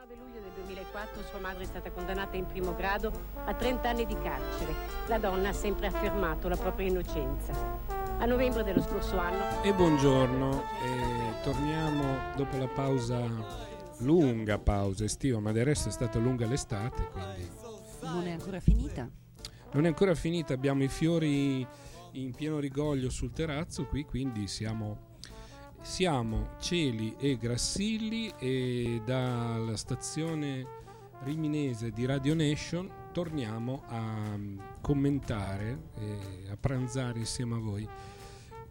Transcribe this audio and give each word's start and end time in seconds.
9 0.00 0.16
luglio 0.16 0.40
del 0.40 0.52
2004 0.64 1.24
sua 1.24 1.40
madre 1.40 1.64
è 1.64 1.66
stata 1.66 1.90
condannata 1.90 2.34
in 2.34 2.46
primo 2.46 2.74
grado 2.74 3.12
a 3.44 3.52
30 3.52 3.86
anni 3.86 4.06
di 4.06 4.14
carcere. 4.14 4.72
La 5.08 5.18
donna 5.18 5.50
ha 5.50 5.52
sempre 5.52 5.88
affermato 5.88 6.48
la 6.48 6.56
propria 6.56 6.88
innocenza. 6.88 7.52
A 8.16 8.24
novembre 8.24 8.62
dello 8.64 8.80
scorso 8.80 9.18
anno... 9.18 9.62
E 9.62 9.74
buongiorno, 9.74 10.62
e 10.82 11.42
torniamo 11.42 12.34
dopo 12.34 12.56
la 12.56 12.68
pausa, 12.68 13.20
lunga 13.98 14.58
pausa 14.58 15.04
estiva, 15.04 15.38
ma 15.38 15.52
del 15.52 15.66
resto 15.66 15.90
è 15.90 15.92
stata 15.92 16.18
lunga 16.18 16.46
l'estate, 16.46 17.06
quindi... 17.10 17.50
Non 18.00 18.26
è 18.26 18.30
ancora 18.30 18.58
finita? 18.58 19.06
Non 19.72 19.84
è 19.84 19.88
ancora 19.88 20.14
finita, 20.14 20.54
abbiamo 20.54 20.82
i 20.82 20.88
fiori 20.88 21.66
in 22.12 22.34
pieno 22.34 22.58
rigoglio 22.58 23.10
sul 23.10 23.32
terrazzo 23.32 23.84
qui, 23.84 24.06
quindi 24.06 24.46
siamo 24.46 25.09
siamo 25.80 26.50
Celi 26.58 27.14
e 27.18 27.36
Grassilli 27.36 28.32
e 28.38 29.00
dalla 29.04 29.76
stazione 29.76 30.78
riminese 31.22 31.90
di 31.90 32.04
Radio 32.06 32.34
Nation 32.34 32.90
torniamo 33.12 33.82
a 33.86 34.38
commentare 34.80 35.90
e 35.98 36.50
a 36.50 36.56
pranzare 36.56 37.18
insieme 37.18 37.56
a 37.56 37.58
voi. 37.58 37.88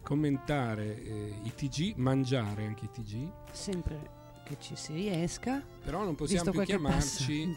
Commentare 0.02 1.02
eh, 1.02 1.34
i 1.42 1.54
TG, 1.54 1.94
mangiare 1.96 2.64
anche 2.64 2.86
i 2.86 2.90
TG 2.90 3.30
sempre 3.52 4.18
che 4.44 4.56
ci 4.58 4.74
si 4.76 4.92
riesca. 4.94 5.62
Però 5.84 6.02
non 6.02 6.14
possiamo 6.14 6.50
più 6.50 6.62
chiamarci 6.62 7.56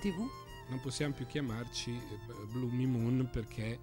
non 0.67 0.79
possiamo 0.79 1.13
più 1.13 1.25
chiamarci 1.25 1.91
eh, 1.91 2.45
Blue 2.51 2.71
Moon 2.87 3.29
perché 3.31 3.79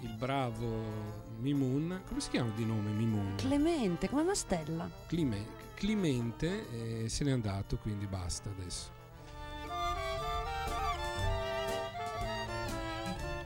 il 0.00 0.14
bravo 0.14 1.26
Mimun, 1.38 2.02
come 2.06 2.20
si 2.20 2.30
chiama 2.30 2.52
di 2.54 2.64
nome 2.64 2.90
Mimun? 2.90 3.34
Clemente, 3.36 4.08
come 4.08 4.22
una 4.22 4.34
stella. 4.34 4.88
Clime, 5.06 5.56
Clemente 5.74 7.04
eh, 7.04 7.08
se 7.08 7.24
n'è 7.24 7.30
andato, 7.30 7.76
quindi 7.76 8.06
basta 8.06 8.50
adesso. 8.50 8.96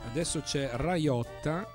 Adesso 0.08 0.41
c'è 0.41 0.70
Raiotta, 0.75 1.67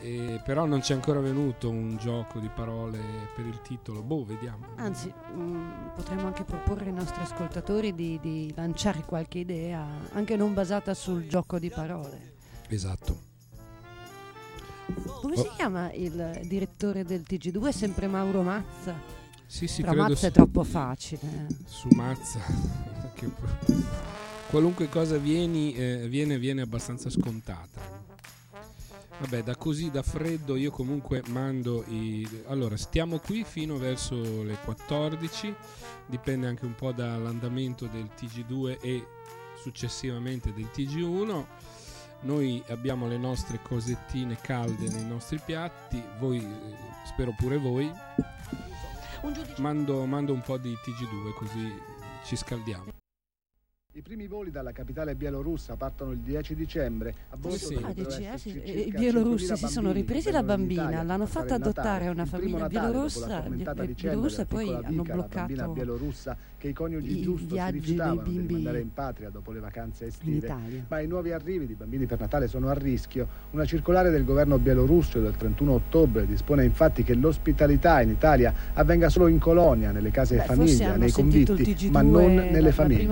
eh, 0.00 0.40
però 0.44 0.64
non 0.64 0.80
c'è 0.80 0.94
ancora 0.94 1.20
venuto 1.20 1.68
un 1.68 1.96
gioco 1.96 2.38
di 2.38 2.48
parole 2.48 2.98
per 3.34 3.46
il 3.46 3.60
titolo. 3.62 4.02
Boh, 4.02 4.24
vediamo. 4.24 4.66
Anzi, 4.76 5.08
mh, 5.08 5.40
mm, 5.40 5.88
potremmo 5.94 6.26
anche 6.26 6.44
proporre 6.44 6.86
ai 6.86 6.92
nostri 6.92 7.22
ascoltatori 7.22 7.94
di, 7.94 8.18
di 8.20 8.52
lanciare 8.54 9.02
qualche 9.04 9.38
idea, 9.38 9.86
anche 10.12 10.36
non 10.36 10.54
basata 10.54 10.94
sul 10.94 11.26
gioco 11.26 11.58
di 11.58 11.70
parole. 11.70 12.34
Esatto. 12.68 13.35
Come 14.94 15.34
oh. 15.34 15.42
si 15.42 15.50
chiama 15.56 15.92
il 15.92 16.40
direttore 16.44 17.04
del 17.04 17.24
TG2? 17.28 17.66
È 17.66 17.72
sempre 17.72 18.06
Mauro 18.06 18.42
Mazza. 18.42 18.94
Sì, 19.46 19.66
sì, 19.66 19.82
Però 19.82 19.94
Mazza 19.94 20.16
su, 20.16 20.26
è 20.26 20.30
troppo 20.30 20.64
facile. 20.64 21.46
Su 21.64 21.88
Mazza, 21.92 22.40
qualunque 24.48 24.88
cosa 24.88 25.16
vieni, 25.16 25.74
eh, 25.74 26.08
viene, 26.08 26.38
viene 26.38 26.62
abbastanza 26.62 27.10
scontata. 27.10 28.04
Vabbè, 29.18 29.42
da 29.42 29.56
così 29.56 29.90
da 29.90 30.02
freddo 30.02 30.56
io 30.56 30.70
comunque 30.70 31.22
mando 31.28 31.84
i... 31.88 32.28
Allora, 32.48 32.76
stiamo 32.76 33.18
qui 33.18 33.44
fino 33.44 33.78
verso 33.78 34.42
le 34.42 34.58
14, 34.62 35.54
dipende 36.06 36.46
anche 36.46 36.66
un 36.66 36.74
po' 36.74 36.92
dall'andamento 36.92 37.86
del 37.86 38.10
TG2 38.14 38.78
e 38.80 39.06
successivamente 39.58 40.52
del 40.52 40.68
TG1 40.72 41.44
noi 42.26 42.62
abbiamo 42.68 43.06
le 43.06 43.16
nostre 43.16 43.60
cosettine 43.62 44.36
calde 44.40 44.88
nei 44.88 45.06
nostri 45.06 45.40
piatti, 45.42 46.02
voi 46.18 46.38
eh, 46.38 46.76
spero 47.06 47.32
pure 47.36 47.56
voi. 47.56 47.90
Mando, 49.58 50.04
mando 50.04 50.32
un 50.32 50.40
po' 50.42 50.58
di 50.58 50.72
TG2 50.72 51.32
così 51.34 51.72
ci 52.24 52.36
scaldiamo. 52.36 53.05
I 53.96 54.02
primi 54.02 54.26
voli 54.26 54.50
dalla 54.50 54.72
capitale 54.72 55.14
bielorussa 55.14 55.74
partono 55.76 56.10
il 56.10 56.18
10 56.18 56.54
dicembre. 56.54 57.14
A 57.30 57.36
bordo 57.38 57.56
sì. 57.56 57.78
ah, 57.82 57.94
dici, 57.94 58.24
eh, 58.26 58.36
sì. 58.36 58.50
I 58.50 58.92
bielorussi 58.94 59.56
si 59.56 59.68
sono 59.68 59.90
ripresi 59.90 60.30
la 60.30 60.42
bambina, 60.42 61.02
l'hanno 61.02 61.24
fatta 61.24 61.54
adottare 61.54 62.08
a 62.08 62.10
una 62.10 62.26
famiglia 62.26 62.66
bielorussa, 62.66 63.40
bielorussa 63.48 64.42
e 64.42 64.44
poi 64.44 64.68
hanno 64.70 65.00
bloccato 65.00 65.54
la 65.54 65.68
bielorussa 65.68 66.36
che 66.58 66.68
i 66.68 66.72
coniugi 66.74 67.22
giusto 67.22 67.54
si 67.54 67.70
rifiutavano 67.70 68.22
di 68.22 68.52
mandare 68.52 68.80
in 68.80 68.92
patria 68.92 69.30
dopo 69.30 69.52
le 69.52 69.60
vacanze 69.60 70.06
estive. 70.06 70.54
Ma 70.88 71.00
i 71.00 71.06
nuovi 71.06 71.32
arrivi 71.32 71.66
di 71.66 71.74
bambini 71.74 72.04
per 72.04 72.20
Natale 72.20 72.48
sono 72.48 72.68
a 72.68 72.74
rischio. 72.74 73.26
Una 73.52 73.64
circolare 73.64 74.10
del 74.10 74.24
governo 74.24 74.58
bielorusso 74.58 75.20
del 75.20 75.36
31 75.36 75.72
ottobre 75.72 76.26
dispone 76.26 76.64
infatti 76.64 77.02
che 77.02 77.14
l'ospitalità 77.14 78.02
in 78.02 78.10
Italia 78.10 78.52
avvenga 78.74 79.08
solo 79.08 79.28
in 79.28 79.38
colonia, 79.38 79.90
nelle 79.90 80.10
case 80.10 80.36
Beh, 80.36 80.44
famiglia, 80.44 80.96
nei 80.96 81.10
convitti, 81.10 81.88
ma 81.90 82.02
non 82.02 82.34
nelle 82.34 82.72
famiglie. 82.72 83.04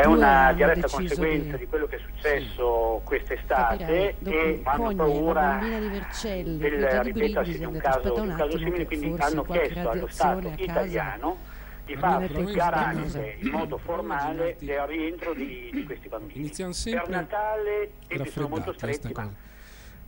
È 0.00 0.06
una 0.06 0.52
diretta 0.54 0.88
conseguenza 0.88 1.56
di... 1.56 1.64
di... 1.64 1.66
quello 1.66 1.86
che 1.86 1.96
è 1.96 1.98
successo 1.98 2.98
sì. 3.00 3.04
quest'estate 3.04 4.16
e 4.24 4.60
hanno 4.64 4.94
paura 4.94 5.58
di 5.60 6.58
del 6.58 7.02
ripetersi 7.02 7.58
di 7.58 7.64
un 7.64 7.76
caso, 7.76 8.14
un 8.14 8.34
caso 8.34 8.56
simile, 8.56 8.86
quindi 8.86 9.14
hanno 9.18 9.42
chiesto 9.44 9.90
allo 9.90 10.06
Stato 10.08 10.52
italiano 10.56 11.36
di 11.84 11.96
fare 11.96 12.28
garante 12.28 13.36
in 13.40 13.50
modo 13.50 13.76
formale 13.76 14.56
del 14.60 14.80
rientro 14.86 15.34
di, 15.34 15.68
di 15.70 15.84
questi 15.84 16.08
bambini. 16.08 16.38
Iniziamo 16.38 16.72
sempre 16.72 17.02
per 17.02 17.10
Natale 17.10 17.90
e 18.06 18.26
sono 18.26 18.48
molto 18.48 18.72
stretti, 18.72 19.12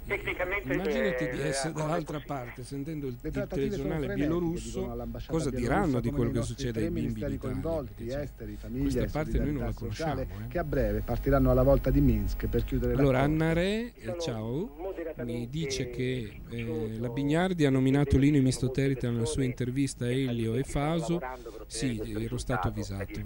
tecnicamente 0.06 0.72
immaginati 0.72 1.28
di 1.30 1.40
essere 1.40 1.72
dall'altra 1.72 2.20
parte 2.24 2.64
sentendo 2.64 3.06
il, 3.06 3.16
il 3.20 3.46
telegiornale 3.48 4.14
bielorusso 4.14 4.94
cosa 5.26 5.50
diranno 5.50 6.00
di 6.00 6.10
quello 6.10 6.30
che 6.30 6.42
succede 6.42 6.84
ai 6.84 6.90
bimbi 6.90 7.22
in 7.22 7.38
coinvolti, 7.38 8.08
esteri, 8.08 8.56
famiglie, 8.56 9.00
questa 9.00 9.18
parte 9.18 9.38
noi 9.38 9.52
non 9.52 9.64
la 9.64 9.72
conosciamo 9.72 10.20
eh. 10.20 10.26
che 10.48 10.58
a 10.58 10.64
breve 10.64 11.00
partiranno 11.00 11.50
alla 11.50 11.62
volta 11.62 11.90
di 11.90 12.00
Minsk 12.00 12.46
per 12.46 12.64
chiudere 12.64 12.94
allora 12.94 13.20
Anna 13.20 13.52
Re 13.52 13.92
ciao 14.20 14.91
mi 15.18 15.48
dice 15.48 15.90
che 15.90 16.40
eh, 16.50 16.98
la 16.98 17.08
Bignardi 17.08 17.64
ha 17.64 17.70
nominato 17.70 18.16
Lino 18.16 18.40
Mistoterite 18.40 19.08
nella 19.10 19.26
sua 19.26 19.44
intervista 19.44 20.04
a 20.04 20.10
Elio 20.10 20.54
e 20.54 20.62
Faso. 20.62 21.20
sì, 21.66 22.00
ero 22.18 22.38
stato 22.38 22.68
avvisato. 22.68 23.20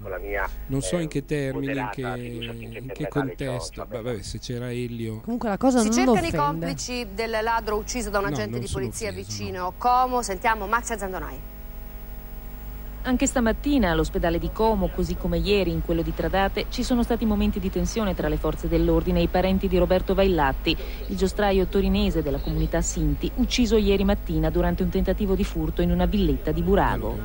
non 0.66 0.82
so 0.82 0.98
in 0.98 1.08
che 1.08 1.24
termini 1.24 1.72
in 1.72 1.88
che, 1.92 2.00
in 2.02 2.92
che 2.92 3.08
contesto. 3.08 3.86
vabbè 3.88 4.22
se 4.22 4.38
c'era 4.38 4.70
Elio 4.70 5.20
comunque 5.20 5.48
la 5.48 5.56
cosa 5.56 5.80
si 5.80 5.88
non 5.88 5.94
cercano 5.94 6.26
i 6.26 6.32
complici 6.32 7.06
del 7.14 7.38
ladro 7.42 7.76
ucciso 7.76 8.10
da 8.10 8.18
un 8.18 8.26
agente 8.26 8.58
no, 8.58 8.64
di 8.64 8.68
polizia 8.70 9.10
offeso, 9.10 9.26
vicino 9.26 9.58
no. 9.58 9.74
Como. 9.76 10.22
Sentiamo 10.22 10.66
Max 10.66 10.96
Zandonai 10.96 11.54
anche 13.06 13.26
stamattina 13.26 13.92
all'ospedale 13.92 14.38
di 14.38 14.50
Como, 14.52 14.88
così 14.88 15.16
come 15.16 15.38
ieri 15.38 15.70
in 15.70 15.80
quello 15.82 16.02
di 16.02 16.12
Tradate, 16.12 16.66
ci 16.70 16.82
sono 16.82 17.04
stati 17.04 17.24
momenti 17.24 17.60
di 17.60 17.70
tensione 17.70 18.14
tra 18.16 18.28
le 18.28 18.36
forze 18.36 18.66
dell'ordine 18.66 19.20
e 19.20 19.22
i 19.22 19.28
parenti 19.28 19.68
di 19.68 19.78
Roberto 19.78 20.12
Vaillatti, 20.12 20.76
il 21.06 21.16
giostraio 21.16 21.66
torinese 21.66 22.22
della 22.22 22.38
comunità 22.38 22.80
Sinti, 22.80 23.30
ucciso 23.36 23.76
ieri 23.76 24.02
mattina 24.02 24.50
durante 24.50 24.82
un 24.82 24.88
tentativo 24.88 25.36
di 25.36 25.44
furto 25.44 25.82
in 25.82 25.92
una 25.92 26.06
villetta 26.06 26.50
di 26.50 26.62
Burago. 26.62 27.16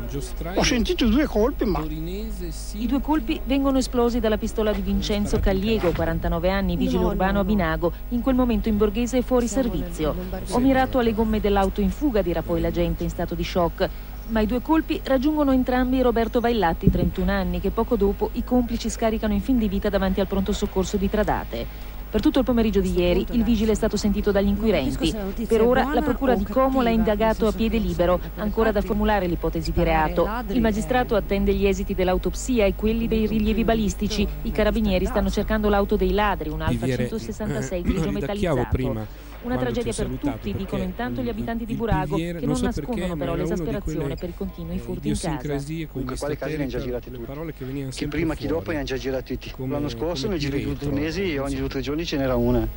Ho 0.53 0.63
sentito 0.63 1.07
due 1.07 1.25
colpi, 1.25 1.65
ma... 1.65 1.83
I 1.83 2.85
due 2.85 3.01
colpi 3.01 3.41
vengono 3.43 3.79
esplosi 3.79 4.19
dalla 4.19 4.37
pistola 4.37 4.71
di 4.71 4.81
Vincenzo 4.81 5.39
Cagliego, 5.39 5.91
49 5.91 6.49
anni, 6.51 6.75
vigile 6.75 7.05
urbano 7.05 7.39
a 7.39 7.43
Binago, 7.43 7.91
in 8.09 8.21
quel 8.21 8.35
momento 8.35 8.69
in 8.69 8.77
borghese 8.77 9.17
e 9.17 9.21
fuori 9.23 9.47
servizio. 9.47 10.15
Ho 10.51 10.59
mirato 10.59 10.99
alle 10.99 11.13
gomme 11.13 11.39
dell'auto 11.39 11.81
in 11.81 11.89
fuga, 11.89 12.21
dirà 12.21 12.43
poi 12.43 12.61
l'agente 12.61 13.03
in 13.03 13.09
stato 13.09 13.33
di 13.33 13.43
shock 13.43 13.89
ma 14.31 14.39
i 14.39 14.45
due 14.45 14.61
colpi 14.61 14.99
raggiungono 15.03 15.51
entrambi 15.51 16.01
Roberto 16.01 16.39
Vaillatti, 16.39 16.89
31 16.89 17.31
anni, 17.31 17.59
che 17.59 17.69
poco 17.69 17.95
dopo 17.97 18.29
i 18.33 18.43
complici 18.43 18.89
scaricano 18.89 19.33
in 19.33 19.41
fin 19.41 19.57
di 19.57 19.67
vita 19.67 19.89
davanti 19.89 20.21
al 20.21 20.27
pronto 20.27 20.53
soccorso 20.53 20.97
di 20.97 21.09
Tradate. 21.09 21.89
Per 22.11 22.19
tutto 22.19 22.39
il 22.39 22.45
pomeriggio 22.45 22.81
di 22.81 22.93
ieri 22.97 23.25
il 23.31 23.43
vigile 23.43 23.71
è 23.71 23.75
stato 23.75 23.95
sentito 23.95 24.31
dagli 24.31 24.47
inquirenti. 24.47 25.13
Per 25.47 25.61
ora 25.61 25.93
la 25.93 26.01
procura 26.01 26.35
di 26.35 26.43
Como 26.43 26.81
l'ha 26.81 26.89
indagato 26.89 27.47
a 27.47 27.53
piede 27.53 27.77
libero, 27.77 28.19
ancora 28.35 28.71
da 28.73 28.81
formulare 28.81 29.27
l'ipotesi 29.27 29.71
di 29.71 29.83
reato. 29.83 30.29
Il 30.47 30.59
magistrato 30.59 31.15
attende 31.15 31.53
gli 31.53 31.65
esiti 31.65 31.93
dell'autopsia 31.93 32.65
e 32.65 32.75
quelli 32.75 33.07
dei 33.07 33.27
rilievi 33.27 33.63
balistici. 33.63 34.27
I 34.41 34.51
carabinieri 34.51 35.05
stanno 35.05 35.29
cercando 35.29 35.69
l'auto 35.69 35.95
dei 35.95 36.11
ladri, 36.11 36.49
un 36.49 36.61
Alfa 36.61 36.85
166 36.85 37.81
grigio 37.81 38.11
metallizzato. 38.11 39.29
Una 39.43 39.57
tragedia 39.57 39.91
per 39.93 40.07
tutti, 40.19 40.53
dicono 40.53 40.83
intanto 40.83 41.21
gli 41.21 41.29
abitanti 41.29 41.65
di 41.65 41.73
Burago, 41.73 42.15
che 42.15 42.33
non, 42.33 42.51
non 42.51 42.61
nascondono 42.61 43.15
però 43.15 43.33
l'esasperazione 43.33 44.15
per 44.15 44.29
i 44.29 44.33
continui 44.35 44.77
furti 44.77 45.07
in 45.09 45.17
casa. 45.17 45.59
Comunque 45.91 46.15
quale 46.17 46.37
casi 46.37 46.57
ne 46.57 46.61
hanno 46.63 46.71
già 46.71 46.79
girati 46.79 47.09
tutti? 47.09 47.89
Che, 47.89 48.07
prima 48.07 48.35
che 48.35 48.47
dopo 48.47 48.69
ne 48.69 48.77
hanno 48.77 48.85
già 48.85 48.97
girati 48.97 49.37
tutti. 49.39 49.67
L'anno 49.67 49.89
scorso 49.89 50.27
ne 50.27 50.37
girati 50.37 50.63
due 50.63 50.73
o 50.73 50.75
tre 50.75 50.91
mesi 50.91 51.33
e 51.33 51.39
ogni 51.39 51.55
due 51.55 51.65
o 51.65 51.69
tre 51.69 51.81
giorni 51.81 52.05
ce 52.05 52.17
n'era 52.17 52.35
una. 52.35 52.67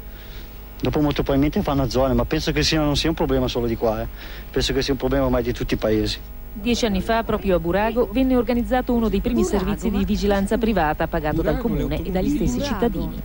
Dopo 0.81 1.01
molto 1.01 1.23
probabilmente 1.23 1.63
fanno 1.63 1.89
zone, 1.89 2.15
ma 2.15 2.25
penso 2.25 2.51
che 2.53 2.63
sia, 2.63 2.81
non 2.81 2.97
sia 2.97 3.09
un 3.09 3.15
problema 3.15 3.47
solo 3.47 3.67
di 3.67 3.77
qua, 3.77 4.03
eh. 4.03 4.07
penso 4.51 4.73
che 4.73 4.83
sia 4.83 4.93
un 4.93 4.99
problema 4.99 5.25
ormai 5.25 5.43
di 5.43 5.53
tutti 5.53 5.75
i 5.75 5.77
paesi. 5.77 6.19
Dieci 6.53 6.87
anni 6.87 7.01
fa, 7.01 7.23
proprio 7.25 7.57
a 7.57 7.59
Burago, 7.59 8.09
venne 8.13 8.37
organizzato 8.37 8.93
uno 8.93 9.09
dei 9.09 9.21
primi 9.21 9.43
Burago, 9.43 9.59
servizi 9.59 9.91
di 9.91 10.05
vigilanza 10.05 10.59
privata 10.59 11.07
pagato 11.07 11.37
Burago, 11.37 11.53
dal 11.53 11.63
comune 11.63 12.03
e 12.03 12.11
dagli 12.11 12.29
stessi 12.31 12.59
Burago. 12.59 12.75
cittadini. 12.75 13.23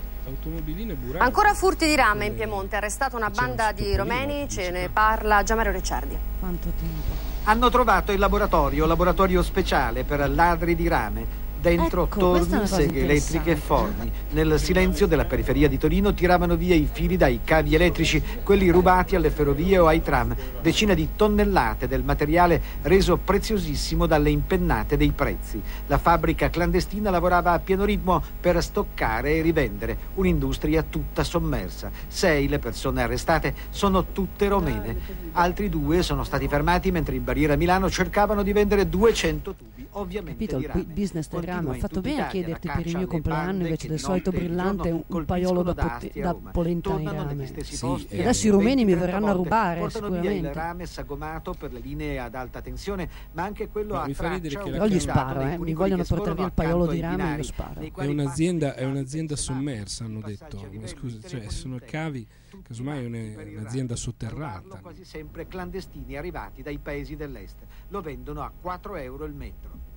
Ancora 1.18 1.54
furti 1.54 1.86
di 1.86 1.96
rame 1.96 2.26
in 2.26 2.36
Piemonte, 2.36 2.76
arrestata 2.76 3.16
una 3.16 3.30
banda 3.30 3.72
di 3.72 3.96
romeni, 3.96 4.48
ce 4.50 4.70
ne 4.72 4.90
parla 4.90 5.44
Gianmario 5.44 5.72
Ricciardi. 5.72 6.18
Quanto 6.40 6.70
tempo? 6.78 7.28
Hanno 7.44 7.70
trovato 7.70 8.12
il 8.12 8.20
laboratorio, 8.20 8.86
laboratorio 8.86 9.42
speciale 9.42 10.04
per 10.04 10.30
ladri 10.30 10.76
di 10.76 10.88
rame. 10.88 11.48
Dentro 11.62 12.04
Ecco, 12.04 12.20
torni, 12.20 12.66
seghe 12.68 13.04
elettriche 13.04 13.52
e 13.52 13.56
forni. 13.58 14.10
Nel 14.32 14.58
silenzio 14.60 15.08
della 15.08 15.26
periferia 15.26 15.68
di 15.68 15.78
Torino 15.78 16.14
tiravano 16.14 16.56
via 16.56 16.74
i 16.74 16.88
fili 16.90 17.18
dai 17.18 17.42
cavi 17.44 17.76
elettrici, 17.76 18.24
quelli 18.44 18.70
rubati 18.70 19.16
alle 19.16 19.30
ferrovie 19.30 19.78
o 19.78 19.88
ai 19.88 20.02
tram. 20.02 20.34
Decine 20.62 20.96
di 20.96 21.10
tonnellate 21.18 21.88
del 21.88 22.04
materiale 22.04 22.62
reso 22.84 23.18
preziosissimo 23.18 24.06
dalle 24.06 24.30
impennate 24.30 24.96
dei 24.96 25.12
prezzi. 25.12 25.62
La 25.88 25.98
fabbrica 25.98 26.50
clandestina 26.50 27.10
lavorava 27.10 27.52
a 27.52 27.60
pieno 27.60 27.84
ritmo 27.84 28.24
per 28.40 28.64
stoccare 28.64 29.36
e 29.36 29.42
rivendere. 29.42 29.98
Un'industria 30.16 30.82
tutta 30.84 31.26
sommersa. 31.26 31.92
Sei 32.08 32.48
le 32.48 32.60
persone 32.60 33.02
arrestate 33.04 33.54
sono 33.70 34.06
tutte 34.14 34.48
romene. 34.48 34.96
Altri 35.34 35.68
due 35.68 36.04
sono 36.04 36.24
stati 36.24 36.48
fermati 36.48 36.90
mentre 36.92 37.16
in 37.16 37.24
barriera 37.26 37.54
a 37.54 37.58
Milano 37.58 37.90
cercavano 37.90 38.44
di 38.44 38.54
vendere 38.54 38.88
200 38.88 39.56
tubi. 39.56 39.88
Ovviamente 39.94 40.46
Capito, 40.46 40.58
di 40.58 40.64
il 40.64 40.70
rame. 40.70 40.84
bu- 40.84 40.94
business 40.94 41.28
del 41.30 41.42
Ho 41.52 41.74
in 41.74 41.80
fatto 41.80 42.02
bene 42.02 42.22
a 42.24 42.28
chiederti 42.28 42.68
per 42.68 42.88
il 42.88 42.98
mio 42.98 43.08
compleanno 43.08 43.64
invece 43.64 43.88
del 43.88 44.00
solito 44.00 44.30
e 44.30 44.34
brillante 44.34 45.04
un, 45.06 45.26
paiolo 45.26 45.64
da, 45.64 45.72
a 45.72 46.02
da 46.14 46.36
polenta 46.36 46.96
negli 46.96 47.06
rame. 47.06 47.64
Sì, 47.64 47.78
posti 47.78 48.16
e 48.16 48.22
adesso 48.22 48.48
i 48.48 48.50
rumeni 48.50 48.86
mi 48.86 48.94
20-30 48.94 48.98
verranno 48.98 49.28
a 49.28 49.32
rubare, 49.32 49.80
Portano 49.80 50.10
via 50.10 50.18
il 50.18 50.24
sicuramente. 50.24 50.60
rame 50.60 50.86
sagomato 50.86 51.54
per 51.54 51.74
le 51.74 51.80
linee 51.80 52.20
ad 52.20 52.36
alta 52.36 52.62
tensione, 52.62 53.10
ma 53.34 53.44
anche 53.44 53.68
quello 53.70 53.94
Ma 53.94 54.04
a 54.04 54.08
mi 54.08 54.14
fa 54.14 54.30
ridere 54.30 54.56
traccia 54.56 54.70
Però 54.72 54.86
gli 54.86 55.00
sparo, 55.00 55.42
eh, 55.42 55.58
mi 55.58 55.74
vogliono 55.74 56.04
portare 56.04 56.36
via 56.36 56.46
il 56.46 56.54
paiolo 56.54 56.88
di 56.88 57.00
rame, 57.00 57.12
io 57.12 57.18
binari, 57.18 57.38
lo 57.38 57.44
sparo. 57.44 57.82
È 57.82 58.06
un'azienda, 58.06 58.76
è 58.76 58.86
un'azienda 58.86 59.36
sommersa, 59.36 60.06
hanno 60.06 60.22
detto. 60.22 60.68
Ma 60.80 60.88
scusa, 60.88 61.28
cioè, 61.28 61.50
sono 61.50 61.80
cavi, 61.84 62.28
casomai 62.64 63.04
è 63.04 63.58
un'azienda 63.58 63.96
sotterrata. 63.96 64.60
Trovarlo 64.60 64.80
quasi 64.82 65.06
sempre 65.06 65.48
clandestini 65.48 66.16
arrivati 66.18 66.62
dai 66.62 66.78
paesi 66.78 67.16
dell'est. 67.16 67.58
Lo 67.90 68.02
vendono 68.02 68.42
a 68.42 68.52
4 68.60 68.96
euro 68.96 69.26
il 69.26 69.34
metro. 69.34 69.89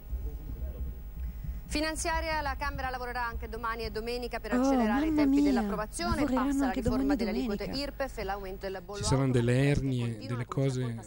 Finanziaria, 1.73 2.43
la 2.43 2.55
Camera 2.59 2.91
lavorerà 2.91 3.25
anche 3.25 3.49
domani 3.49 3.85
e 3.85 3.91
domenica 3.91 4.41
per 4.41 4.53
Oh, 4.53 4.61
accelerare 4.61 5.07
i 5.07 5.09
mamma 5.09 5.23
tempi 5.23 5.41
mia, 5.41 5.51
dell'approvazione. 5.51 6.25
Passa 6.27 6.67
la 6.67 6.71
riforma 6.71 7.17
delle 7.17 7.31
aliquote. 7.31 7.65
IRPEF 7.65 8.19
e 8.19 8.25
l'aumento 8.25 8.69
del 8.69 8.83
bollo 8.85 8.99
Ci 8.99 9.05
saranno 9.05 9.33
delle 9.33 9.69
ernie, 9.69 10.19
delle 10.19 10.45
cose. 10.45 11.01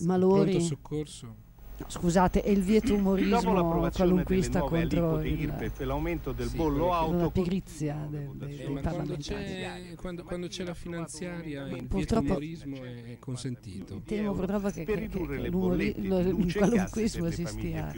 Malori. 0.00 0.50
Pronto 0.50 0.66
soccorso? 0.66 1.36
Scusate, 1.86 2.42
è 2.42 2.50
il 2.50 2.62
vieto 2.62 2.94
umorismo 2.94 3.90
qualunquista 3.90 4.60
contro 4.60 5.20
il- 5.20 5.40
IRPEF 5.40 5.80
l'aumento 5.80 6.32
del 6.32 6.48
Sì, 6.48 6.56
bollo 6.56 6.92
auto 6.92 7.16
la 7.16 7.30
pigrizia 7.30 8.06
del- 8.08 8.30
dei- 8.34 8.78
parlamentari. 8.80 9.18
c'è, 9.44 9.94
quando, 9.96 10.22
quando 10.24 10.46
c'è 10.48 10.64
la 10.64 10.74
finanziaria 10.74 11.66
il 11.66 11.84
Purtroppo- 11.84 12.38
vietumorismo 12.38 12.76
è 12.82 13.16
consentito. 13.18 14.00
Temo 14.04 14.32
purtroppo 14.32 14.70
che, 14.70 14.84
che- 14.84 15.08
che 15.08 15.18
il 15.18 16.52
qualunquismo 16.54 17.30
si 17.30 17.44
stia 17.46 17.92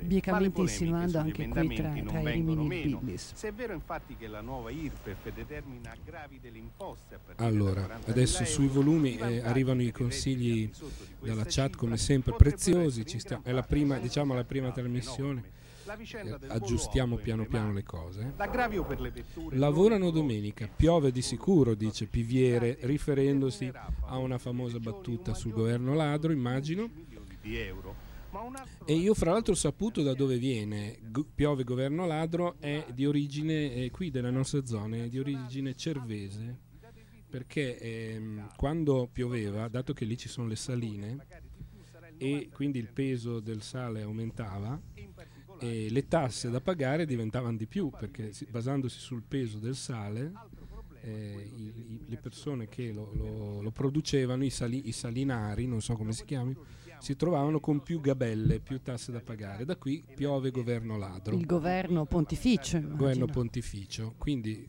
biecamente 0.00 0.60
insinuando 0.60 1.18
anche 1.18 1.48
qui 1.48 1.74
tra, 1.74 1.92
tra 2.06 2.20
i 2.20 2.32
rimini 2.32 2.66
biblis. 2.66 3.32
Se 3.34 3.48
è 3.48 3.52
vero 3.52 3.72
infatti 3.74 4.16
che 4.16 4.26
la 4.26 4.40
nuova 4.40 4.70
IRPEF 4.70 5.32
determina 5.34 5.92
aggravi 5.92 6.40
delle 6.40 6.58
imposte 6.58 7.18
Allora, 7.36 7.82
40.000 7.82 8.10
adesso 8.10 8.44
sui 8.44 8.66
volumi 8.68 9.16
eh, 9.16 9.40
arrivano 9.40 9.82
i 9.82 9.90
consigli 9.92 10.70
dalla 11.20 11.44
chat 11.46 11.76
come 11.76 11.96
sempre 11.96 12.34
preziosi, 12.36 13.04
ci 13.06 13.18
gran 13.24 13.40
è 13.42 13.52
la 13.52 13.62
prima, 13.62 13.98
diciamo 13.98 14.34
la 14.34 14.44
prima 14.44 14.70
trasmissione, 14.70 15.42
aggiustiamo 16.48 17.16
piano 17.16 17.44
piano 17.46 17.72
le 17.72 17.82
cose. 17.82 18.34
Lavorano 19.50 20.10
domenica, 20.10 20.68
piove 20.68 21.10
di 21.10 21.22
sicuro, 21.22 21.74
dice 21.74 22.06
Piviere, 22.06 22.78
riferendosi 22.82 23.70
a 24.06 24.16
una 24.18 24.38
famosa 24.38 24.78
battuta 24.78 25.34
sul 25.34 25.52
governo 25.52 25.94
ladro, 25.94 26.32
immagino. 26.32 26.88
E 28.84 28.94
io 28.94 29.14
fra 29.14 29.30
l'altro 29.30 29.52
ho 29.52 29.56
saputo 29.56 30.02
da 30.02 30.12
dove 30.14 30.38
viene, 30.38 30.98
Go- 31.02 31.24
piove 31.32 31.62
governo 31.62 32.04
ladro, 32.06 32.56
è 32.58 32.86
di 32.92 33.06
origine, 33.06 33.74
eh, 33.74 33.90
qui 33.90 34.10
della 34.10 34.30
nostra 34.30 34.64
zona, 34.66 34.96
è 34.96 35.08
di 35.08 35.20
origine 35.20 35.76
cervese, 35.76 36.58
perché 37.28 37.78
ehm, 37.78 38.50
quando 38.56 39.08
pioveva, 39.10 39.68
dato 39.68 39.92
che 39.92 40.04
lì 40.04 40.16
ci 40.16 40.28
sono 40.28 40.48
le 40.48 40.56
saline 40.56 41.26
e 42.18 42.48
quindi 42.52 42.78
il 42.78 42.88
peso 42.92 43.40
del 43.40 43.62
sale 43.62 44.02
aumentava, 44.02 44.80
e 45.60 45.88
le 45.90 46.08
tasse 46.08 46.50
da 46.50 46.60
pagare 46.60 47.06
diventavano 47.06 47.56
di 47.56 47.66
più, 47.66 47.90
perché 47.90 48.32
si- 48.32 48.46
basandosi 48.50 48.98
sul 48.98 49.22
peso 49.26 49.58
del 49.58 49.76
sale, 49.76 50.32
eh, 51.02 51.50
i- 51.56 51.62
i- 51.62 52.00
le 52.06 52.16
persone 52.16 52.68
che 52.68 52.92
lo, 52.92 53.12
lo- 53.14 53.62
lo 53.62 53.70
producevano, 53.70 54.44
i, 54.44 54.50
sali- 54.50 54.88
i 54.88 54.92
salinari, 54.92 55.66
non 55.66 55.80
so 55.80 55.94
come 55.94 56.12
si 56.12 56.24
chiami, 56.24 56.56
si 56.98 57.14
trovavano 57.16 57.60
con 57.60 57.82
più 57.82 58.00
gabelle, 58.00 58.60
più 58.60 58.80
tasse 58.80 59.12
da 59.12 59.20
pagare. 59.20 59.64
Da 59.64 59.76
qui 59.76 60.02
piove 60.14 60.50
governo 60.50 60.96
ladro, 60.96 61.34
Il 61.36 61.44
governo 61.46 62.04
pontificio. 62.06 62.78
governo 62.80 62.96
immagino. 63.04 63.26
pontificio, 63.26 64.14
quindi 64.18 64.68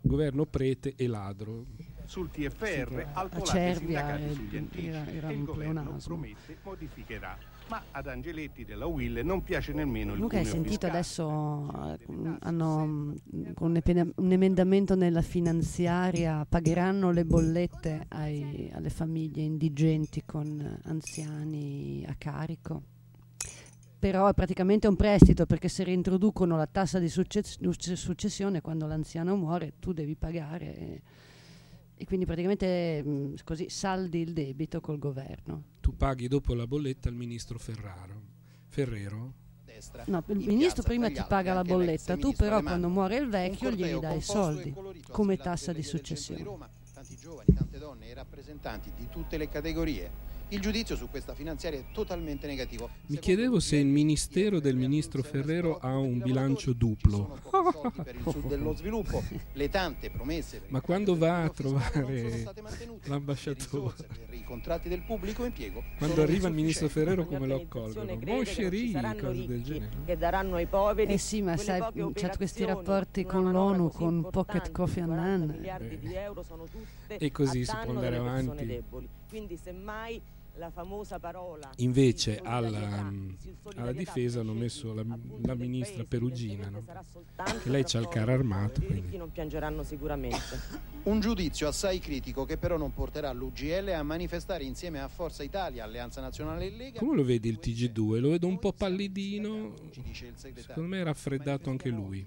governo 0.00 0.44
prete 0.46 0.94
e 0.96 1.06
ladro. 1.06 1.66
Sul 2.12 2.30
TFR 2.30 2.94
che 2.94 3.06
alcolate 3.14 3.70
i 3.70 3.74
sindacati 3.74 4.34
sugli 4.34 4.56
anticipi 4.58 4.86
era- 4.88 5.06
era 5.10 5.28
e 5.30 5.32
il 5.32 5.44
governo 5.44 5.96
promette 6.04 6.58
modificherà 6.62 7.38
ma 7.68 7.82
ad 7.92 8.06
Angeletti 8.06 8.66
della 8.66 8.84
Will 8.84 9.24
non 9.24 9.42
piace 9.42 9.72
nemmeno 9.72 10.10
il 10.10 10.16
Comunque 10.16 10.38
hai 10.40 10.44
sentito 10.44 10.68
fiscale. 10.88 10.92
adesso 10.92 11.96
eh, 11.96 12.36
hanno 12.40 12.84
mm, 12.86 13.12
con 13.54 13.80
un 14.16 14.32
emendamento 14.32 14.94
nella 14.94 15.22
finanziaria 15.22 16.44
pagheranno 16.46 17.10
le 17.12 17.24
bollette 17.24 18.04
ai- 18.08 18.70
alle 18.74 18.90
famiglie 18.90 19.40
indigenti 19.40 20.22
con 20.26 20.80
anziani 20.84 22.04
a 22.06 22.14
carico. 22.18 22.82
Però 23.98 24.28
è 24.28 24.34
praticamente 24.34 24.86
un 24.88 24.96
prestito 24.96 25.46
perché 25.46 25.68
se 25.68 25.84
reintroducono 25.84 26.56
la 26.56 26.66
tassa 26.66 26.98
di 26.98 27.08
succes- 27.08 27.58
successione 27.94 28.60
quando 28.60 28.86
l'anziano 28.86 29.34
muore 29.36 29.74
tu 29.78 29.92
devi 29.94 30.14
pagare 30.16 31.00
e, 32.02 32.04
quindi 32.04 32.26
praticamente 32.26 33.02
mm, 33.02 33.34
così 33.44 33.68
saldi 33.68 34.20
il 34.20 34.32
debito 34.32 34.80
col 34.80 34.98
governo. 34.98 35.62
Tu 35.80 35.96
paghi 35.96 36.28
dopo 36.28 36.54
la 36.54 36.66
bolletta 36.66 37.08
al 37.08 37.14
ministro 37.14 37.58
Ferraro. 37.58 38.30
Ferrero? 38.66 39.34
No, 40.06 40.22
il 40.28 40.36
ministro 40.36 40.82
prima 40.84 41.10
ti 41.10 41.24
paga 41.26 41.54
la 41.54 41.62
bolletta, 41.62 42.16
tu 42.16 42.32
però 42.32 42.62
quando 42.62 42.88
muore 42.88 43.16
il 43.16 43.28
vecchio 43.28 43.70
gli 43.70 43.98
dai 43.98 44.18
i 44.18 44.22
soldi 44.22 44.72
come 45.08 45.36
tassa 45.36 45.72
di 45.72 45.82
successione. 45.82 46.44
Tanti 46.92 47.16
giovani, 47.16 47.52
tante 47.52 47.78
donne 47.78 48.06
e 48.06 48.14
rappresentanti 48.14 48.92
di 48.96 49.08
tutte 49.08 49.36
le 49.36 49.48
categorie. 49.48 50.30
Il 50.52 50.60
giudizio 50.60 50.96
su 50.96 51.08
questa 51.08 51.34
finanziaria 51.34 51.78
è 51.78 51.84
totalmente 51.94 52.46
negativo. 52.46 52.90
Mi 53.06 53.18
chiedevo 53.18 53.58
se 53.58 53.76
il 53.76 53.86
ministero 53.86 54.60
del 54.60 54.76
ministro 54.76 55.22
Ferrero 55.22 55.78
ha 55.78 55.96
un 55.96 56.18
bilancio 56.18 56.74
duplo. 56.74 57.38
per 58.04 58.14
il 58.14 58.20
sud 58.20 58.48
dello 58.48 58.74
sviluppo, 58.76 59.22
le 59.54 59.70
tante 59.70 60.10
promesse 60.10 60.58
per 60.58 60.66
il 60.66 60.72
Ma 60.72 60.82
quando 60.82 61.16
va 61.16 61.44
a 61.44 61.48
trovare 61.48 62.44
l'ambasciatore? 63.04 63.94
Per 64.26 64.34
i 64.34 64.44
contratti 64.44 64.90
del 64.90 65.00
pubblico 65.00 65.46
impiego 65.46 65.82
Quando 65.96 66.20
arriva 66.20 66.48
il 66.48 66.54
ministro. 66.54 66.86
Ferrero 66.90 67.24
come 67.24 67.46
lo 67.46 67.56
accolgono? 67.56 68.18
Chéri, 68.44 68.92
cose 68.92 69.46
del 69.46 69.62
genere. 69.62 69.96
che 70.04 70.18
daranno 70.18 70.56
ai 70.56 70.66
poveri 70.66 71.14
Eh 71.14 71.18
sì, 71.18 71.40
ma 71.40 71.56
sai, 71.56 71.80
poche 71.80 72.12
c'ha 72.12 72.36
questi 72.36 72.66
rapporti 72.66 73.24
con 73.24 73.50
l'ONU, 73.50 73.88
con 73.88 74.28
Pocket 74.30 74.70
40 74.70 75.00
Annan. 75.14 75.64
Eh. 77.06 77.16
E 77.16 77.30
così 77.30 77.64
si 77.64 77.74
può 77.84 77.94
andare 77.94 78.16
avanti. 78.16 78.82
Quindi 79.30 79.56
semmai 79.56 80.20
Invece 81.76 82.40
alla, 82.42 83.02
mm, 83.02 83.30
alla 83.76 83.92
difesa 83.92 84.40
hanno 84.40 84.52
messo 84.52 84.92
la, 84.92 85.04
la 85.42 85.54
ministra 85.54 86.04
Perugina, 86.04 86.68
no? 86.68 86.84
che 87.62 87.68
lei 87.70 87.84
c'ha 87.84 87.98
il 87.98 88.08
carro 88.08 88.32
armato. 88.32 88.80
quindi- 88.80 89.16
non 89.16 89.30
piangeranno 89.30 89.82
sicuramente. 89.82 90.90
Un 91.04 91.18
giudizio 91.20 91.66
assai 91.66 91.98
critico 91.98 92.44
che 92.44 92.58
però 92.58 92.76
non 92.76 92.92
porterà 92.94 93.32
l'UGL 93.32 93.88
a 93.88 94.02
manifestare 94.02 94.62
insieme 94.62 95.00
a 95.00 95.08
Forza 95.08 95.42
Italia, 95.42 95.84
Alleanza 95.84 96.20
Nazionale 96.20 96.66
e 96.66 96.70
Lega. 96.70 96.98
Come 97.00 97.16
lo 97.16 97.24
vedi 97.24 97.48
il 97.48 97.58
TG2? 97.60 98.20
Lo 98.20 98.30
vedo 98.30 98.46
un 98.46 98.58
po' 98.58 98.72
pallidino, 98.72 99.74
secondo 100.54 100.88
me 100.88 101.00
è 101.00 101.04
raffreddato 101.04 101.70
anche 101.70 101.88
lui. 101.88 102.24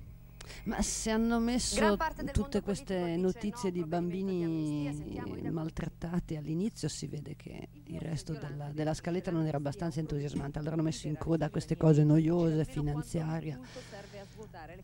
Ma 0.66 0.82
se 0.82 1.12
hanno 1.12 1.40
messo 1.40 1.98
tutte 2.32 2.62
queste 2.62 3.16
notizie 3.18 3.70
no, 3.70 3.76
di 3.76 3.84
bambini 3.86 5.50
maltrattati 5.50 6.36
all'inizio, 6.36 6.88
si 6.88 7.08
vede 7.08 7.36
che 7.36 7.70
il 7.86 8.00
resto 8.00 8.34
della, 8.34 8.70
della 8.72 8.94
scaletta 8.94 9.32
non 9.32 9.46
era 9.46 9.58
abbastanza 9.58 10.00
entusiasmante. 10.00 10.60
Allora 10.60 10.74
hanno 10.74 10.84
messo 10.84 11.08
in 11.08 11.18
coda 11.18 11.50
queste 11.50 11.78
cose 11.78 12.04
noiose, 12.04 12.66
finanziaria. 12.66 13.60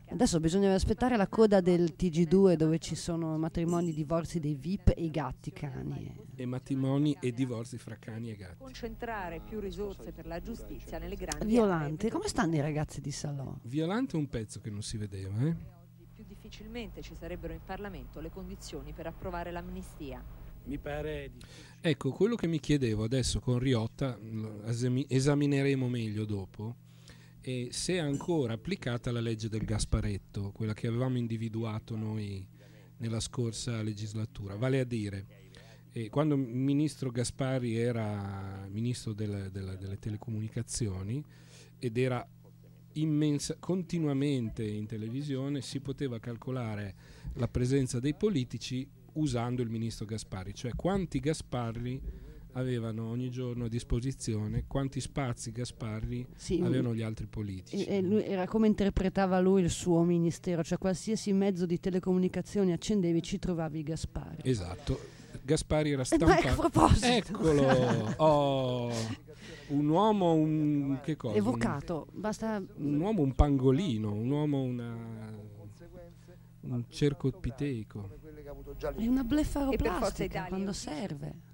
Adesso 0.09 0.39
bisogna 0.39 0.73
aspettare 0.73 1.17
la 1.17 1.27
coda 1.27 1.61
del 1.61 1.93
TG2 1.97 2.53
dove 2.53 2.79
ci 2.79 2.95
sono 2.95 3.37
matrimoni, 3.37 3.93
divorzi 3.93 4.39
dei 4.39 4.55
VIP 4.55 4.89
e 4.89 5.03
i 5.03 5.09
gatti 5.09 5.51
cani. 5.51 6.15
E 6.35 6.45
matrimoni 6.45 7.15
e 7.19 7.31
divorzi 7.31 7.77
fra 7.77 7.97
cani 7.97 8.31
e 8.31 8.35
gatti. 8.35 8.57
concentrare 8.57 9.39
più 9.39 9.59
risorse 9.59 10.11
per 10.11 10.25
la 10.25 10.39
giustizia 10.39 10.97
nelle 10.97 11.15
grandi 11.15 11.45
Violante, 11.45 12.09
come 12.09 12.27
stanno 12.27 12.55
i 12.55 12.61
ragazzi 12.61 13.01
di 13.01 13.11
Salò? 13.11 13.55
Violante 13.63 14.15
è 14.15 14.19
un 14.19 14.27
pezzo 14.27 14.59
che 14.59 14.69
non 14.69 14.81
si 14.81 14.97
vedeva, 14.97 15.39
eh? 15.41 15.55
più 16.13 16.23
difficilmente 16.25 17.01
ci 17.01 17.15
sarebbero 17.15 17.53
in 17.53 17.61
Parlamento 17.63 18.19
le 18.19 18.29
condizioni 18.29 18.93
per 18.93 19.07
approvare 19.07 19.51
l'amnistia. 19.51 20.23
Mi 20.63 20.77
pare 20.77 21.31
Ecco, 21.81 22.11
quello 22.11 22.35
che 22.35 22.45
mi 22.45 22.59
chiedevo 22.59 23.03
adesso 23.03 23.39
con 23.39 23.57
Riotta, 23.57 24.19
esamineremo 25.07 25.87
meglio 25.87 26.25
dopo, 26.25 26.75
e 27.41 27.69
se 27.71 27.95
è 27.95 27.97
ancora 27.97 28.53
applicata 28.53 29.11
la 29.11 29.19
legge 29.19 29.49
del 29.49 29.65
Gasparetto, 29.65 30.51
quella 30.51 30.73
che 30.73 30.87
avevamo 30.87 31.17
individuato 31.17 31.95
noi 31.95 32.47
nella 32.97 33.19
scorsa 33.19 33.81
legislatura, 33.81 34.55
vale 34.55 34.79
a 34.79 34.83
dire 34.83 35.25
eh, 35.91 36.09
quando 36.09 36.35
il 36.35 36.41
ministro 36.41 37.09
Gaspari 37.09 37.75
era 37.75 38.67
ministro 38.69 39.13
delle, 39.13 39.49
delle, 39.51 39.75
delle 39.77 39.97
telecomunicazioni 39.97 41.23
ed 41.79 41.97
era 41.97 42.25
immensa, 42.93 43.57
continuamente 43.59 44.63
in 44.63 44.85
televisione, 44.85 45.61
si 45.61 45.79
poteva 45.79 46.19
calcolare 46.19 46.95
la 47.33 47.47
presenza 47.47 47.99
dei 47.99 48.13
politici 48.13 48.87
usando 49.13 49.61
il 49.61 49.69
ministro 49.69 50.05
Gaspari, 50.05 50.53
cioè 50.53 50.73
quanti 50.75 51.19
Gasparri 51.19 52.01
avevano 52.53 53.09
ogni 53.09 53.29
giorno 53.29 53.65
a 53.65 53.67
disposizione 53.69 54.65
quanti 54.67 54.99
spazi 54.99 55.51
Gasparri 55.51 56.25
sì, 56.35 56.61
avevano 56.63 56.93
gli 56.93 57.01
altri 57.01 57.27
politici. 57.27 57.85
Era 57.85 58.47
come 58.47 58.67
interpretava 58.67 59.39
lui 59.39 59.61
il 59.61 59.69
suo 59.69 60.03
ministero, 60.03 60.63
cioè 60.63 60.77
qualsiasi 60.77 61.31
mezzo 61.33 61.65
di 61.65 61.79
telecomunicazioni 61.79 62.71
accendevi 62.71 63.21
ci 63.21 63.39
trovavi 63.39 63.83
Gasparri. 63.83 64.41
Esatto, 64.43 64.99
Gasparri 65.43 65.91
era 65.91 66.03
stampato. 66.03 66.41
Eh, 66.41 66.49
a 66.49 66.55
proposito. 66.55 67.05
Eccolo, 67.05 68.13
oh, 68.17 68.91
un 69.67 69.87
uomo, 69.87 70.33
un 70.33 70.99
che 71.01 71.15
cosa? 71.15 71.35
Evocato, 71.35 72.07
un, 72.11 72.19
basta... 72.19 72.61
Un 72.75 72.99
uomo, 72.99 73.21
un 73.21 73.33
pangolino, 73.33 74.11
un 74.11 74.29
uomo, 74.29 74.61
una, 74.61 74.95
un 76.61 76.83
cerco 76.89 77.31
piteico. 77.31 78.19
È 78.95 79.07
una 79.07 79.23
blefaroplastica 79.23 80.45
quando 80.47 80.73
serve 80.73 81.49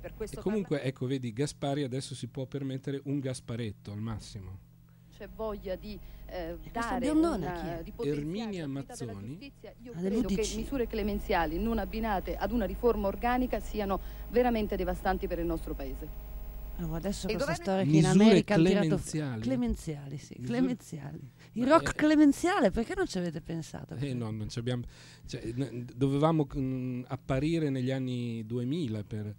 per 0.00 0.14
questo 0.14 0.40
e 0.40 0.42
comunque, 0.42 0.76
farlo... 0.76 0.90
ecco, 0.90 1.06
vedi, 1.06 1.32
Gaspari 1.32 1.82
adesso 1.82 2.14
si 2.14 2.26
può 2.26 2.46
permettere 2.46 3.00
un 3.04 3.18
Gasparetto 3.18 3.92
al 3.92 4.00
massimo. 4.00 4.68
C'è 5.16 5.28
voglia 5.28 5.76
di 5.76 5.98
eh, 6.26 6.56
dare 6.72 7.10
una, 7.10 7.80
di 7.82 7.92
Erminia 8.04 8.66
Mazzoni. 8.66 9.52
Io 9.82 9.92
credo 9.92 10.28
che 10.28 10.52
misure 10.56 10.86
clemenziali 10.86 11.58
non 11.58 11.78
abbinate 11.78 12.36
ad 12.36 12.52
una 12.52 12.64
riforma 12.64 13.08
organica 13.08 13.60
siano 13.60 14.00
veramente 14.30 14.76
devastanti 14.76 15.26
per 15.26 15.38
il 15.38 15.46
nostro 15.46 15.74
Paese. 15.74 16.28
Oh, 16.82 16.94
adesso 16.94 17.28
e 17.28 17.34
questa 17.34 17.54
storia 17.54 17.84
che 17.84 17.96
in 17.96 18.06
America 18.06 18.54
hanno 18.54 18.64
tirato 18.98 19.40
clemenziali, 19.40 20.16
sì, 20.16 20.36
Misure... 20.38 20.58
clemenziali. 20.58 21.30
Il 21.54 21.66
rock 21.66 21.90
eh, 21.90 21.94
clemenziale, 21.94 22.70
perché 22.70 22.94
non 22.94 23.06
ci 23.06 23.18
avete 23.18 23.40
pensato? 23.40 23.94
Eh 23.96 24.14
no, 24.14 24.30
non 24.30 24.48
ci 24.48 24.58
abbiamo 24.58 24.84
cioè, 25.26 25.42
n- 25.54 25.86
dovevamo 25.94 26.46
mh, 26.52 26.60
mm, 26.60 27.02
apparire 27.08 27.70
negli 27.70 27.90
anni 27.90 28.44
2000 28.46 29.04
per 29.04 29.34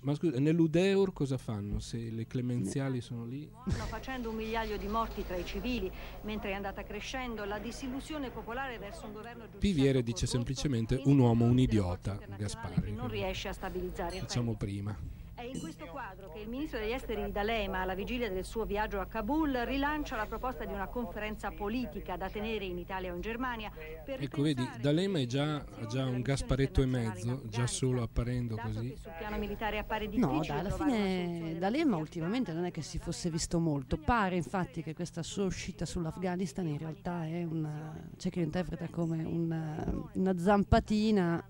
Ma 0.00 0.14
scusa, 0.14 0.38
nell'Udeur 0.38 1.12
cosa 1.12 1.36
fanno 1.36 1.78
se 1.80 2.10
le 2.10 2.26
clemenziali 2.26 2.96
no. 2.96 3.02
sono 3.02 3.24
lì? 3.24 3.50
Stanno 3.66 3.84
facendo 3.86 4.30
un 4.30 4.36
migliaio 4.36 4.78
di 4.78 4.86
morti 4.86 5.24
tra 5.26 5.36
i 5.36 5.44
civili, 5.44 5.90
mentre 6.22 6.50
è 6.50 6.54
andata 6.54 6.82
crescendo 6.82 7.44
la 7.44 7.58
disillusione 7.58 8.30
popolare 8.30 8.78
verso 8.78 9.06
un 9.06 9.12
governo 9.12 9.44
Piviere 9.58 10.02
dice 10.02 10.26
semplicemente 10.26 11.00
un 11.04 11.18
uomo 11.18 11.44
un 11.44 11.58
idiota, 11.58 12.18
Gaspari. 12.36 12.92
Non 12.92 13.08
riesce 13.08 13.48
a 13.48 13.52
stabilizzare 13.52 14.18
Facciamo 14.18 14.54
prima. 14.54 14.96
È 15.42 15.46
in 15.46 15.58
questo 15.58 15.86
quadro 15.86 16.30
che 16.30 16.38
il 16.38 16.48
ministro 16.48 16.78
degli 16.78 16.92
esteri 16.92 17.28
D'Alema, 17.32 17.80
alla 17.80 17.96
vigilia 17.96 18.30
del 18.30 18.44
suo 18.44 18.64
viaggio 18.64 19.00
a 19.00 19.06
Kabul, 19.06 19.50
rilancia 19.66 20.14
la 20.14 20.26
proposta 20.26 20.64
di 20.64 20.72
una 20.72 20.86
conferenza 20.86 21.50
politica 21.50 22.16
da 22.16 22.30
tenere 22.30 22.64
in 22.64 22.78
Italia 22.78 23.10
o 23.10 23.16
in 23.16 23.22
Germania. 23.22 23.72
ecco, 24.06 24.42
vedi, 24.42 24.64
D'Alema 24.80 25.18
è 25.18 25.26
già, 25.26 25.56
ha 25.56 25.86
già 25.86 26.04
un 26.04 26.22
Gasparetto 26.22 26.80
e 26.80 26.86
mezzo, 26.86 27.42
già 27.46 27.66
solo 27.66 28.02
apparendo 28.02 28.54
così. 28.56 28.94
Sul 28.96 29.10
piano 29.18 29.36
militare 29.36 29.78
appare. 29.78 30.06
No, 30.12 30.42
dai, 30.46 30.58
alla 30.60 30.70
fine 30.70 31.56
D'Alema 31.58 31.96
ultimamente 31.96 32.52
non 32.52 32.64
è 32.66 32.70
che 32.70 32.82
si 32.82 32.98
fosse 32.98 33.28
visto 33.28 33.58
molto. 33.58 33.96
Pare 33.96 34.36
infatti 34.36 34.80
che 34.80 34.94
questa 34.94 35.24
sua 35.24 35.42
uscita 35.42 35.84
sull'Afghanistan 35.84 36.68
in 36.68 36.78
realtà 36.78 37.26
è 37.26 37.42
una. 37.42 38.00
c'è 38.16 38.30
chi 38.30 38.38
lo 38.38 38.44
interpreta 38.44 38.86
come 38.86 39.24
una, 39.24 39.84
una 40.12 40.38
zampatina 40.38 41.44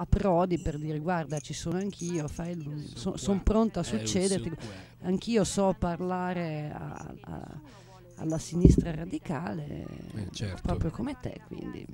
a 0.00 0.06
Prodi 0.06 0.58
per 0.58 0.78
dire 0.78 0.98
guarda 0.98 1.38
ci 1.40 1.52
sono 1.52 1.76
anch'io, 1.76 2.26
sono 2.94 3.18
son 3.18 3.42
pronto 3.42 3.80
a 3.80 3.82
succederti, 3.82 4.50
anch'io 5.02 5.44
so 5.44 5.74
parlare 5.78 6.72
a, 6.72 7.14
a, 7.20 7.60
alla 8.16 8.38
sinistra 8.38 8.94
radicale 8.94 9.84
eh, 10.14 10.28
certo. 10.32 10.62
proprio 10.62 10.90
come 10.90 11.18
te, 11.20 11.42
quindi 11.46 11.86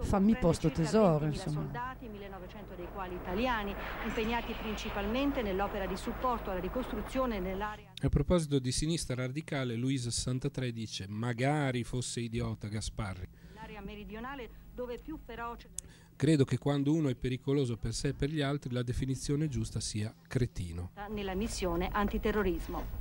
fammi 0.00 0.34
posto 0.34 0.70
tesoro. 0.70 1.26
Insomma. 1.26 1.60
soldati, 1.60 2.08
1900 2.08 2.74
dei 2.74 2.88
quali 2.92 3.14
italiani, 3.14 3.72
impegnati 4.04 4.52
principalmente 4.60 5.42
nell'opera 5.42 5.86
di 5.86 5.96
supporto 5.96 6.50
alla 6.50 6.58
ricostruzione 6.58 7.38
nell'area. 7.38 7.92
A 8.02 8.08
proposito 8.08 8.58
di 8.58 8.72
sinistra 8.72 9.14
radicale, 9.14 9.76
Luisa 9.76 10.10
63 10.10 10.72
dice 10.72 11.06
magari 11.06 11.84
fosse 11.84 12.20
idiota 12.20 12.66
Gasparri. 12.66 13.28
L'area 13.54 13.80
meridionale 13.80 14.50
dove 14.74 14.98
più 14.98 15.16
feroce... 15.24 15.68
Credo 16.16 16.44
che 16.44 16.58
quando 16.58 16.92
uno 16.92 17.08
è 17.08 17.14
pericoloso 17.14 17.76
per 17.76 17.92
sé 17.92 18.08
e 18.08 18.14
per 18.14 18.30
gli 18.30 18.40
altri, 18.40 18.72
la 18.72 18.82
definizione 18.82 19.48
giusta 19.48 19.80
sia 19.80 20.14
cretino. 20.28 20.90
Nella 21.08 21.34
missione 21.34 21.88
antiterrorismo. 21.90 23.00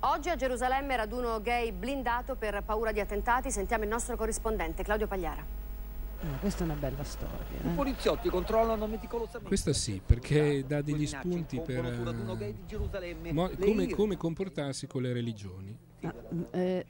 Oggi 0.00 0.28
a 0.28 0.36
Gerusalemme 0.36 0.94
raduno 0.94 1.40
gay 1.40 1.72
blindato 1.72 2.36
per 2.36 2.62
paura 2.62 2.92
di 2.92 3.00
attentati. 3.00 3.50
Sentiamo 3.50 3.82
il 3.82 3.88
nostro 3.90 4.16
corrispondente 4.16 4.84
Claudio 4.84 5.08
Pagliara. 5.08 5.44
Eh, 6.20 6.38
questa 6.40 6.62
è 6.62 6.64
una 6.64 6.74
bella 6.74 7.04
storia. 7.04 7.58
Eh? 7.62 7.68
I 7.68 7.74
poliziotti 7.74 8.28
controllano 8.28 8.86
meticolosamente. 8.86 9.48
Questa 9.48 9.72
sì, 9.72 10.00
perché 10.04 10.64
dà 10.66 10.82
degli 10.82 11.06
spunti 11.06 11.60
per 11.60 11.84
uh, 11.84 13.32
mo- 13.32 13.50
come, 13.58 13.88
come, 13.88 14.16
comportarsi 14.16 14.86
con 14.86 15.02
le 15.02 15.12
religioni. 15.12 15.76
Ah, 16.02 16.14
eh, 16.52 16.86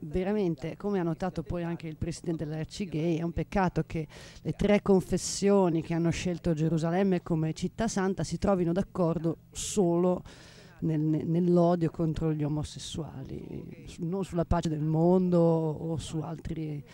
veramente, 0.00 0.76
come 0.76 1.00
ha 1.00 1.02
notato 1.02 1.42
poi 1.42 1.62
anche 1.62 1.86
il 1.86 1.96
presidente 1.96 2.46
dell'RC 2.46 2.88
è 2.90 3.22
un 3.22 3.32
peccato 3.32 3.82
che 3.86 4.06
le 4.42 4.52
tre 4.52 4.82
confessioni 4.82 5.82
che 5.82 5.94
hanno 5.94 6.10
scelto 6.10 6.54
Gerusalemme 6.54 7.22
come 7.22 7.52
città 7.52 7.88
santa 7.88 8.24
si 8.24 8.38
trovino 8.38 8.72
d'accordo 8.72 9.38
solo 9.50 10.22
nel, 10.80 11.00
nell'odio 11.00 11.90
contro 11.90 12.32
gli 12.32 12.44
omosessuali, 12.44 13.86
non 13.98 14.24
sulla 14.24 14.44
pace 14.44 14.68
del 14.68 14.82
mondo 14.82 15.38
o 15.38 15.96
su, 15.96 16.18
altri, 16.20 16.84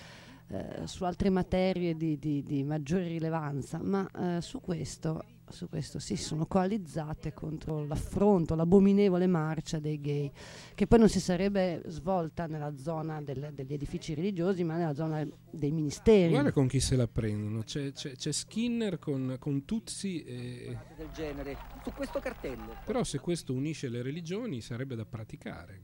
eh, 0.48 0.86
su 0.86 1.04
altre 1.04 1.30
materie 1.30 1.96
di, 1.96 2.18
di, 2.18 2.42
di 2.42 2.62
maggiore 2.62 3.08
rilevanza, 3.08 3.80
ma 3.82 4.08
eh, 4.36 4.40
su 4.40 4.60
questo 4.60 5.24
su 5.50 5.68
questo 5.68 5.98
si 5.98 6.16
sono 6.16 6.46
coalizzate 6.46 7.32
contro 7.32 7.84
l'affronto, 7.84 8.54
l'abominevole 8.54 9.26
marcia 9.26 9.78
dei 9.78 10.00
gay, 10.00 10.30
che 10.74 10.86
poi 10.86 10.98
non 10.98 11.08
si 11.08 11.20
sarebbe 11.20 11.82
svolta 11.86 12.46
nella 12.46 12.76
zona 12.76 13.20
del, 13.22 13.50
degli 13.54 13.72
edifici 13.72 14.14
religiosi, 14.14 14.64
ma 14.64 14.76
nella 14.76 14.94
zona 14.94 15.26
dei 15.50 15.70
ministeri. 15.70 16.30
Guarda 16.30 16.52
con 16.52 16.68
chi 16.68 16.80
se 16.80 16.96
la 16.96 17.08
prendono, 17.08 17.62
c'è, 17.62 17.92
c'è, 17.92 18.12
c'è 18.12 18.32
Skinner 18.32 18.98
con, 18.98 19.36
con 19.38 19.64
Tuzzi 19.64 20.22
e... 20.24 20.76
del 20.96 21.08
genere, 21.14 21.56
su 21.82 21.92
questo 21.92 22.20
cartello. 22.20 22.76
Però 22.84 23.04
se 23.04 23.18
questo 23.18 23.52
unisce 23.52 23.88
le 23.88 24.02
religioni 24.02 24.60
sarebbe 24.60 24.94
da 24.94 25.04
praticare. 25.04 25.80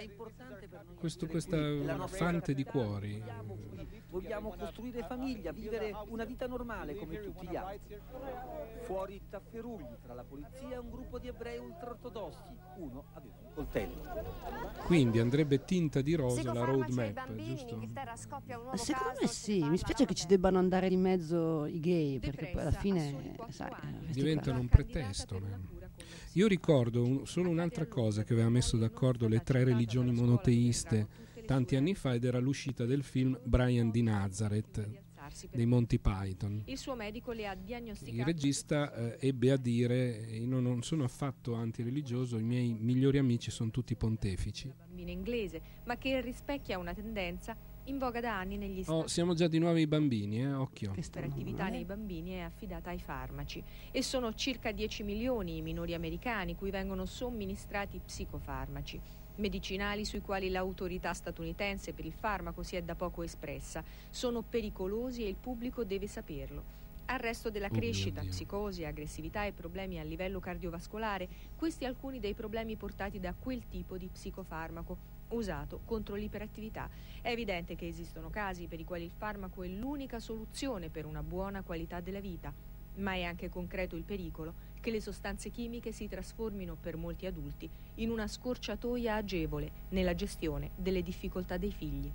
È 0.00 0.04
importante 0.04 0.66
per 0.66 0.82
noi 0.86 0.94
questo, 0.96 1.26
questa 1.26 2.08
fante 2.08 2.54
di 2.54 2.64
cuori 2.64 3.22
vogliamo 4.08 4.54
costruire 4.56 5.02
famiglia, 5.02 5.52
vivere 5.52 5.92
una 6.08 6.24
vita 6.24 6.46
normale 6.46 6.94
come 6.96 7.20
tutti 7.20 7.46
gli 7.46 7.56
altri. 7.56 8.00
Fuori 8.84 9.20
tafferugli 9.28 9.96
tra 10.02 10.14
la 10.14 10.24
polizia 10.24 10.70
e 10.70 10.78
un 10.78 10.90
gruppo 10.90 11.18
di 11.18 11.28
ebrei 11.28 11.58
ultraortodossi. 11.58 12.56
Uno 12.78 13.04
aveva 13.12 13.34
un 13.42 13.52
coltello. 13.52 14.02
Quindi 14.86 15.18
andrebbe 15.18 15.64
tinta 15.64 16.00
di 16.00 16.14
rosa 16.14 16.50
la 16.50 16.64
roadmap, 16.64 17.34
giusto? 17.34 17.78
Secondo 18.74 19.18
me 19.20 19.26
sì, 19.26 19.62
mi 19.62 19.76
spiace 19.76 20.06
che 20.06 20.14
ci 20.14 20.26
debbano 20.26 20.58
andare 20.58 20.88
di 20.88 20.96
mezzo 20.96 21.66
i 21.66 21.78
gay, 21.78 22.18
perché 22.18 22.46
poi 22.52 22.62
alla 22.62 22.70
fine 22.70 23.36
sai, 23.50 23.70
diventano 24.12 24.60
un 24.60 24.68
pretesto. 24.68 25.78
Io 26.34 26.46
ricordo 26.46 27.04
un, 27.04 27.26
solo 27.26 27.50
un'altra 27.50 27.86
cosa 27.86 28.22
che 28.22 28.34
aveva 28.34 28.48
messo 28.48 28.76
d'accordo 28.76 29.26
le 29.26 29.42
tre 29.42 29.64
religioni 29.64 30.12
monoteiste 30.12 31.28
tanti 31.44 31.74
anni 31.74 31.94
fa 31.96 32.14
ed 32.14 32.24
era 32.24 32.38
l'uscita 32.38 32.84
del 32.84 33.02
film 33.02 33.36
Brian 33.42 33.90
di 33.90 34.02
Nazareth 34.02 35.08
dei 35.50 35.66
Monty 35.66 35.98
Python. 35.98 36.62
Il 36.66 36.78
suo 36.78 36.94
medico 36.94 37.32
le 37.32 37.46
ha 37.46 37.54
diagnosticato. 37.54 38.16
Il 38.16 38.24
regista 38.24 38.94
eh, 38.94 39.28
ebbe 39.28 39.50
a 39.50 39.56
dire: 39.56 40.26
Io 40.30 40.60
non 40.60 40.82
sono 40.82 41.04
affatto 41.04 41.54
antireligioso, 41.54 42.38
i 42.38 42.42
miei 42.42 42.76
migliori 42.78 43.18
amici 43.18 43.50
sono 43.50 43.70
tutti 43.70 43.96
pontefici. 43.96 44.72
Bambino 44.76 45.10
inglese, 45.10 45.60
ma 45.84 45.96
che 45.96 46.20
rispecchia 46.20 46.78
una 46.78 46.94
tendenza 46.94 47.56
in 47.84 47.98
voga 47.98 48.20
da 48.20 48.38
anni 48.38 48.56
negli 48.56 48.82
Stati 48.82 48.90
Uniti. 48.90 49.04
Oh, 49.04 49.08
siamo 49.08 49.34
già 49.34 49.48
di 49.48 49.58
nuovo 49.58 49.76
ai 49.76 49.86
bambini, 49.86 50.40
eh? 50.40 50.52
occhio. 50.52 50.92
Questa 50.92 51.20
attività 51.20 51.68
nei 51.68 51.84
bambini 51.84 52.32
è 52.32 52.40
affidata 52.40 52.90
ai 52.90 52.98
farmaci 52.98 53.62
e 53.90 54.02
sono 54.02 54.34
circa 54.34 54.72
10 54.72 55.02
milioni 55.02 55.56
i 55.56 55.62
minori 55.62 55.94
americani 55.94 56.56
cui 56.56 56.70
vengono 56.70 57.06
somministrati 57.06 58.00
psicofarmaci 58.04 59.00
medicinali 59.36 60.04
sui 60.04 60.20
quali 60.20 60.50
l'autorità 60.50 61.12
statunitense 61.14 61.92
per 61.92 62.04
il 62.04 62.12
farmaco 62.12 62.62
si 62.62 62.76
è 62.76 62.82
da 62.82 62.94
poco 62.94 63.22
espressa. 63.22 63.82
Sono 64.10 64.42
pericolosi 64.42 65.24
e 65.24 65.28
il 65.28 65.36
pubblico 65.36 65.82
deve 65.82 66.06
saperlo. 66.06 66.78
Arresto 67.06 67.50
della 67.50 67.70
crescita, 67.70 68.20
psicosi, 68.20 68.84
aggressività 68.84 69.44
e 69.44 69.52
problemi 69.52 69.98
a 69.98 70.04
livello 70.04 70.38
cardiovascolare, 70.38 71.28
questi 71.56 71.84
alcuni 71.84 72.20
dei 72.20 72.34
problemi 72.34 72.76
portati 72.76 73.18
da 73.18 73.34
quel 73.36 73.66
tipo 73.68 73.96
di 73.96 74.08
psicofarmaco 74.12 75.18
usato 75.30 75.80
contro 75.84 76.14
l'iperattività. 76.14 76.88
È 77.20 77.30
evidente 77.30 77.76
che 77.76 77.86
esistono 77.86 78.30
casi 78.30 78.66
per 78.66 78.80
i 78.80 78.84
quali 78.84 79.04
il 79.04 79.10
farmaco 79.10 79.62
è 79.62 79.68
l'unica 79.68 80.20
soluzione 80.20 80.88
per 80.88 81.06
una 81.06 81.22
buona 81.22 81.62
qualità 81.62 82.00
della 82.00 82.20
vita, 82.20 82.52
ma 82.96 83.14
è 83.14 83.22
anche 83.22 83.48
concreto 83.48 83.96
il 83.96 84.02
pericolo 84.02 84.68
che 84.80 84.90
le 84.90 85.00
sostanze 85.00 85.50
chimiche 85.50 85.92
si 85.92 86.08
trasformino 86.08 86.76
per 86.80 86.96
molti 86.96 87.26
adulti 87.26 87.68
in 87.96 88.10
una 88.10 88.26
scorciatoia 88.26 89.14
agevole 89.14 89.70
nella 89.90 90.14
gestione 90.14 90.70
delle 90.76 91.02
difficoltà 91.02 91.56
dei 91.56 91.72
figli. 91.72 92.10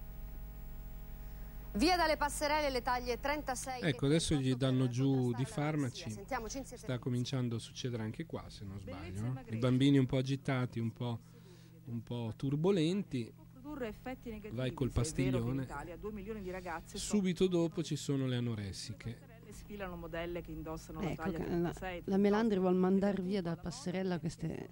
Via 1.75 1.97
dalle 1.97 2.15
passerelle 2.15 2.69
le 2.69 2.81
taglie 2.81 3.19
36. 3.19 3.81
Ecco, 3.81 4.05
adesso 4.05 4.33
gli 4.35 4.55
danno 4.55 4.87
giù 4.87 5.33
di 5.33 5.43
farmaci. 5.43 6.09
Sta 6.09 6.97
cominciando 6.99 7.57
a 7.57 7.59
succedere 7.59 8.01
anche 8.01 8.25
qua, 8.25 8.45
se 8.47 8.63
non 8.63 8.79
sbaglio. 8.79 9.21
No? 9.21 9.41
I 9.49 9.57
bambini 9.57 9.97
un 9.97 10.05
po' 10.05 10.17
agitati, 10.17 10.79
un 10.79 10.93
po', 10.93 11.19
un 11.85 12.03
po 12.03 12.33
turbolenti. 12.35 13.31
Vai 14.51 14.73
col 14.73 14.91
pastiglione. 14.91 15.67
Subito 16.85 17.47
dopo 17.47 17.83
ci 17.83 17.95
sono 17.95 18.27
le 18.27 18.35
anoressiche 18.37 19.33
sfilano 19.55 19.95
modelle 19.95 20.41
che 20.41 20.51
indossano 20.51 20.99
ecco, 20.99 21.07
la 21.07 21.15
taglia 21.15 21.37
36. 21.43 22.01
La, 22.05 22.11
la 22.11 22.17
Melandri 22.17 22.59
vuole 22.59 22.75
mandare 22.77 23.21
via 23.21 23.41
dalla 23.41 23.57
passerella 23.57 24.19
queste... 24.19 24.67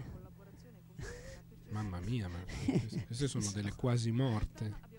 Mamma 1.70 2.00
mia, 2.02 2.28
ma 2.28 2.38
queste 3.08 3.28
sono 3.28 3.50
delle 3.52 3.74
quasi 3.74 4.12
morte. 4.12 4.93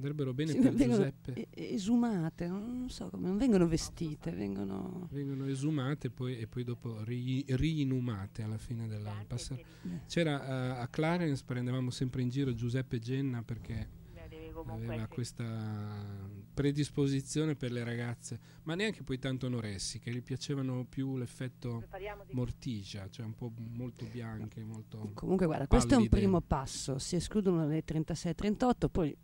Andrebbero 0.00 0.32
bene 0.32 0.52
sì, 0.52 0.58
per 0.60 0.74
Giuseppe. 0.74 1.46
Esumate, 1.50 2.46
non 2.46 2.86
so 2.88 3.10
come, 3.10 3.28
non 3.28 3.36
vengono 3.36 3.68
vestite, 3.68 4.30
vengono... 4.32 5.08
Vengono 5.12 5.44
esumate 5.46 6.08
poi, 6.08 6.38
e 6.38 6.46
poi 6.46 6.64
dopo 6.64 7.04
ri, 7.04 7.44
rinumate 7.48 8.42
alla 8.42 8.56
fine 8.56 8.88
della 8.88 9.12
passerella. 9.26 9.66
C'era 10.06 10.38
uh, 10.38 10.80
a 10.80 10.88
Clarence, 10.88 11.42
prendevamo 11.44 11.90
sempre 11.90 12.22
in 12.22 12.30
giro 12.30 12.54
Giuseppe 12.54 12.98
Genna 12.98 13.42
perché 13.42 13.98
aveva 14.66 15.06
questa 15.06 16.28
predisposizione 16.52 17.54
per 17.54 17.72
le 17.72 17.84
ragazze, 17.84 18.38
ma 18.64 18.74
neanche 18.74 19.02
poi 19.02 19.18
tanto 19.18 19.46
anoressiche, 19.46 20.10
gli 20.12 20.22
piacevano 20.22 20.84
più 20.84 21.16
l'effetto 21.16 21.84
morticia, 22.32 23.08
cioè 23.08 23.24
un 23.24 23.34
po' 23.34 23.52
molto 23.56 24.04
bianche, 24.06 24.62
molto 24.62 25.10
Comunque 25.14 25.46
guarda, 25.46 25.66
pallide. 25.66 25.86
questo 25.86 25.94
è 25.94 25.96
un 25.96 26.08
primo 26.08 26.40
passo, 26.40 26.98
si 26.98 27.16
escludono 27.16 27.66
le 27.66 27.84
36-38, 27.84 28.88
poi 28.90 29.16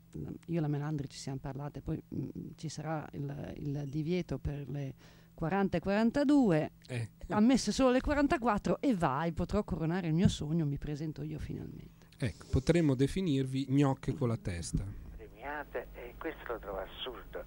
io 0.46 0.58
e 0.58 0.60
la 0.60 0.68
Melandri 0.68 1.08
ci 1.08 1.18
siamo 1.18 1.38
parlate, 1.38 1.82
poi 1.82 2.00
mh, 2.08 2.18
mm, 2.18 2.30
ci 2.56 2.68
sarà 2.68 3.06
il, 3.12 3.54
il, 3.58 3.84
divieto 3.88 4.38
per 4.38 4.66
le 4.68 4.94
40 5.34 5.76
e 5.76 5.80
42, 5.80 6.72
eh. 6.86 7.10
ammesse 7.28 7.70
solo 7.70 7.90
le 7.90 8.00
44 8.00 8.80
e 8.80 8.94
vai, 8.94 9.32
potrò 9.32 9.62
coronare 9.62 10.06
il 10.06 10.14
mio 10.14 10.28
sogno, 10.28 10.64
mi 10.64 10.78
presento 10.78 11.22
io 11.22 11.38
finalmente. 11.38 12.06
Ecco, 12.18 12.46
potremmo 12.50 12.94
definirvi 12.94 13.66
gnocche 13.68 14.14
con 14.14 14.28
la 14.28 14.38
testa 14.38 15.04
premiate 15.56 15.86
e 15.94 16.14
questo 16.18 16.52
lo 16.52 16.58
trovo 16.58 16.78
assurdo. 16.78 17.44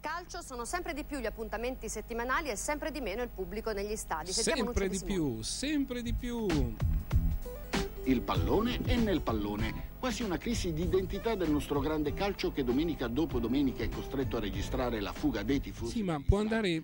Calcio 0.00 0.42
sono 0.42 0.64
sempre 0.64 0.94
di 0.94 1.04
più 1.04 1.18
gli 1.18 1.26
appuntamenti 1.26 1.88
settimanali 1.88 2.48
e 2.48 2.56
sempre 2.56 2.90
di 2.90 3.00
meno 3.00 3.22
il 3.22 3.28
pubblico 3.28 3.72
negli 3.72 3.94
stadi. 3.96 4.32
Sentiamo 4.32 4.72
sempre 4.72 4.88
di 4.88 5.00
più, 5.04 5.42
sempre 5.42 6.02
di 6.02 6.12
più. 6.12 6.46
Il 8.04 8.20
pallone 8.22 8.80
è 8.84 8.96
nel 8.96 9.20
pallone. 9.20 9.90
Quasi 10.00 10.24
una 10.24 10.38
crisi 10.38 10.72
di 10.72 10.82
identità 10.82 11.36
del 11.36 11.50
nostro 11.50 11.78
grande 11.78 12.12
calcio 12.14 12.50
che 12.50 12.64
domenica 12.64 13.06
dopo 13.06 13.38
domenica 13.38 13.84
è 13.84 13.88
costretto 13.88 14.38
a 14.38 14.40
registrare 14.40 15.00
la 15.00 15.12
fuga 15.12 15.44
dei 15.44 15.60
tifosi. 15.60 15.98
Sì, 15.98 16.02
ma 16.02 16.20
può 16.26 16.40
andare 16.40 16.82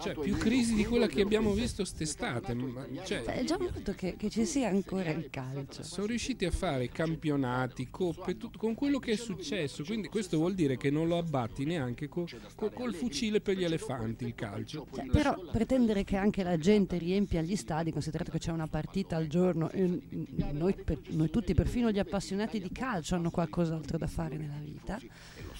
cioè, 0.00 0.14
più 0.14 0.36
crisi 0.36 0.74
di 0.74 0.84
quella 0.84 1.06
che 1.06 1.22
abbiamo 1.22 1.52
visto 1.52 1.84
st'estate. 1.84 2.56
Cioè, 3.04 3.22
è 3.22 3.44
già 3.44 3.58
molto 3.58 3.92
che, 3.92 4.16
che, 4.16 4.30
ci 4.30 4.44
sia 4.44 4.68
ancora 4.68 5.10
il 5.10 5.28
calcio. 5.30 5.82
Sono 5.82 6.06
riusciti 6.06 6.44
a 6.44 6.50
fare 6.50 6.88
campionati, 6.88 7.88
coppe, 7.90 8.36
tutto, 8.36 8.58
con 8.58 8.74
quello 8.74 8.98
che 8.98 9.12
è 9.12 9.16
successo. 9.16 9.84
Quindi 9.84 10.08
questo 10.08 10.36
vuol 10.36 10.54
dire 10.54 10.76
che 10.76 10.90
non 10.90 11.08
lo 11.08 11.18
abbatti 11.18 11.64
neanche 11.64 12.08
co, 12.08 12.26
co, 12.54 12.70
col 12.70 12.94
fucile 12.94 13.40
per 13.40 13.56
gli 13.56 13.64
elefanti 13.64 14.24
il 14.24 14.34
calcio. 14.34 14.86
Cioè, 14.92 15.06
però 15.06 15.38
pretendere 15.50 16.04
che 16.04 16.16
anche 16.16 16.42
la 16.42 16.58
gente 16.58 16.98
riempia 16.98 17.42
gli 17.42 17.56
stadi, 17.56 17.92
considerato 17.92 18.30
che 18.30 18.38
c'è 18.38 18.52
una 18.52 18.68
partita 18.68 19.16
al 19.16 19.26
giorno, 19.26 19.70
noi, 20.52 20.74
per, 20.74 20.98
noi 21.08 21.30
tutti, 21.30 21.54
perfino 21.54 21.90
gli 21.90 21.98
appassionati 21.98 22.60
di 22.60 22.70
calcio, 22.70 23.14
hanno 23.14 23.30
qualcos'altro 23.30 23.98
da 23.98 24.06
fare 24.06 24.36
nella 24.36 24.60
vita 24.62 24.98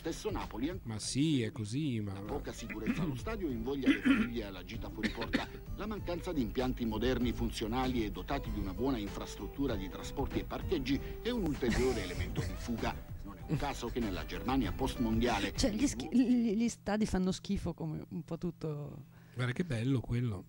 stesso 0.02 0.32
Napoli. 0.32 0.80
Ma 0.82 0.98
sì, 0.98 1.42
è 1.42 1.52
così, 1.52 2.00
ma... 2.00 2.12
La 2.12 2.22
poca 2.22 2.52
sicurezza 2.52 3.02
allo 3.02 3.14
stadio 3.14 3.48
invoglia 3.48 3.86
le 3.86 4.00
famiglie 4.00 4.44
alla 4.44 4.64
gita 4.64 4.90
fuori 4.90 5.10
porta. 5.10 5.48
La 5.76 5.86
mancanza 5.86 6.32
di 6.32 6.42
impianti 6.42 6.84
moderni, 6.84 7.32
funzionali 7.32 8.04
e 8.04 8.10
dotati 8.10 8.50
di 8.50 8.58
una 8.58 8.74
buona 8.74 8.98
infrastruttura 8.98 9.76
di 9.76 9.88
trasporti 9.88 10.40
e 10.40 10.44
parcheggi 10.44 11.00
è 11.22 11.30
un 11.30 11.44
ulteriore 11.44 12.02
elemento 12.02 12.40
di 12.40 12.52
fuga. 12.56 12.92
Non 13.22 13.36
è 13.36 13.44
un 13.46 13.56
caso 13.56 13.86
che 13.86 14.00
nella 14.00 14.26
Germania 14.26 14.72
post-mondiale... 14.72 15.52
Cioè, 15.54 15.70
gli, 15.70 15.86
schi- 15.86 16.08
gli 16.12 16.68
stadi 16.68 17.06
fanno 17.06 17.30
schifo 17.30 17.72
come 17.72 18.04
un 18.08 18.24
po' 18.24 18.38
tutto... 18.38 19.04
Guarda 19.34 19.52
che 19.52 19.64
bello 19.64 20.00
quello. 20.00 20.44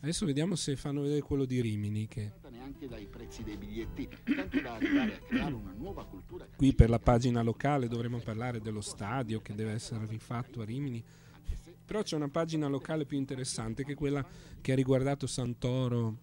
Adesso 0.00 0.26
vediamo 0.26 0.54
se 0.54 0.76
fanno 0.76 1.00
vedere 1.00 1.22
quello 1.22 1.44
di 1.44 1.60
Rimini 1.60 2.06
che 2.06 2.34
neanche 2.68 2.86
dai 2.86 3.06
prezzi 3.06 3.42
dei 3.42 3.56
biglietti, 3.56 4.08
tanto 4.36 4.60
da 4.60 4.74
arrivare 4.74 5.14
a 5.14 5.18
creare 5.20 5.54
una 5.54 5.72
nuova 5.72 6.04
cultura. 6.04 6.46
Qui 6.54 6.74
per 6.74 6.90
la 6.90 6.98
pagina 6.98 7.42
locale 7.42 7.88
dovremmo 7.88 8.18
parlare 8.18 8.60
dello 8.60 8.82
stadio 8.82 9.40
che 9.40 9.54
deve 9.54 9.72
essere 9.72 10.06
rifatto 10.06 10.60
a 10.60 10.64
Rimini. 10.64 11.02
Però 11.84 12.02
c'è 12.02 12.16
una 12.16 12.28
pagina 12.28 12.66
locale 12.66 13.06
più 13.06 13.16
interessante 13.16 13.82
che 13.82 13.92
è 13.92 13.94
quella 13.94 14.26
che 14.60 14.72
ha 14.72 14.74
riguardato 14.74 15.26
Santoro 15.26 16.18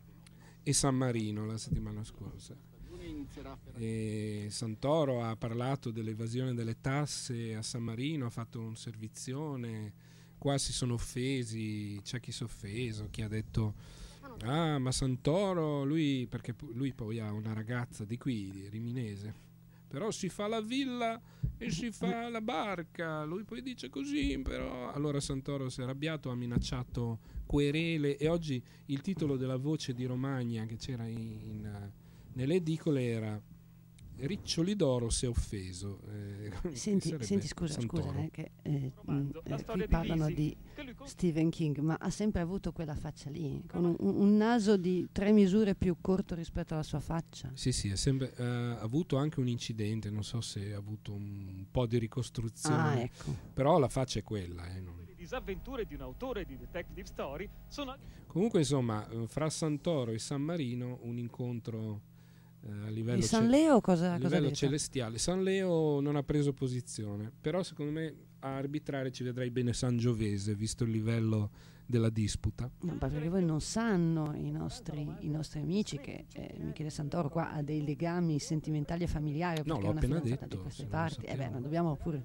e 0.61 0.73
San 0.73 0.95
Marino 0.95 1.45
la 1.45 1.57
settimana 1.57 2.03
scorsa. 2.03 2.55
E 3.73 4.47
Santoro 4.49 5.23
ha 5.23 5.35
parlato 5.35 5.89
dell'evasione 5.89 6.53
delle 6.53 6.79
tasse 6.79 7.55
a 7.55 7.63
San 7.63 7.81
Marino, 7.81 8.27
ha 8.27 8.29
fatto 8.29 8.59
un 8.59 8.75
servizione, 8.75 9.93
qua 10.37 10.59
si 10.59 10.71
sono 10.71 10.93
offesi, 10.93 11.99
c'è 12.03 12.19
chi 12.19 12.31
si 12.31 12.43
è 12.43 12.45
offeso, 12.45 13.07
chi 13.09 13.23
ha 13.23 13.27
detto 13.27 13.73
Ah, 14.43 14.77
ma 14.79 14.91
Santoro, 14.91 15.83
lui, 15.83 16.27
perché 16.27 16.55
lui 16.73 16.93
poi 16.93 17.19
ha 17.19 17.31
una 17.31 17.53
ragazza 17.53 18.05
di 18.05 18.17
qui, 18.17 18.51
di 18.51 18.69
Riminese, 18.69 19.33
però 19.87 20.11
si 20.11 20.29
fa 20.29 20.47
la 20.47 20.61
villa 20.61 21.19
e 21.57 21.71
si 21.71 21.91
fa 21.91 22.29
la 22.29 22.41
barca, 22.41 23.23
lui 23.23 23.43
poi 23.43 23.61
dice 23.61 23.89
così, 23.89 24.37
però 24.39 24.91
allora 24.91 25.19
Santoro 25.19 25.69
si 25.69 25.79
è 25.79 25.83
arrabbiato, 25.83 26.29
ha 26.29 26.35
minacciato 26.35 27.19
querele. 27.45 28.17
E 28.17 28.27
oggi 28.27 28.61
il 28.87 29.01
titolo 29.01 29.37
della 29.37 29.57
voce 29.57 29.93
di 29.93 30.05
Romagna 30.05 30.65
che 30.65 30.75
c'era 30.75 31.05
in, 31.07 31.39
in, 31.43 31.91
nelle 32.33 32.55
edicole 32.55 33.03
era 33.05 33.41
Riccioli 34.17 34.75
d'oro 34.75 35.09
si 35.09 35.25
è 35.25 35.29
offeso. 35.29 35.99
Eh, 36.09 36.51
senti, 36.75 37.15
senti, 37.19 37.47
scusa, 37.47 37.81
scusa 37.81 38.13
eh, 38.15 38.29
che, 38.31 38.51
eh, 38.61 38.91
mh, 39.03 39.13
mm, 39.13 39.29
eh, 39.43 39.65
qui 39.65 39.87
parlano 39.87 40.29
di 40.29 40.55
Stephen 41.03 41.49
King, 41.49 41.79
ma 41.79 41.97
ha 41.99 42.09
sempre 42.09 42.41
avuto 42.41 42.71
quella 42.71 42.95
faccia 42.95 43.29
lì, 43.29 43.61
con 43.67 43.83
un, 43.83 43.95
un, 43.99 44.37
naso 44.37 44.77
di 44.77 45.07
tre 45.11 45.31
misure 45.31 45.75
più 45.75 45.97
corto 45.99 46.33
rispetto 46.33 46.73
alla 46.73 46.83
sua 46.83 47.01
faccia. 47.01 47.51
Sì, 47.53 47.71
sì, 47.71 47.95
sempre, 47.97 48.33
eh, 48.35 48.43
ha 48.43 48.79
avuto 48.79 49.17
anche 49.17 49.39
un 49.39 49.47
incidente, 49.47 50.09
non 50.09 50.23
so 50.23 50.39
se 50.39 50.73
ha 50.73 50.77
avuto 50.77 51.13
un 51.13 51.65
po' 51.69 51.85
di 51.85 51.97
ricostruzione, 51.97 52.77
ah, 52.77 52.99
ecco. 52.99 53.35
però 53.53 53.77
la 53.79 53.89
faccia 53.89 54.19
è 54.19 54.23
quella. 54.23 54.65
Eh, 54.73 54.79
non... 54.79 55.03
Le 55.05 55.15
disavventure 55.15 55.85
di 55.85 55.93
un 55.93 56.01
autore 56.01 56.45
di 56.45 56.57
detective 56.57 57.05
story 57.05 57.49
sono... 57.67 57.95
Comunque, 58.27 58.59
insomma, 58.59 59.07
eh, 59.09 59.27
fra 59.27 59.49
Santoro 59.49 60.11
e 60.11 60.19
San 60.19 60.41
Marino 60.41 60.99
un 61.03 61.17
incontro 61.17 62.13
a 62.69 62.89
livello, 62.89 63.19
Di 63.19 63.25
San 63.25 63.47
Leo 63.47 63.81
cosa, 63.81 64.13
a 64.13 64.17
livello 64.17 64.51
celestiale. 64.51 65.17
San 65.17 65.43
Leo 65.43 65.99
non 65.99 66.15
ha 66.15 66.23
preso 66.23 66.53
posizione, 66.53 67.31
però 67.39 67.63
secondo 67.63 67.91
me 67.91 68.15
a 68.39 68.55
arbitrare 68.55 69.11
ci 69.11 69.23
vedrai 69.23 69.51
bene 69.51 69.73
San 69.73 69.97
Giovese, 69.97 70.55
visto 70.55 70.83
il 70.83 70.91
livello 70.91 71.51
della 71.85 72.09
disputa. 72.09 72.69
No, 72.81 72.97
perché 72.97 73.29
voi 73.29 73.45
non 73.45 73.61
sanno 73.61 74.33
i 74.33 74.49
nostri, 74.49 75.07
i 75.19 75.29
nostri 75.29 75.59
amici 75.59 75.99
che 75.99 76.25
eh, 76.33 76.55
Michele 76.59 76.89
Santoro 76.89 77.29
qua 77.29 77.51
ha 77.51 77.61
dei 77.61 77.83
legami 77.83 78.39
sentimentali 78.39 79.03
e 79.03 79.07
familiari 79.07 79.61
no, 79.65 79.79
l'ho 79.79 79.91
appena 79.91 80.19
detto, 80.19 80.47
di 80.47 80.57
queste 80.57 80.85
parti. 80.85 81.25
Eh 81.25 81.35
beh, 81.35 81.49
ma 81.49 81.59
dobbiamo 81.59 81.95
pure 81.95 82.23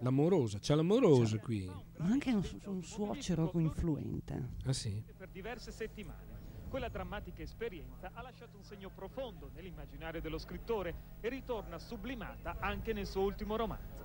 L'amorosa, 0.00 0.58
c'è 0.58 0.74
l'amorosa 0.74 1.38
qui. 1.38 1.70
Ma 1.98 2.06
anche 2.06 2.30
un, 2.30 2.42
un 2.64 2.82
suocero 2.82 3.50
influente. 3.54 4.48
Ah 4.64 4.72
sì? 4.72 5.02
Per 5.16 5.28
diverse 5.30 5.70
settimane 5.70 6.33
quella 6.74 6.88
drammatica 6.88 7.40
esperienza 7.40 8.10
ha 8.14 8.20
lasciato 8.20 8.56
un 8.56 8.64
segno 8.64 8.90
profondo 8.90 9.48
nell'immaginario 9.54 10.20
dello 10.20 10.38
scrittore 10.38 11.18
e 11.20 11.28
ritorna 11.28 11.78
sublimata 11.78 12.56
anche 12.58 12.92
nel 12.92 13.06
suo 13.06 13.22
ultimo 13.22 13.54
romanzo. 13.54 14.04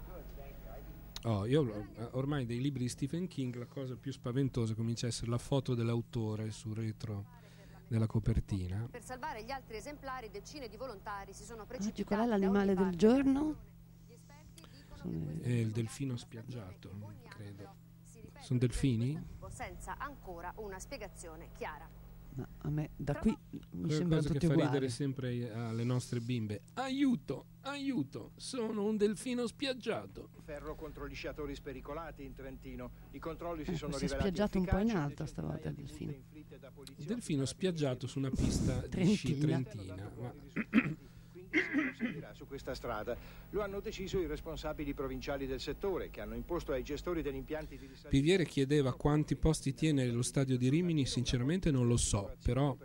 Oh, 1.23 1.47
io 1.47 1.87
ormai 2.11 2.45
dei 2.45 2.61
libri 2.61 2.83
di 2.83 2.89
Stephen 2.89 3.27
King 3.27 3.55
la 3.55 3.65
cosa 3.65 3.95
più 3.95 4.11
spaventosa 4.11 4.75
comincia 4.75 5.07
a 5.07 5.09
essere 5.09 5.31
la 5.31 5.39
foto 5.39 5.73
dell'autore 5.73 6.51
sul 6.51 6.75
retro 6.75 7.25
della 7.87 8.05
copertina. 8.05 8.87
Per 8.91 9.01
salvare 9.01 9.43
gli 9.43 9.49
altri 9.49 9.77
esemplari 9.77 10.29
decine 10.29 10.67
di 10.67 10.77
volontari 10.77 11.33
si 11.33 11.45
sono 11.45 11.65
precipitati. 11.65 12.01
Oggi 12.01 12.07
qual 12.07 12.19
è 12.19 12.27
l'animale 12.27 12.75
del 12.75 12.95
giorno? 12.95 13.55
È 15.41 15.49
il 15.49 15.71
delfino 15.71 16.15
spiaggiato, 16.17 16.91
credo. 17.29 17.73
Sono 18.41 18.59
delfini? 18.59 19.19
Senza 19.47 19.97
ancora 19.97 20.53
una 20.57 20.77
spiegazione 20.77 21.49
chiara. 21.53 22.08
A 22.57 22.69
me 22.69 22.89
da 22.95 23.15
qui 23.15 23.35
mi 23.71 23.91
sembra 23.91 24.21
tutti 24.21 24.37
che 24.39 24.45
uguali. 24.45 24.61
fa 24.61 24.67
ridere 24.67 24.89
sempre 24.89 25.51
alle 25.53 25.83
nostre 25.83 26.19
bimbe. 26.19 26.61
Aiuto, 26.73 27.45
aiuto, 27.61 28.31
sono 28.35 28.85
un 28.85 28.97
delfino 28.97 29.47
spiaggiato. 29.47 30.29
Ferro 30.43 30.75
contro 30.75 31.07
gli 31.07 31.15
sciatori 31.15 31.55
spericolati 31.55 32.23
in 32.23 32.33
Trentino. 32.33 32.91
I 33.11 33.19
controlli 33.19 33.63
si 33.63 33.71
Eh, 33.71 33.75
sono 33.75 33.93
si 33.93 34.05
è 34.05 34.07
rivelati 34.07 34.29
spiaggiato 34.29 34.57
un 34.59 34.65
po' 34.65 34.77
in 34.77 34.91
alto 34.95 35.25
stavolta 35.25 35.69
il 35.69 35.75
delfino. 35.75 36.13
Delfino 36.97 37.45
spiaggiato 37.45 38.07
su 38.07 38.19
una 38.19 38.29
pista 38.29 38.85
di 38.87 39.15
sci 39.15 39.37
trentina. 39.37 40.11
Ma 40.17 40.33
non 41.51 41.93
seguirà 41.97 42.33
su 42.33 42.45
questa 42.45 42.75
strada. 42.75 43.15
Lo 43.51 43.61
hanno 43.61 43.79
deciso 43.79 44.19
i 44.19 44.27
responsabili 44.27 44.93
provinciali 44.93 45.47
del 45.47 45.59
settore 45.59 46.09
che 46.09 46.21
hanno 46.21 46.35
imposto 46.35 46.71
ai 46.71 46.83
gestori 46.83 47.21
degli 47.21 47.35
impianti 47.35 47.77
di 47.77 47.85
risalita 47.85 48.09
Piviere 48.09 48.45
chiedeva 48.45 48.93
quanti 48.93 49.35
posti 49.35 49.73
tiene 49.73 50.05
lo 50.07 50.21
stadio 50.21 50.57
di 50.57 50.69
Rimini, 50.69 51.05
sinceramente 51.05 51.71
non 51.71 51.87
lo 51.87 51.97
so, 51.97 52.35
però 52.43 52.77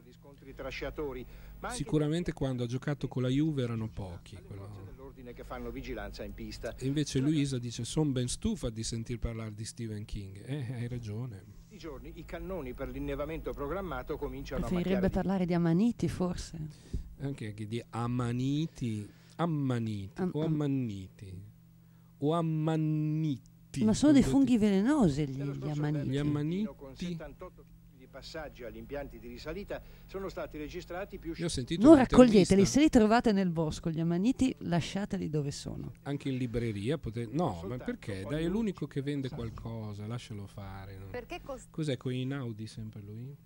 sicuramente 1.68 2.32
quando 2.32 2.64
ha 2.64 2.66
giocato 2.66 3.08
con 3.08 3.22
la 3.22 3.28
Juve 3.28 3.62
erano 3.62 3.88
pochi. 3.88 4.36
quello- 4.46 4.92
che 5.34 5.44
fanno 5.44 5.70
vigilanza 5.70 6.22
in 6.24 6.32
pista. 6.32 6.74
E 6.76 6.86
invece 6.86 7.18
Luisa 7.18 7.58
dice 7.58 7.84
sono 7.84 8.10
ben 8.10 8.28
stufa 8.28 8.70
di 8.70 8.82
sentir 8.82 9.18
parlare 9.18 9.52
di 9.52 9.64
Stephen 9.64 10.04
King. 10.04 10.42
Eh, 10.46 10.74
hai 10.74 10.88
ragione. 10.88 11.42
Questi 11.68 11.76
giorni 11.76 12.12
i 12.14 12.24
cannoni 12.24 12.72
per 12.72 12.88
l'innevamento 12.88 13.52
programmato 13.52 14.16
cominciano 14.16 14.64
a 14.64 14.68
Preferirebbe 14.68 15.10
parlare 15.10 15.44
di 15.44 15.54
Amaniti 15.54 16.08
forse. 16.08 17.02
Anche 17.20 17.54
che 17.54 17.66
di 17.66 17.82
ammaniti, 17.90 19.08
ammaniti 19.36 20.20
Am- 20.20 20.30
o 20.34 20.40
am- 20.42 20.52
ammanniti 20.52 21.42
o 22.18 22.32
ammanniti. 22.32 23.84
Ma 23.84 23.92
sono 23.94 24.12
dei 24.12 24.22
funghi 24.22 24.56
velenosi 24.58 25.26
gli, 25.28 25.42
gli 25.42 25.42
Gli 25.42 26.16
78 26.16 27.62
kg 27.62 27.72
di 27.96 28.06
passaggio 28.06 28.66
agli 28.66 28.76
impianti 28.76 29.18
di 29.18 29.26
risalita 29.28 29.80
sono 30.06 30.28
stati 30.28 30.56
registrati 30.58 31.18
più 31.18 31.32
Io 31.36 31.46
ho 31.46 31.48
sentito 31.48 31.84
Non 31.84 31.96
raccoglieteli, 31.96 32.64
se 32.66 32.80
li 32.80 32.88
trovate 32.88 33.32
nel 33.32 33.50
bosco 33.50 33.90
gli 33.90 33.98
amaniti 34.00 34.54
lasciateli 34.58 35.28
dove 35.28 35.50
sono. 35.50 35.92
anche 36.02 36.28
in 36.28 36.36
libreria. 36.36 36.98
pote- 36.98 37.28
No, 37.32 37.62
ma 37.66 37.76
perché? 37.78 38.24
Dai, 38.28 38.44
è 38.44 38.48
l'unico 38.48 38.86
che 38.86 39.02
vende 39.02 39.28
qualcosa, 39.28 40.06
lascialo 40.06 40.46
fare. 40.46 40.96
no? 40.98 41.06
Perché 41.10 41.40
cos- 41.42 41.66
Cos'è 41.70 41.96
con 41.96 42.12
Inaudi 42.12 42.66
sempre 42.66 43.00
lui? 43.00 43.36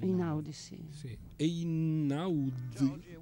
In 0.00 0.20
Audi 0.20 0.52
sì. 0.52 0.78
Sì. 0.90 1.16
E 1.36 1.44
Inaudi. 1.44 3.16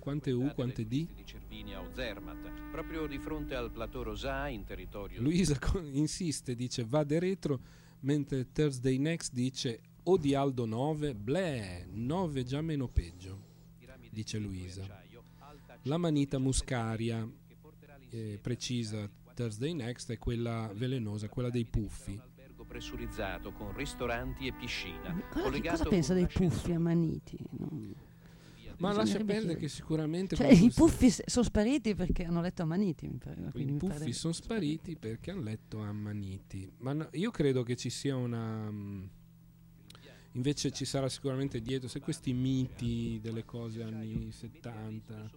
Quante 0.00 0.32
U, 0.32 0.52
quante 0.52 0.84
D? 0.84 1.06
di 1.14 1.24
Cervinia 1.24 1.80
o 1.80 1.88
Zermatt, 1.94 2.70
proprio 2.72 3.06
di 3.06 3.18
fronte 3.18 3.54
al 3.54 3.70
plateau 3.70 4.02
Rosà 4.02 4.48
in 4.48 4.64
territorio 4.64 5.22
Luisa 5.22 5.56
insiste, 5.92 6.56
dice 6.56 6.84
vade 6.84 7.20
retro, 7.20 7.60
mentre 8.00 8.50
Thursday 8.50 8.98
Next 8.98 9.32
dice 9.32 9.80
o 10.02 10.16
di 10.16 10.34
Aldo 10.34 10.66
9, 10.66 11.14
bleh, 11.14 11.86
9 11.90 12.42
già 12.42 12.60
meno 12.60 12.88
peggio, 12.88 13.42
dice 14.10 14.38
Luisa. 14.38 14.86
La 15.82 15.98
manita 15.98 16.38
muscaria, 16.38 17.26
eh, 18.10 18.38
precisa 18.40 19.08
Thursday 19.34 19.72
Next, 19.72 20.10
è 20.10 20.18
quella 20.18 20.70
velenosa, 20.74 21.28
quella 21.28 21.50
dei 21.50 21.64
puffi. 21.64 22.20
Pressurizzato 22.78 23.52
con 23.52 23.72
ristoranti 23.76 24.48
e 24.48 24.52
piscina. 24.52 25.14
Cosa, 25.30 25.60
cosa 25.60 25.84
pensa 25.84 26.12
dei 26.12 26.26
puffi 26.26 26.72
amaniti? 26.72 27.38
No. 27.50 27.70
Ma 28.78 28.92
lascia 28.92 29.22
perdere 29.22 29.56
che 29.56 29.68
sicuramente... 29.68 30.34
Cioè, 30.34 30.48
i 30.48 30.72
puffi 30.74 31.08
s- 31.08 31.22
sono 31.26 31.44
spariti 31.44 31.94
perché 31.94 32.24
hanno 32.24 32.40
letto 32.40 32.62
Amaniti. 32.62 33.06
Mi 33.06 33.18
pare, 33.18 33.48
I 33.54 33.64
puffi 33.76 33.86
pare- 33.98 34.12
sono 34.12 34.32
spariti 34.32 34.96
perché 34.96 35.30
hanno 35.30 35.42
letto 35.42 35.78
Ammaniti. 35.80 36.68
Ma 36.78 36.92
no- 36.92 37.08
io 37.12 37.30
credo 37.30 37.62
che 37.62 37.76
ci 37.76 37.88
sia 37.90 38.16
una. 38.16 38.68
mm, 38.68 39.04
Invece 40.32 40.72
ci 40.72 40.84
sarà 40.84 41.08
sicuramente 41.08 41.60
dietro, 41.60 41.86
se 41.86 42.00
questi 42.00 42.32
miti 42.32 43.20
delle 43.22 43.44
cose 43.44 43.84
anni 43.84 44.32
70 44.32 45.30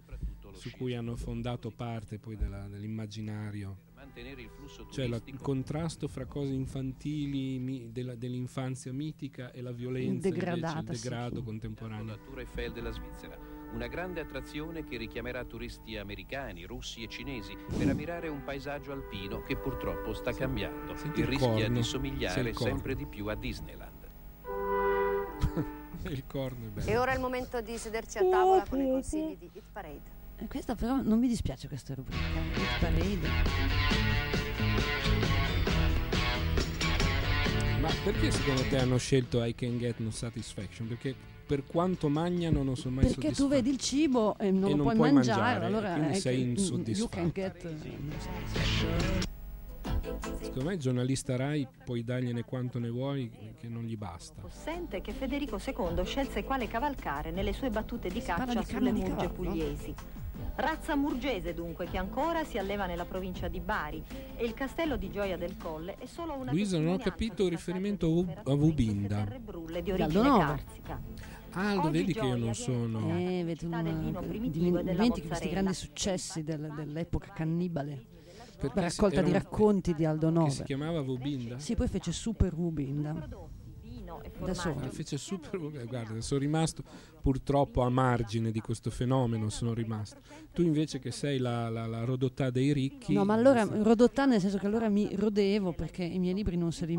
su 0.54 0.72
cui 0.72 0.96
hanno 0.96 1.14
fondato 1.14 1.70
parte 1.70 2.18
poi 2.18 2.34
della- 2.34 2.66
dell'immaginario, 2.66 3.76
mantenere 4.08 4.42
il 4.42 4.48
flusso 4.50 4.86
cioè 4.90 5.06
la- 5.06 5.18
turistico. 5.18 5.36
il 5.36 5.42
contrasto 5.42 6.08
fra 6.08 6.24
cose 6.24 6.52
infantili 6.52 7.58
mi- 7.58 7.92
della- 7.92 8.14
dell'infanzia 8.14 8.92
mitica 8.92 9.50
e 9.52 9.60
la 9.60 9.72
violenza, 9.72 10.28
invece, 10.28 10.28
il 10.28 10.34
Degradata, 10.34 10.94
sì, 10.94 11.02
degrado 11.02 11.36
sì. 11.36 11.42
contemporaneo. 11.44 12.04
la 12.06 12.16
Tour 12.16 12.40
Eiffel 12.40 12.72
della 12.72 12.90
Svizzera. 12.90 13.38
Una 13.72 13.86
grande 13.86 14.20
attrazione 14.20 14.82
che 14.84 14.96
richiamerà 14.96 15.44
turisti 15.44 15.96
americani, 15.98 16.64
russi 16.64 17.02
e 17.02 17.08
cinesi 17.08 17.54
per 17.76 17.86
ammirare 17.88 18.28
un 18.28 18.42
paesaggio 18.42 18.92
alpino 18.92 19.42
che 19.42 19.56
purtroppo 19.56 20.14
sta 20.14 20.32
cambiando 20.32 20.96
Senti 20.96 21.20
e 21.20 21.22
il 21.24 21.28
rischia 21.28 21.48
corno, 21.48 21.68
di 21.68 21.82
sì, 21.82 21.88
somigliare 21.90 22.54
sempre 22.54 22.94
di 22.94 23.04
più 23.04 23.26
a 23.26 23.34
Disneyland. 23.34 24.06
il 26.08 26.24
corno 26.26 26.64
è 26.66 26.68
bello. 26.70 26.90
E 26.90 26.96
ora 26.96 27.12
è 27.12 27.14
il 27.14 27.20
momento 27.20 27.60
di 27.60 27.76
sederci 27.76 28.16
a 28.16 28.24
tavola 28.26 28.64
con 28.66 28.80
i 28.80 28.88
consigli 28.88 29.36
di 29.36 29.50
Hit 29.52 29.64
Parade. 29.70 30.16
Eh, 30.40 30.46
Questa 30.46 30.74
però 30.74 31.00
non 31.02 31.18
mi 31.18 31.28
dispiace 31.28 31.68
questa 31.68 31.94
rubrica. 31.94 32.18
Hit 32.54 32.78
Parade. 32.80 33.28
Ma 37.80 37.88
perché 38.04 38.30
secondo 38.30 38.62
te 38.68 38.78
hanno 38.78 38.98
scelto 38.98 39.42
I 39.44 39.54
Can 39.54 39.78
Get 39.78 39.98
No 39.98 40.10
Satisfaction? 40.10 40.88
Perché 40.88 41.14
per 41.46 41.64
quanto 41.64 42.08
mangiano 42.08 42.62
non 42.62 42.76
sono 42.76 42.96
mai 42.96 43.06
Perché 43.06 43.32
tu 43.32 43.48
vedi 43.48 43.70
il 43.70 43.78
cibo 43.78 44.36
e 44.38 44.50
non 44.50 44.64
E 44.64 44.70
lo 44.70 44.76
non 44.76 44.84
puoi, 44.84 44.96
puoi 44.96 45.12
mangiare, 45.12 45.40
mangiare, 45.40 45.64
allora 45.66 45.92
quindi 45.94 46.10
è 46.16 46.20
sei 46.20 46.36
che- 46.36 46.42
insoddisfatto. 46.50 47.18
You 47.18 47.30
can 47.30 47.50
get, 47.50 47.64
eh, 47.64 48.86
Secondo 50.42 50.64
me 50.64 50.74
il 50.74 50.80
giornalista 50.80 51.36
Rai 51.36 51.66
puoi 51.84 52.02
dargliene 52.04 52.42
quanto 52.42 52.78
ne 52.78 52.88
vuoi 52.90 53.30
che 53.58 53.68
non 53.68 53.84
gli 53.84 53.96
basta. 53.96 54.42
Sente 54.48 55.00
che 55.00 55.12
Federico 55.12 55.58
II 55.64 56.04
scelse 56.04 56.44
quale 56.44 56.66
cavalcare 56.68 57.30
nelle 57.30 57.52
sue 57.52 57.70
battute 57.70 58.08
di 58.08 58.20
caccia 58.20 58.44
di 58.60 58.64
sulle 58.66 58.92
cavallo? 59.02 59.30
pugliesi. 59.30 59.94
Razza 60.56 60.96
murgese 60.96 61.54
dunque 61.54 61.86
che 61.86 61.98
ancora 61.98 62.44
si 62.44 62.58
alleva 62.58 62.86
nella 62.86 63.04
provincia 63.04 63.46
di 63.48 63.60
Bari 63.60 64.02
e 64.36 64.44
il 64.44 64.54
castello 64.54 64.96
di 64.96 65.10
Gioia 65.10 65.36
del 65.36 65.56
Colle 65.56 65.96
è 65.98 66.06
solo 66.06 66.34
una 66.34 66.50
Luisa 66.50 66.78
non 66.78 66.94
ho 66.94 66.98
capito 66.98 67.44
il 67.44 67.50
riferimento 67.50 68.06
a 68.06 68.08
Vu- 68.08 68.36
a 68.44 68.54
Vubinda. 68.54 69.24
di 69.24 69.90
origine 69.92 70.02
Aldo 70.02 70.22
Nove. 70.22 70.44
carsica. 70.44 71.00
Aldo, 71.52 71.90
vedi 71.90 72.12
che 72.12 72.24
io 72.26 72.36
non 72.36 72.54
sono... 72.54 73.16
Eh, 73.16 73.42
vedi, 73.44 73.64
una- 73.64 73.82
primitivo 73.82 74.48
dimen- 74.50 74.84
della 74.84 74.92
dimentichi 74.92 75.26
questi 75.28 75.48
grandi 75.48 75.74
successi 75.74 76.42
del- 76.44 76.72
dell'epoca 76.76 77.32
cannibale. 77.32 78.04
Perché 78.58 78.80
La 78.80 78.86
raccolta 78.88 79.22
di 79.22 79.30
racconti 79.32 79.94
di 79.94 80.04
Aldo 80.04 80.26
Che 80.32 80.32
si 80.32 80.38
Nove. 80.58 80.64
chiamava 80.64 81.00
Vubinda? 81.00 81.58
Sì, 81.60 81.76
poi 81.76 81.86
fece 81.88 82.10
Super 82.12 82.52
Rubinda. 82.52 83.28
Da 84.44 84.54
solo. 84.54 84.80
Ah, 84.80 84.88
fece 84.90 85.16
super 85.18 85.54
eh, 85.74 85.84
guarda 85.84 86.20
sono 86.20 86.40
rimasto 86.40 86.82
purtroppo 87.20 87.82
a 87.82 87.90
margine 87.90 88.50
di 88.50 88.60
questo 88.60 88.90
fenomeno 88.90 89.48
sono 89.50 89.74
rimasto 89.74 90.20
tu 90.54 90.62
invece 90.62 90.98
che 91.00 91.10
sei 91.10 91.38
la, 91.38 91.68
la, 91.68 91.86
la 91.86 92.04
rodotta 92.04 92.48
dei 92.50 92.72
ricchi 92.72 93.12
No, 93.12 93.24
ma 93.24 93.34
allora 93.34 93.64
rodotta 93.64 94.24
nel 94.24 94.40
senso 94.40 94.56
che 94.56 94.66
allora 94.66 94.88
mi 94.88 95.14
rodevo 95.14 95.72
perché 95.72 96.04
i 96.04 96.18
miei 96.18 96.34
libri 96.34 96.56
non 96.56 96.72
se 96.72 96.86
li 96.86 96.98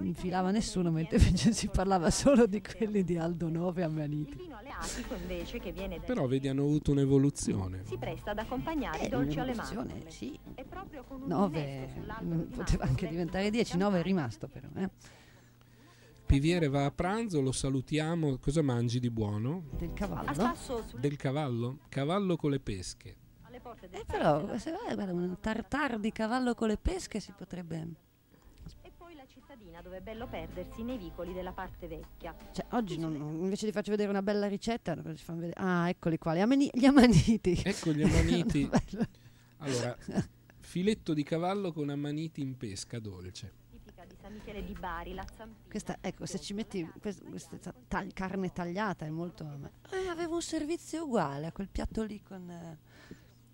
infilava 0.00 0.50
nessuno, 0.50 0.90
mentre 0.90 1.18
invece 1.18 1.52
si 1.52 1.68
parlava 1.68 2.10
solo 2.10 2.46
di 2.46 2.60
quelli 2.62 3.04
di 3.04 3.16
Aldo 3.16 3.48
Nove 3.50 3.82
Amaniti. 3.82 4.36
vino 4.36 4.56
aleatico 4.56 5.14
invece 5.14 5.58
che 5.60 5.70
viene 5.72 5.96
da- 5.98 6.02
però 6.04 6.26
vedi 6.26 6.48
hanno 6.48 6.62
avuto 6.62 6.90
un'evoluzione 6.92 7.82
si 7.84 7.96
presta 7.98 8.30
ad 8.32 8.38
accompagnare 8.38 9.00
Eh, 9.00 9.06
i 9.06 9.08
dolci 9.10 9.38
alle 9.38 9.54
mandorle. 9.54 10.04
sì. 10.10 10.38
E 10.54 10.64
proprio 10.64 11.04
con 11.06 11.22
un 11.22 11.28
9 11.28 11.60
innesto 11.60 12.00
sull'albero 12.00 12.40
di 12.44 12.54
poteva 12.56 12.84
anche 12.84 13.06
diventare 13.08 13.50
10, 13.50 13.76
9 13.76 13.98
è 14.00 14.02
rimasto 14.02 14.48
però. 14.48 14.66
Eh. 14.76 14.90
Piviere 16.32 16.68
va 16.68 16.86
a 16.86 16.90
pranzo 16.90 17.42
lo 17.42 17.52
salutiamo 17.52 18.38
cosa 18.38 18.62
mangi 18.62 18.98
di 18.98 19.10
buono? 19.10 19.64
Del 19.76 19.92
cavallo. 19.92 20.54
del 20.98 21.16
cavallo? 21.16 21.80
cavallo 21.90 22.36
con 22.38 22.50
le 22.50 22.58
pesche 22.58 23.16
alle 23.42 23.60
porte 23.60 23.86
del 23.90 24.00
Eh, 24.00 24.04
però, 24.06 24.56
se 24.56 24.70
vai, 24.70 24.94
guarda, 24.94 25.12
un 25.12 25.36
tartar 25.38 25.98
di 25.98 26.10
cavallo 26.10 26.54
con 26.54 26.68
le 26.68 26.78
pesche 26.78 27.20
si 27.20 27.34
potrebbe... 27.36 27.86
e 28.80 28.90
poi 28.96 29.14
la 29.14 29.26
cittadina 29.26 29.82
dove 29.82 29.98
è 29.98 30.00
bello 30.00 30.26
perdersi 30.26 30.82
nei 30.82 30.96
vicoli 30.96 31.34
della 31.34 31.52
parte 31.52 31.86
vecchia. 31.86 32.34
Cioè, 32.50 32.64
oggi 32.70 32.96
non- 32.96 33.14
invece 33.14 33.66
di 33.66 33.72
farci 33.72 33.90
vedere 33.90 34.08
una 34.08 34.22
bella 34.22 34.48
ricetta, 34.48 34.94
ci 35.14 35.22
fanno 35.24 35.40
vedere... 35.40 35.60
Ah, 35.60 35.90
eccoli 35.90 36.16
qua, 36.16 36.34
gli, 36.34 36.40
amani- 36.40 36.70
gli 36.72 36.86
amaniti. 36.86 37.60
ecco 37.62 37.92
gli 37.92 38.04
ammaniti 38.04 38.64
Bello. 38.72 39.06
allora 39.58 39.94
filetto 40.60 41.12
di 41.12 41.24
cavallo 41.24 41.72
con 41.72 41.90
ammaniti 41.90 42.40
in 42.40 42.56
pesca 42.56 42.98
dolce 42.98 43.60
Michele 44.32 44.64
di 44.64 44.72
Bari, 44.72 45.14
la 45.14 45.24
zampina. 45.36 45.68
Questa, 45.68 45.98
ecco, 46.00 46.26
se 46.26 46.38
ci 46.40 46.54
metti 46.54 46.84
quest- 47.00 47.22
questa 47.28 47.56
ta- 47.88 48.06
carne 48.12 48.50
tagliata 48.52 49.04
è 49.06 49.10
molto... 49.10 49.44
Eh, 49.90 50.06
avevo 50.08 50.34
un 50.36 50.42
servizio 50.42 51.04
uguale 51.04 51.46
a 51.46 51.52
quel 51.52 51.68
piatto 51.68 52.02
lì 52.02 52.20
con... 52.22 52.48
eh, 52.50 52.78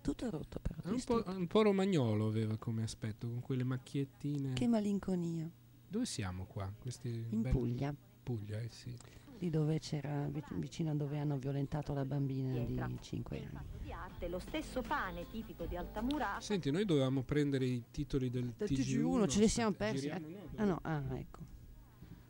tutto 0.01 0.29
rotto 0.29 0.59
però. 0.59 0.81
È 0.81 0.89
un 0.89 1.03
po', 1.03 1.23
un 1.27 1.47
po' 1.47 1.61
romagnolo 1.61 2.27
aveva 2.27 2.57
come 2.57 2.83
aspetto 2.83 3.27
con 3.27 3.41
quelle 3.41 3.63
macchiettine 3.63 4.53
Che 4.53 4.67
malinconia. 4.67 5.49
dove 5.87 6.05
siamo 6.05 6.45
qua? 6.45 6.71
Questi 6.79 7.09
In 7.29 7.41
belli- 7.41 7.51
Puglia. 7.51 7.93
Puglia 8.23 8.59
eh 8.59 8.69
sì 8.69 8.95
di 9.39 9.49
dove 9.49 9.79
c'era 9.79 10.29
vicino 10.55 10.91
a 10.91 10.93
dove 10.93 11.17
hanno 11.17 11.37
violentato 11.37 11.93
la 11.93 12.03
bambina 12.03 12.51
Pietra. 12.51 12.87
di 12.87 12.97
5 13.01 13.37
anni. 13.37 13.65
Di 13.81 13.91
arte, 13.91 14.27
lo 14.27 14.39
stesso 14.39 14.81
pane 14.81 15.25
tipico 15.31 15.65
di 15.65 15.77
Altamurata. 15.77 16.41
Senti, 16.41 16.69
noi 16.69 16.83
dovevamo 16.83 17.23
prendere 17.23 17.65
i 17.65 17.85
titoli 17.89 18.29
del, 18.29 18.53
del 18.57 18.69
TG1, 18.69 19.27
ce 19.29 19.39
li 19.39 19.47
siamo 19.47 19.71
persi. 19.71 20.01
Giriamo, 20.01 20.27
no, 20.27 20.49
ah 20.55 20.65
no, 20.65 20.79
ah, 20.83 21.17
ecco. 21.17 21.39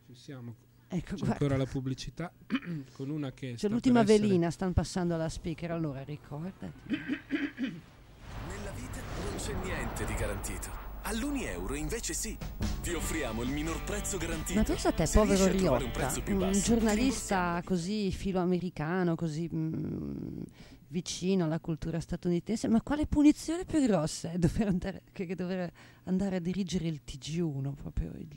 Ci 0.06 0.14
siamo. 0.14 0.54
Ecco, 0.92 1.14
C'è 1.16 1.26
ancora 1.26 1.56
la 1.56 1.66
pubblicità 1.66 2.32
con 2.94 3.10
una 3.10 3.32
che 3.32 3.54
C'è 3.54 3.68
l'ultima 3.68 4.02
velina, 4.02 4.50
stanno 4.50 4.72
passando 4.72 5.14
alla 5.14 5.28
speaker, 5.28 5.72
allora 5.72 6.02
ricordati. 6.02 6.72
Nella 6.86 8.70
vita 8.72 9.00
non 9.24 9.36
c'è 9.36 9.54
niente 9.62 10.04
di 10.04 10.14
garantito. 10.14 10.79
All'Uni 11.02 11.44
Euro 11.44 11.74
invece 11.74 12.14
sì. 12.14 12.36
Ti 12.82 12.92
offriamo 12.92 13.42
il 13.42 13.50
minor 13.50 13.82
prezzo 13.84 14.16
garantito. 14.16 14.58
Ma 14.58 14.64
pensa 14.64 14.88
a 14.88 14.92
te, 14.92 15.08
povero 15.12 15.46
Riotta, 15.46 16.12
un, 16.26 16.42
un 16.42 16.52
giornalista 16.52 17.60
così 17.64 18.10
filoamericano, 18.10 19.14
così 19.14 19.48
mm, 19.52 20.42
vicino 20.88 21.44
alla 21.44 21.60
cultura 21.60 22.00
statunitense, 22.00 22.68
ma 22.68 22.82
quale 22.82 23.06
punizione 23.06 23.64
più 23.64 23.80
grossa 23.80 24.30
è 24.30 24.38
dover 24.38 24.68
andare, 24.68 25.02
che 25.12 25.34
dover 25.34 25.72
andare 26.04 26.36
a 26.36 26.40
dirigere 26.40 26.88
il 26.88 27.00
TG1, 27.06 27.72
proprio 27.74 28.12
il, 28.16 28.28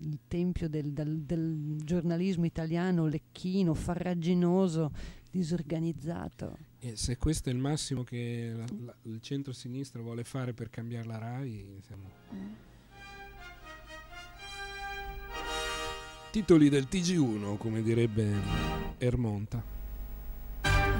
il 0.00 0.18
tempio 0.28 0.68
del, 0.68 0.92
del, 0.92 1.22
del, 1.22 1.76
giornalismo 1.82 2.44
italiano 2.44 3.06
lecchino, 3.06 3.74
farraginoso, 3.74 4.92
disorganizzato. 5.34 6.56
E 6.78 6.94
se 6.94 7.16
questo 7.16 7.48
è 7.48 7.52
il 7.52 7.58
massimo 7.58 8.04
che 8.04 8.52
la, 8.54 8.64
la, 8.84 8.94
il 9.02 9.20
centro-sinistra 9.20 10.00
vuole 10.00 10.22
fare 10.22 10.52
per 10.52 10.70
cambiare 10.70 11.06
la 11.06 11.18
RAI, 11.18 11.80
siamo... 11.84 12.10
Titoli 16.30 16.68
del 16.68 16.86
TG1, 16.90 17.56
come 17.56 17.82
direbbe 17.82 18.28
Ermonta. 18.98 19.62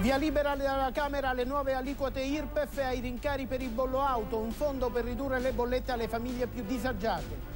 Via 0.00 0.16
libera 0.16 0.52
alla 0.52 0.90
Camera 0.92 1.32
le 1.32 1.44
nuove 1.44 1.72
aliquote 1.72 2.20
IRPEF 2.20 2.78
e 2.78 2.82
ai 2.82 3.00
rincari 3.00 3.46
per 3.46 3.62
il 3.62 3.70
bollo 3.70 4.00
auto, 4.00 4.38
un 4.38 4.50
fondo 4.50 4.90
per 4.90 5.04
ridurre 5.04 5.40
le 5.40 5.52
bollette 5.52 5.92
alle 5.92 6.08
famiglie 6.08 6.46
più 6.46 6.64
disagiate. 6.64 7.53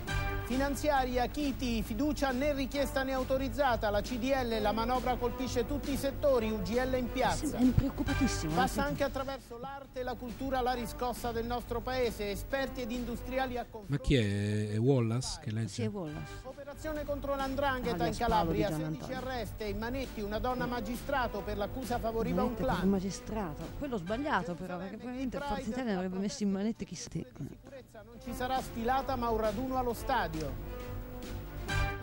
Finanziaria, 0.49 1.27
Chiti, 1.27 1.83
fiducia 1.83 2.31
né 2.31 2.55
richiesta 2.55 3.03
né 3.03 3.13
autorizzata. 3.13 3.91
La 3.91 4.01
CDL, 4.01 4.63
la 4.63 4.73
manovra 4.73 5.17
colpisce 5.17 5.67
tutti 5.67 5.93
i 5.93 5.97
settori, 5.99 6.51
UGL 6.51 6.97
in 6.97 7.13
piazza. 7.13 7.59
È 7.59 7.65
preoccupatissimo. 7.67 8.55
Passa 8.55 8.83
anche 8.83 9.05
attraverso 9.05 9.59
l'arte 9.59 10.01
e 10.01 10.03
la 10.03 10.15
cultura 10.15 10.63
la 10.63 10.73
riscossa 10.73 11.33
del 11.33 11.45
nostro 11.45 11.83
paese. 11.83 12.31
Esperti 12.31 12.81
ed 12.81 12.91
industriali 12.91 13.59
a 13.59 13.67
confronto. 13.71 13.93
Ma 13.93 13.99
chi 13.99 14.15
è? 14.15 14.71
È 14.71 14.79
Wallace 14.79 15.39
che 15.43 15.53
legge? 15.53 15.69
Sì, 15.69 15.83
è 15.83 15.91
Wallace. 15.91 16.33
Operazione 16.45 17.05
contro 17.05 17.37
l'andrangheta 17.37 18.07
in 18.07 18.17
Calabria, 18.17 18.73
16 18.75 19.13
arresti, 19.13 19.69
in 19.69 19.77
Manetti 19.77 20.23
una 20.23 20.39
donna 20.39 20.65
magistrato 20.65 21.43
per 21.43 21.59
l'accusa 21.59 21.99
favoriva 21.99 22.43
Manette 22.43 22.63
un 22.63 22.69
clan. 22.69 22.85
Un 22.85 22.89
magistrato, 22.89 23.65
quello 23.77 23.99
sbagliato 23.99 24.55
però, 24.55 24.79
perché 24.79 24.97
probabilmente 24.97 25.39
Forza 25.39 25.61
Italia 25.61 25.95
avrebbe 25.95 26.17
messo 26.17 26.43
in 26.43 26.53
Manetti 26.53 26.87
chissà. 26.87 27.11
Non 27.19 28.21
ci 28.23 28.33
sarà 28.33 28.61
sfilata 28.63 29.15
ma 29.17 29.29
un 29.29 29.39
raduno 29.39 29.77
allo 29.77 29.93
stadio 29.93 30.38
stadio. 30.39 30.67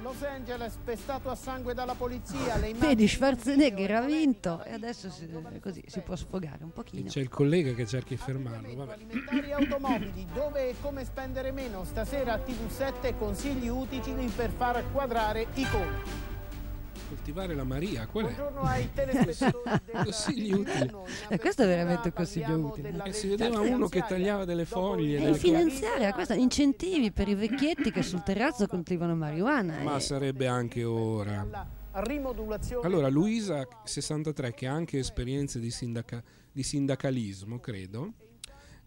Los 0.01 0.21
Angeles 0.21 0.77
pestato 0.83 1.31
a 1.31 1.35
sangue 1.35 1.73
dalla 1.73 1.95
polizia. 1.95 2.57
Le 2.57 2.73
Vedi, 2.75 3.07
Schwarzenegger 3.07 3.91
ha 3.91 4.01
vinto 4.01 4.63
e 4.63 4.73
adesso 4.73 5.09
si, 5.09 5.27
così 5.59 5.83
si 5.87 6.01
può 6.01 6.15
sfogare 6.15 6.63
un 6.63 6.71
pochino. 6.71 7.09
C'è 7.09 7.21
il 7.21 7.29
collega 7.29 7.73
che 7.73 7.87
cerca 7.87 8.09
di 8.09 8.17
fermarlo. 8.17 8.75
Vabbè. 8.75 8.93
Alimentari 8.93 9.51
automobili, 9.51 10.27
dove 10.31 10.69
e 10.69 10.75
come 10.79 11.03
spendere 11.05 11.51
meno. 11.51 11.83
Stasera 11.85 12.33
a 12.33 12.37
TV7 12.37 13.17
consigli 13.17 13.67
utili 13.67 14.27
per 14.27 14.51
far 14.51 14.83
quadrare 14.91 15.47
i 15.55 15.67
conti 15.69 16.33
coltivare 17.07 17.53
la 17.55 17.63
Maria. 17.63 18.07
Qual 18.07 18.25
è? 18.25 18.33
Buongiorno 18.33 18.61
ai 18.61 18.89
telespettatori 18.93 19.79
Consigli 19.91 20.51
utili. 20.51 20.91
E 21.29 21.39
questo 21.39 21.63
è 21.63 21.65
veramente 21.65 22.07
un 22.09 22.13
consiglio 22.13 22.57
utile. 22.57 22.93
E 23.03 23.13
si 23.13 23.27
vedeva 23.27 23.59
uno 23.59 23.87
che 23.87 24.03
tagliava 24.07 24.45
delle 24.45 24.65
foglie. 24.65 25.29
E 25.29 25.33
finanziaria, 25.35 26.13
questo, 26.13 26.33
incentivi 26.33 27.11
per 27.11 27.27
i 27.27 27.35
vecchietti 27.35 27.91
che 27.91 28.03
sul 28.03 28.23
terrazzo 28.23 28.67
coltivano 28.67 29.15
marijuana. 29.15 29.81
Ma 29.83 29.97
e... 29.97 29.99
sarebbe 29.99 30.47
anche 30.47 30.83
ora. 30.83 31.67
Allora, 32.83 33.07
Luisa 33.07 33.65
63, 33.83 34.53
che 34.53 34.67
ha 34.67 34.73
anche 34.73 34.99
esperienze 34.99 35.59
di, 35.59 35.71
sindaca- 35.71 36.21
di 36.51 36.61
sindacalismo, 36.61 37.59
credo, 37.59 38.13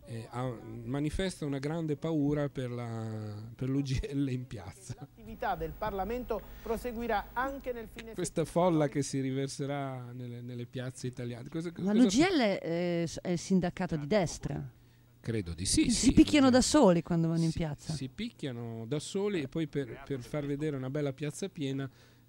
eh, 0.09 0.27
ha, 0.31 0.51
manifesta 0.85 1.45
una 1.45 1.59
grande 1.59 1.97
paura 1.97 2.49
per, 2.49 2.71
la, 2.71 3.35
per, 3.55 3.69
l'UGL 3.69 4.31
in 4.31 4.47
piazza. 4.47 4.95
L'attività 4.99 5.55
del 5.55 5.73
Parlamento 5.77 6.41
proseguirà 6.63 7.29
anche 7.35 7.73
nel 7.73 7.89
fine 7.93 8.15
Questa 8.15 8.47
folla 8.47 8.89
che 8.89 9.03
si 9.03 9.21
riverserà 9.21 10.11
nelle, 10.13 10.41
nelle 10.41 10.65
piazze 10.65 11.07
italiane. 11.07 11.49
Cosa, 11.51 11.71
Ma 11.77 11.93
cosa 11.93 12.03
l'UGL 12.03 12.41
è, 12.41 13.07
è 13.21 13.31
il 13.31 13.39
sindacato 13.39 13.97
di 13.97 14.07
destra? 14.07 14.77
Credo 15.21 15.53
di 15.53 15.67
sì. 15.67 15.91
Si 15.91 16.07
sì, 16.07 16.13
picchiano 16.13 16.49
da 16.49 16.63
soli 16.63 17.03
quando 17.03 17.29
vanno 17.29 17.41
si, 17.41 17.45
in 17.45 17.53
piazza. 17.53 17.93
Si 17.93 18.09
picchiano 18.09 18.87
da 18.87 18.99
soli 18.99 19.43
e 19.43 19.49
poi 19.49 19.67
per, 19.67 20.05
per 20.07 20.21
far 20.21 20.47
vedere 20.47 20.77
una 20.77 20.89
bella 20.89 21.13
piazza 21.13 21.51
piena 21.51 21.89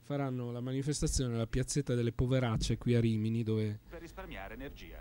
faranno 0.10 0.52
la 0.52 0.60
manifestazione 0.60 1.36
alla 1.36 1.46
piazzetta 1.46 1.94
delle 1.94 2.12
poveracce 2.12 2.80
qui 2.80 2.96
a 2.96 3.00
Rimini 3.00 3.44
dove, 3.44 3.78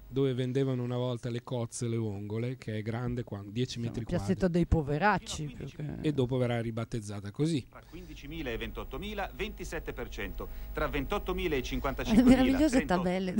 dove 0.07 0.35
vendevano 0.35 0.83
una 0.83 0.99
volta 0.99 1.31
le 1.31 1.43
cozze 1.43 1.87
e 1.87 1.89
le 1.89 1.97
vongole 1.97 2.59
che 2.59 2.77
è 2.77 2.83
grande 2.83 3.25
qua, 3.25 3.43
10 3.43 3.79
metri 3.79 4.05
quadri 4.05 4.05
piazzetta 4.05 4.49
dei 4.49 4.67
poveracci 4.67 5.55
perché... 5.57 5.97
e 6.03 6.13
dopo 6.13 6.37
verrà 6.37 6.61
ribattezzata 6.61 7.31
così. 7.31 7.67
Tra 7.71 7.81
15.000 7.91 8.47
e 8.49 8.59
28.000 8.59 9.31
27% 9.35 10.47
tra 10.75 10.87
28.000 10.89 11.53
e 11.53 11.61
55.000 11.61 12.15
le 12.15 12.23
meravigliose 12.23 12.85
tabelle. 12.85 13.35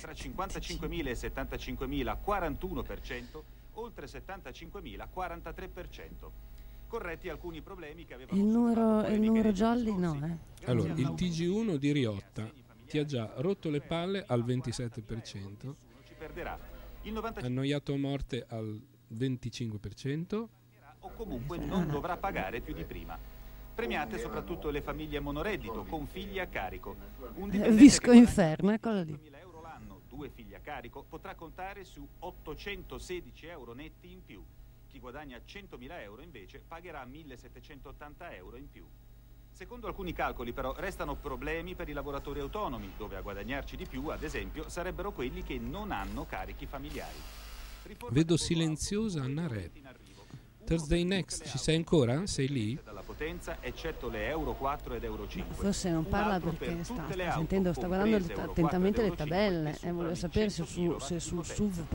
tra 0.00 0.12
55.000 0.12 1.06
e 1.08 1.12
75.000 1.14 2.16
41% 2.24 3.42
oltre 3.72 4.06
75.000 4.06 5.08
43% 5.12 6.57
corretti 6.88 7.28
alcuni 7.28 7.60
problemi 7.60 8.04
che 8.04 8.14
avevano 8.14 8.40
il 8.40 8.46
numero, 8.46 9.06
il 9.06 9.20
numero 9.20 9.52
gialli 9.52 9.96
no 9.96 10.20
eh. 10.24 10.66
allora 10.66 10.92
il 10.94 11.10
TG1 11.10 11.76
di 11.76 11.92
Riotta 11.92 12.50
ti 12.86 12.98
ha 12.98 13.04
già 13.04 13.30
rotto 13.36 13.70
le 13.70 13.80
palle 13.80 14.24
al 14.26 14.44
27% 14.44 15.74
annoiato 17.42 17.92
a 17.92 17.96
morte 17.96 18.44
al 18.48 18.80
25% 19.14 20.46
o 21.00 21.10
comunque 21.14 21.58
non 21.58 21.88
dovrà 21.88 22.16
pagare 22.16 22.60
più 22.60 22.74
di 22.74 22.84
prima. 22.84 23.18
Premiate 23.74 24.18
soprattutto 24.18 24.70
le 24.70 24.80
famiglie 24.80 25.20
monoreddito 25.20 25.84
con 25.84 26.06
figli 26.06 26.40
a 26.40 26.46
carico. 26.46 26.96
Un 27.34 27.50
Visco 27.76 28.10
Inferno 28.10 28.72
eccolo 28.72 29.02
lì. 29.02 29.18
euro 29.40 29.60
l'anno 29.62 30.00
due 30.08 30.28
figli 30.28 30.54
a 30.54 30.58
carico 30.58 31.04
potrà 31.08 31.34
contare 31.34 31.84
su 31.84 32.06
816 32.18 33.46
euro 33.46 33.74
netti 33.74 34.10
in 34.10 34.24
più 34.24 34.42
chi 34.98 35.00
guadagna 35.00 35.38
100.000 35.38 36.00
euro 36.02 36.22
invece 36.22 36.60
pagherà 36.66 37.04
1.780 37.06 38.34
euro 38.34 38.56
in 38.56 38.68
più. 38.68 38.84
Secondo 39.50 39.86
alcuni 39.86 40.12
calcoli 40.12 40.52
però 40.52 40.74
restano 40.76 41.16
problemi 41.16 41.74
per 41.74 41.88
i 41.88 41.92
lavoratori 41.92 42.40
autonomi, 42.40 42.92
dove 42.96 43.16
a 43.16 43.20
guadagnarci 43.20 43.76
di 43.76 43.86
più, 43.86 44.08
ad 44.08 44.22
esempio, 44.22 44.68
sarebbero 44.68 45.12
quelli 45.12 45.42
che 45.42 45.58
non 45.58 45.90
hanno 45.90 46.26
carichi 46.26 46.66
familiari. 46.66 47.16
Riforma 47.84 48.14
Vedo 48.14 48.36
silenziosa 48.36 49.22
Anna 49.22 49.46
Re. 49.46 49.70
Thursday 50.68 51.02
Next, 51.02 51.48
ci 51.48 51.56
sei 51.56 51.76
ancora? 51.76 52.26
Sei 52.26 52.46
lì? 52.46 52.78
Dalla 52.84 53.00
potenza, 53.00 53.56
eccetto 53.60 54.10
le 54.10 54.26
Euro 54.26 54.52
4 54.52 54.96
ed 54.96 55.04
Euro 55.04 55.26
5. 55.26 55.54
Forse 55.54 55.88
non 55.90 56.06
parla 56.06 56.38
perché 56.38 56.74
per 56.74 56.84
sta, 56.84 57.06
sta, 57.10 57.32
sentendo, 57.32 57.72
sta 57.72 57.86
guardando 57.86 58.16
attentamente 58.42 59.00
le 59.00 59.16
tabelle 59.16 59.78
e 59.80 59.90
vuole 59.92 60.14
sapere 60.14 60.50
se, 60.50 60.66
su, 60.66 60.98
se 60.98 61.20
sul 61.20 61.42
SUV 61.42 61.86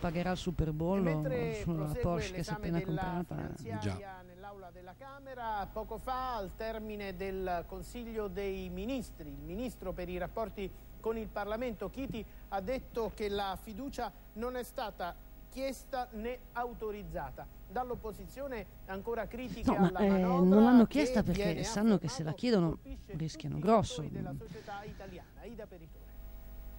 pagherà 0.00 0.30
il 0.30 0.38
Super 0.38 0.72
Bowl 0.72 1.06
o 1.06 1.62
sulla 1.62 1.92
Porsche 2.00 2.32
che 2.32 2.42
si 2.42 2.50
è 2.50 2.54
appena 2.54 2.80
comprata. 2.80 3.50
Già 3.78 4.22
nell'aula 4.24 4.70
della 4.70 4.94
Camera. 4.96 5.68
Poco 5.70 5.98
fa, 5.98 6.36
al 6.36 6.56
termine 6.56 7.14
del 7.14 7.64
Consiglio 7.66 8.28
dei 8.28 8.70
Ministri, 8.70 9.28
il 9.28 9.42
Ministro 9.42 9.92
per 9.92 10.08
i 10.08 10.16
rapporti 10.16 10.70
con 11.00 11.18
il 11.18 11.28
Parlamento, 11.28 11.90
Chiti, 11.90 12.24
ha 12.48 12.60
detto 12.62 13.12
che 13.14 13.28
la 13.28 13.58
fiducia 13.60 14.10
non 14.34 14.56
è 14.56 14.62
stata 14.62 15.14
chiesta 15.52 16.08
né 16.12 16.38
autorizzata. 16.52 17.46
Dall'opposizione 17.72 18.66
ancora 18.86 19.26
critiche 19.26 19.70
no, 19.70 19.76
alla 19.76 19.90
ma, 19.90 20.00
eh, 20.00 20.20
non 20.20 20.62
l'hanno 20.62 20.86
chiesta 20.86 21.22
perché 21.22 21.64
sanno 21.64 21.98
che 21.98 22.08
se 22.08 22.22
la 22.22 22.34
chiedono 22.34 22.78
rischiano 23.16 23.58
grosso. 23.58 24.04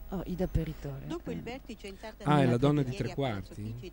Oh, 0.09 0.21
Ida 0.25 0.45
Peritore. 0.45 1.07
Dopo 1.07 1.31
il 1.31 1.41
vertice 1.41 1.87
in 1.87 1.95
Ah, 2.23 2.43
è 2.43 2.45
la 2.45 2.57
donna 2.57 2.83
di 2.83 2.95
tre 2.95 3.15
quarti? 3.15 3.91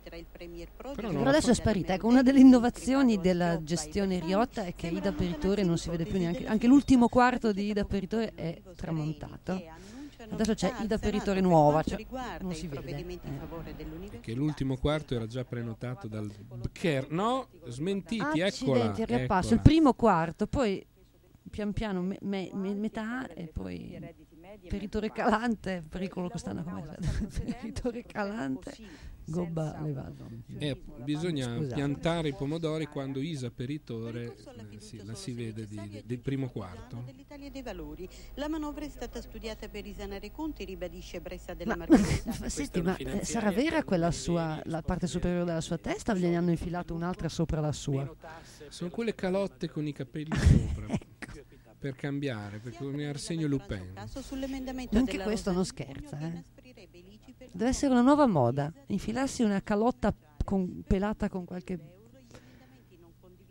Però, 0.77 0.93
Però 0.93 1.23
adesso 1.25 1.49
è 1.49 1.55
sparita. 1.55 1.93
Ecco, 1.95 2.05
una 2.05 2.21
delle 2.21 2.39
innovazioni 2.39 3.19
della 3.19 3.63
gestione 3.63 4.19
Riotta 4.19 4.63
è 4.63 4.75
che 4.75 4.87
Ida 4.87 5.11
Peritore 5.13 5.63
non 5.63 5.79
si 5.79 5.89
vede 5.89 6.05
più 6.05 6.19
neanche. 6.19 6.45
Anche 6.45 6.67
l'ultimo 6.67 7.07
quarto 7.07 7.51
di 7.51 7.69
Ida 7.69 7.85
Peritore 7.85 8.33
è 8.35 8.61
tramontato. 8.75 9.63
Adesso 10.29 10.53
c'è 10.53 10.73
Ida 10.81 10.97
Peritore 10.97 11.41
nuova, 11.41 11.83
cioè 11.83 12.05
non 12.41 12.53
si 12.53 12.67
vede. 12.67 12.97
Eh. 12.97 14.19
Che 14.19 14.33
l'ultimo 14.33 14.77
quarto 14.77 15.15
era 15.15 15.25
già 15.25 15.43
prenotato 15.43 16.07
dal 16.07 16.29
Bker. 16.29 17.11
No, 17.11 17.47
smentiti, 17.67 18.41
Accidenti, 18.41 19.01
eccola. 19.01 19.17
riappasso. 19.17 19.53
Il 19.53 19.61
primo 19.61 19.93
quarto, 19.93 20.47
poi 20.47 20.85
pian 21.49 21.73
piano 21.73 22.01
me, 22.01 22.17
me, 22.21 22.49
me, 22.53 22.73
metà 22.73 23.27
e 23.33 23.47
poi 23.47 23.99
Peritore 24.67 25.11
calante, 25.11 25.83
pericolo 25.87 26.29
quest'anno 26.29 26.63
come 26.63 26.97
Peritore 27.61 28.03
calante, 28.03 28.75
gobba 29.25 29.79
levato. 29.81 30.29
Eh, 30.57 30.81
bisogna 31.03 31.55
Scusate. 31.55 31.75
piantare 31.75 32.27
i 32.29 32.33
pomodori 32.33 32.85
quando 32.87 33.19
Isa 33.19 33.49
Peritore 33.51 34.35
eh, 34.35 34.79
sì, 34.79 35.03
la 35.03 35.15
si 35.15 35.31
vede 35.33 35.65
di, 35.65 35.79
di, 35.79 36.03
del 36.05 36.19
primo 36.19 36.49
quarto. 36.49 37.03
Dell'Italia 37.05 37.49
dei 37.49 37.61
Valori. 37.61 38.07
La 38.35 38.47
manovra 38.47 38.85
è 38.85 38.89
stata 38.89 39.21
studiata 39.21 39.67
per 39.69 39.83
risanare 39.83 40.27
i 40.27 40.31
conti, 40.31 40.65
ribadisce 40.65 41.21
Bressa 41.21 41.53
della 41.53 41.75
ma, 41.75 41.85
Margherita. 41.87 42.47
senti, 42.49 42.81
ma 42.81 42.95
eh, 42.97 43.23
sarà 43.25 43.51
vera 43.51 43.83
quella 43.83 44.11
sua, 44.11 44.61
la 44.65 44.81
parte 44.81 45.07
superiore 45.07 45.45
della 45.45 45.61
sua 45.61 45.77
testa 45.77 46.13
o 46.13 46.15
gliene 46.15 46.37
hanno 46.37 46.51
infilato 46.51 46.93
un'altra 46.93 47.29
sopra 47.29 47.59
la 47.59 47.71
sua? 47.71 48.09
Sono 48.69 48.89
quelle 48.89 49.15
calotte 49.15 49.69
con 49.69 49.85
i 49.87 49.93
capelli 49.93 50.35
sopra. 50.35 50.87
ecco 50.93 51.11
per 51.81 51.95
cambiare, 51.95 52.59
perché 52.59 52.77
come 52.77 53.07
Arsenio 53.07 53.47
Lupin. 53.47 53.93
Anche 54.91 55.17
questo 55.17 55.51
non 55.51 55.65
scherza, 55.65 56.19
eh. 56.19 56.43
Deve 57.53 57.69
essere 57.69 57.91
una 57.91 58.01
nuova 58.01 58.25
moda, 58.27 58.71
infilarsi 58.87 59.43
una 59.43 59.61
calotta 59.61 60.13
con, 60.43 60.83
pelata 60.87 61.29
con 61.29 61.45
qualche 61.45 61.79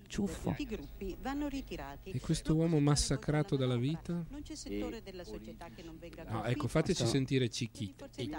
ciuffo. 0.06 0.54
E 2.02 2.20
questo 2.20 2.54
uomo 2.54 2.80
massacrato 2.80 3.56
dalla 3.56 3.76
vita? 3.76 4.26
No, 6.28 6.44
ecco, 6.44 6.68
fateci 6.68 7.06
sentire 7.06 7.48
Cicchi. 7.48 7.94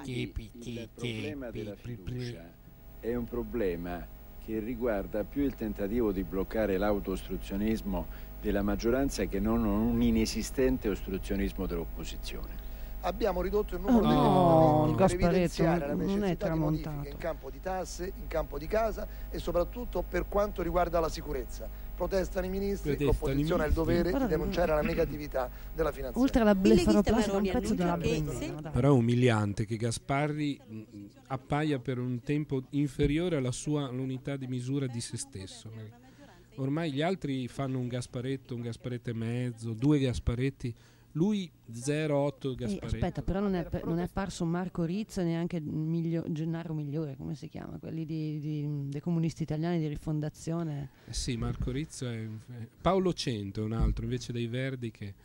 Il 0.05 0.89
problema 0.93 1.49
della 1.49 1.75
fiducia 1.75 2.53
è 2.99 3.15
un 3.15 3.25
problema 3.25 4.07
che 4.43 4.59
riguarda 4.59 5.23
più 5.23 5.43
il 5.43 5.55
tentativo 5.55 6.11
di 6.11 6.23
bloccare 6.23 6.77
l'autostruzionismo 6.77 8.07
della 8.41 8.63
maggioranza 8.63 9.25
che 9.25 9.39
non 9.39 9.63
un 9.63 10.01
inesistente 10.01 10.89
ostruzionismo 10.89 11.67
dell'opposizione. 11.67 12.60
Abbiamo 13.03 13.41
ridotto 13.41 13.75
il 13.75 13.81
numero 13.81 14.05
oh, 14.05 14.85
degli 14.85 14.91
no, 14.91 14.95
per 14.95 15.13
evidenziare 15.13 15.87
la 15.87 15.93
necessità 15.95 16.49
di 16.49 16.59
modifiche 16.59 17.09
in 17.09 17.17
campo 17.17 17.49
di 17.49 17.59
tasse, 17.59 18.13
in 18.15 18.27
campo 18.27 18.59
di 18.59 18.67
casa 18.67 19.07
e 19.31 19.39
soprattutto 19.39 20.03
per 20.07 20.27
quanto 20.27 20.61
riguarda 20.61 20.99
la 20.99 21.09
sicurezza. 21.09 21.67
Protestano 21.95 22.45
i 22.45 22.49
ministri, 22.49 22.97
l'opposizione 23.03 23.63
ha 23.63 23.65
il 23.65 23.73
dovere 23.73 24.11
di 24.11 24.27
denunciare 24.27 24.73
la 24.73 24.81
negatività 24.81 25.49
della 25.73 25.91
finanza. 25.91 26.19
Oltre 26.19 26.41
alla 26.41 26.55
blefaroplastica 26.55 27.37
un 27.37 27.43
pezzo 27.43 27.73
della 27.73 27.97
benzina. 27.97 28.69
Però 28.69 28.89
è 28.89 28.91
umiliante 28.91 29.65
che 29.65 29.77
Gasparri 29.77 30.59
appaia 31.27 31.79
per 31.79 31.97
un 31.97 32.21
tempo 32.21 32.63
inferiore 32.71 33.37
alla 33.37 33.51
sua 33.51 33.89
l'unità 33.89 34.35
di 34.35 34.45
misura 34.45 34.85
di 34.85 35.01
se 35.01 35.17
stesso. 35.17 35.71
Ormai 36.55 36.91
gli 36.91 37.01
altri 37.01 37.47
fanno 37.47 37.79
un 37.79 37.87
Gasparetto, 37.87 38.53
un 38.53 38.61
Gasparetto 38.61 39.09
e 39.09 39.13
mezzo, 39.13 39.73
due 39.73 39.99
Gasparetti. 39.99 40.75
Lui 41.13 41.51
0,8 41.71 42.55
Gasparetto. 42.55 42.83
Eh, 42.83 42.85
aspetta, 42.85 43.21
però 43.21 43.39
non 43.39 43.55
è, 43.55 43.67
non 43.83 43.99
è, 43.99 44.03
apparso 44.03 44.45
Marco 44.45 44.83
Rizzo 44.83 45.21
e 45.21 45.23
neanche 45.25 45.59
Miglio, 45.59 46.23
Gennaro 46.29 46.73
Migliore, 46.73 47.15
come 47.17 47.35
si 47.35 47.47
chiama? 47.47 47.77
Quelli 47.79 48.05
di, 48.05 48.39
di, 48.39 48.89
dei 48.89 49.01
comunisti 49.01 49.43
italiani 49.43 49.79
di 49.79 49.87
rifondazione. 49.87 50.89
Eh 51.07 51.13
sì, 51.13 51.35
Marco 51.37 51.71
Rizzo 51.71 52.07
è... 52.07 52.27
Paolo 52.81 53.13
Cento 53.13 53.61
è 53.61 53.63
un 53.63 53.73
altro, 53.73 54.03
invece 54.03 54.31
dei 54.31 54.47
Verdi 54.47 54.91
che... 54.91 55.15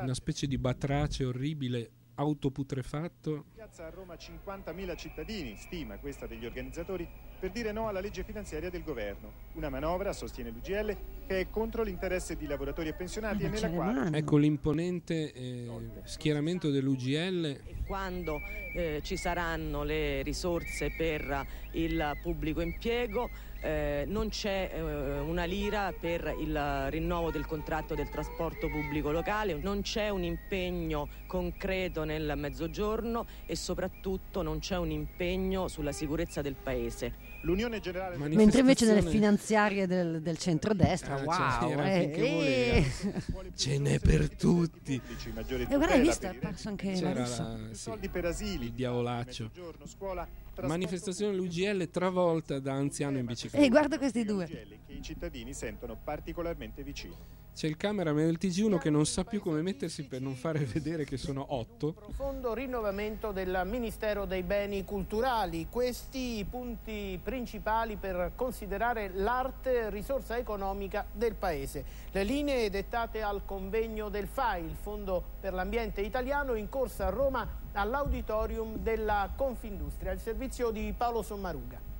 Una 0.00 0.14
specie 0.14 0.46
di 0.46 0.58
batrace 0.58 1.24
orribile 1.24 1.90
autoputrefatto. 2.14 3.44
Piazza 3.54 3.86
a 3.86 3.90
Roma 3.90 4.14
50.000 4.14 4.96
cittadini, 4.96 5.56
stima 5.56 5.98
questa 5.98 6.26
degli 6.26 6.44
organizzatori, 6.44 7.08
per 7.38 7.50
dire 7.50 7.72
no 7.72 7.88
alla 7.88 8.00
legge 8.00 8.24
finanziaria 8.24 8.70
del 8.70 8.82
governo. 8.82 9.32
Una 9.54 9.68
manovra, 9.68 10.12
sostiene 10.12 10.50
l'UGL, 10.50 10.96
che 11.26 11.40
è 11.40 11.50
contro 11.50 11.82
l'interesse 11.82 12.36
di 12.36 12.46
lavoratori 12.46 12.88
e 12.88 12.94
pensionati 12.94 13.44
e 13.44 13.48
nella 13.48 13.70
quale... 13.70 14.16
Ecco 14.16 14.36
l'imponente 14.36 15.32
eh, 15.32 15.68
schieramento 16.04 16.70
dell'UGL. 16.70 17.84
Quando 17.86 18.40
eh, 18.74 19.00
ci 19.02 19.16
saranno 19.16 19.82
le 19.82 20.22
risorse 20.22 20.90
per 20.96 21.46
il 21.72 22.18
pubblico 22.22 22.60
impiego, 22.60 23.28
eh, 23.62 24.04
non 24.08 24.28
c'è 24.28 24.70
eh, 24.74 25.18
una 25.20 25.44
lira 25.44 25.92
per 25.98 26.34
il 26.40 26.90
rinnovo 26.90 27.30
del 27.30 27.46
contratto 27.46 27.94
del 27.94 28.10
trasporto 28.10 28.68
pubblico 28.68 29.10
locale, 29.10 29.54
non 29.54 29.82
c'è 29.82 30.08
un 30.08 30.24
impegno 30.24 31.08
concreto 31.26 32.04
nel 32.04 32.34
mezzogiorno 32.36 33.26
e 33.46 33.56
soprattutto 33.56 34.42
non 34.42 34.58
c'è 34.58 34.76
un 34.76 34.90
impegno 34.90 35.68
sulla 35.68 35.92
sicurezza 35.92 36.42
del 36.42 36.56
Paese. 36.60 37.30
L'Unione 37.42 37.80
Generale 37.80 38.16
Mentre 38.16 38.60
invece 38.60 38.86
nelle 38.86 39.02
finanziarie 39.02 39.86
del, 39.86 40.22
del 40.22 40.38
centrodestra, 40.38 41.14
ah, 41.14 41.64
wow, 41.64 41.80
eh, 41.80 42.12
eh. 42.14 43.52
ce 43.56 43.78
n'è 43.78 43.98
per 43.98 44.34
tutti. 44.36 44.94
E 44.94 45.66
guarda, 45.66 45.94
hai 45.94 46.00
visto, 46.00 46.26
è 46.26 46.28
apparso 46.28 46.68
anche 46.68 46.92
C'era 46.92 47.20
la, 47.20 47.26
sì, 47.26 47.74
soldi 47.74 48.08
per 48.08 48.26
asili, 48.26 48.66
il 48.66 48.72
diavolaccio. 48.72 49.50
Scuola, 49.84 50.28
Manifestazione 50.60 51.34
l'UGL 51.34 51.88
travolta 51.90 52.58
da 52.58 52.74
anziano 52.74 53.18
in 53.18 53.24
bicicletta. 53.24 53.64
E 53.64 53.68
guarda 53.68 53.98
questi 53.98 54.24
due. 54.24 54.46
Che 54.46 54.80
i 54.86 55.02
cittadini 55.02 55.54
sentono 55.54 55.96
particolarmente 56.02 56.82
vicino. 56.82 57.40
C'è 57.54 57.66
il 57.66 57.76
cameraman 57.76 58.24
del 58.24 58.38
TG1 58.40 58.78
che 58.78 58.88
non 58.88 59.04
sa 59.04 59.24
più 59.24 59.38
come 59.40 59.60
mettersi 59.60 60.04
per 60.04 60.22
non 60.22 60.34
fare 60.34 60.60
vedere 60.60 61.04
che 61.04 61.18
sono 61.18 61.54
otto. 61.54 61.92
Profondo 61.92 62.54
rinnovamento 62.54 63.30
del 63.30 63.62
Ministero 63.66 64.24
dei 64.24 64.42
Beni 64.42 64.84
Culturali. 64.84 65.66
Questi 65.68 66.38
i 66.38 66.44
punti 66.44 67.20
principali 67.22 67.96
per 67.96 68.32
considerare 68.36 69.10
l'arte 69.14 69.90
risorsa 69.90 70.38
economica 70.38 71.04
del 71.12 71.34
Paese. 71.34 71.84
Le 72.10 72.24
linee 72.24 72.70
dettate 72.70 73.20
al 73.20 73.44
convegno 73.44 74.08
del 74.08 74.28
FAI, 74.28 74.64
il 74.64 74.76
Fondo 74.80 75.22
per 75.38 75.52
l'Ambiente 75.52 76.00
Italiano, 76.00 76.54
in 76.54 76.70
corsa 76.70 77.08
a 77.08 77.10
Roma 77.10 77.60
all'auditorium 77.72 78.76
della 78.78 79.30
Confindustria, 79.34 80.12
il 80.12 80.20
servizio 80.20 80.70
di 80.70 80.92
Paolo 80.96 81.22
Sommaruga. 81.22 81.90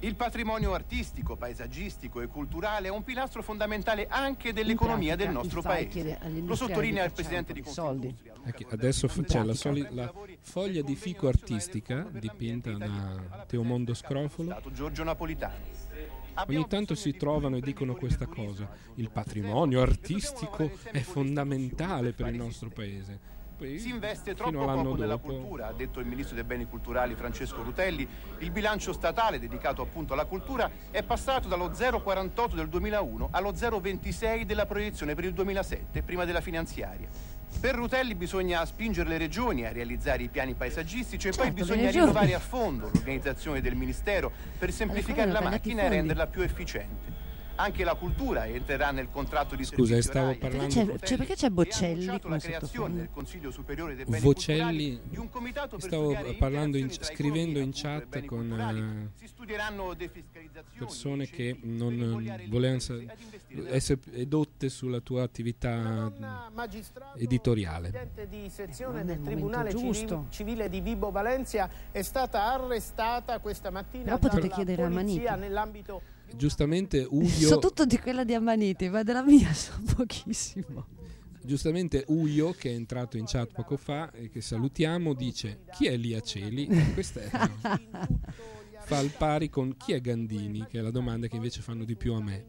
Il 0.00 0.16
patrimonio 0.16 0.74
artistico, 0.74 1.36
paesaggistico 1.36 2.20
e 2.20 2.26
culturale 2.26 2.88
è 2.88 2.90
un 2.90 3.04
pilastro 3.04 3.40
fondamentale 3.40 4.08
anche 4.08 4.52
dell'economia 4.52 5.14
del 5.14 5.30
nostro 5.30 5.62
paese. 5.62 6.18
Lo 6.44 6.56
sottolinea 6.56 7.04
il 7.04 7.12
presidente 7.12 7.52
di 7.52 7.62
Confindustria. 7.62 8.34
Adesso 8.70 9.06
c'è 9.06 9.44
la, 9.44 9.54
soli- 9.54 9.86
la, 9.90 10.12
foglia 10.40 10.82
di 10.82 10.96
fico 10.96 11.28
artistica 11.28 12.04
dipinta 12.10 12.72
da 12.72 13.44
Teomondo 13.46 13.94
Scrofolo. 13.94 14.60
Giorgio 14.72 15.04
Napolitano. 15.04 15.54
Ogni 16.48 16.66
tanto 16.66 16.96
si 16.96 17.14
trovano 17.14 17.58
e 17.58 17.60
dicono 17.60 17.94
questa 17.94 18.26
cosa. 18.26 18.68
Il 18.96 19.08
patrimonio 19.10 19.82
artistico 19.82 20.68
è 20.90 21.00
fondamentale 21.00 22.12
per 22.12 22.26
il 22.26 22.34
nostro 22.34 22.70
paese 22.70 23.41
poi 23.62 23.78
si 23.78 23.90
investe 23.90 24.34
troppo 24.34 24.64
poco 24.64 24.96
nella 24.96 25.18
cultura, 25.18 25.68
ha 25.68 25.72
detto 25.72 26.00
il 26.00 26.06
ministro 26.06 26.34
dei 26.34 26.42
beni 26.42 26.66
culturali 26.66 27.14
Francesco 27.14 27.62
Rutelli. 27.62 28.06
Il 28.38 28.50
bilancio 28.50 28.92
statale 28.92 29.38
dedicato 29.38 29.82
appunto 29.82 30.14
alla 30.14 30.24
cultura 30.24 30.68
è 30.90 31.02
passato 31.04 31.46
dallo 31.46 31.70
0,48 31.70 32.54
del 32.54 32.68
2001 32.68 33.28
allo 33.30 33.52
0,26 33.52 34.42
della 34.42 34.66
proiezione 34.66 35.14
per 35.14 35.24
il 35.24 35.32
2007, 35.32 36.02
prima 36.02 36.24
della 36.24 36.40
finanziaria. 36.40 37.08
Per 37.60 37.74
Rutelli 37.74 38.14
bisogna 38.14 38.64
spingere 38.64 39.08
le 39.10 39.18
regioni 39.18 39.64
a 39.64 39.70
realizzare 39.70 40.24
i 40.24 40.28
piani 40.28 40.54
paesaggistici 40.54 41.28
e 41.28 41.30
certo, 41.30 41.42
poi 41.42 41.52
bisogna 41.52 41.90
rinnovare 41.90 42.34
a 42.34 42.40
fondo 42.40 42.90
l'organizzazione 42.92 43.60
del 43.60 43.76
Ministero 43.76 44.32
per 44.58 44.72
semplificare 44.72 45.30
la 45.30 45.40
macchina 45.40 45.82
e 45.82 45.88
renderla 45.88 46.26
più 46.26 46.42
efficiente 46.42 47.21
anche 47.56 47.84
la 47.84 47.94
cultura 47.94 48.46
entrerà 48.46 48.90
nel 48.90 49.08
contratto 49.10 49.54
di 49.54 49.64
Scusa, 49.64 50.00
stavo 50.00 50.36
parlando 50.36 50.72
c'è, 50.72 50.98
c'è, 50.98 51.16
perché 51.16 51.34
c'è 51.34 51.50
Bocelli 51.50 52.20
come 52.20 52.36
la 52.36 52.40
creazione 52.40 52.94
del 52.94 53.08
Consiglio 53.12 53.50
Superiore 53.50 53.94
dei 53.94 54.04
Beni 54.04 54.22
Vocelli 54.22 55.00
stavo 55.78 56.16
parlando 56.38 56.76
in, 56.76 56.90
scrivendo 56.90 57.58
in 57.58 57.70
chat 57.72 58.24
con 58.24 58.50
uh, 58.50 59.10
persone 60.78 61.26
che 61.26 61.58
non 61.62 62.46
volevano 62.48 62.80
essere 63.68 64.00
edotte 64.12 64.68
sulla 64.68 65.00
tua 65.00 65.22
attività 65.22 66.10
editoriale. 67.16 67.90
Presidente 67.90 68.28
di 68.28 68.48
sezione 68.48 69.04
del 69.04 69.20
Tribunale 69.20 69.72
Civile 70.30 70.68
di 70.68 70.80
Vibo 70.80 71.10
Valencia 71.10 71.68
è 71.90 72.02
stata 72.02 72.52
arrestata 72.52 73.38
questa 73.38 73.70
mattina 73.70 74.16
dalla 74.16 74.28
polizia 74.28 75.36
nell'ambito 75.36 76.20
giustamente 76.36 77.06
Uio... 77.10 77.30
So 77.30 77.58
tutto 77.58 77.84
di 77.84 77.98
quella 77.98 78.24
di 78.24 78.34
Amaniti, 78.34 78.88
ma 78.88 79.02
della 79.02 79.22
mia 79.22 79.52
so 79.54 79.72
pochissimo. 79.96 80.86
Giustamente 81.44 82.04
Uio, 82.08 82.52
che 82.52 82.70
è 82.70 82.74
entrato 82.74 83.16
in 83.16 83.24
chat 83.26 83.52
poco 83.52 83.76
fa 83.76 84.10
e 84.12 84.28
che 84.28 84.40
salutiamo, 84.40 85.12
dice 85.12 85.64
chi 85.72 85.86
è 85.86 85.96
Lia 85.96 86.20
Celi? 86.20 86.66
Questa 86.94 87.20
è... 87.20 87.30
fa 88.84 89.00
il 89.00 89.10
pari 89.10 89.48
con 89.48 89.76
chi 89.76 89.92
è 89.92 90.00
Gandini, 90.00 90.66
che 90.68 90.78
è 90.78 90.82
la 90.82 90.90
domanda 90.90 91.26
che 91.26 91.36
invece 91.36 91.60
fanno 91.60 91.84
di 91.84 91.96
più 91.96 92.12
a 92.14 92.22
me. 92.22 92.44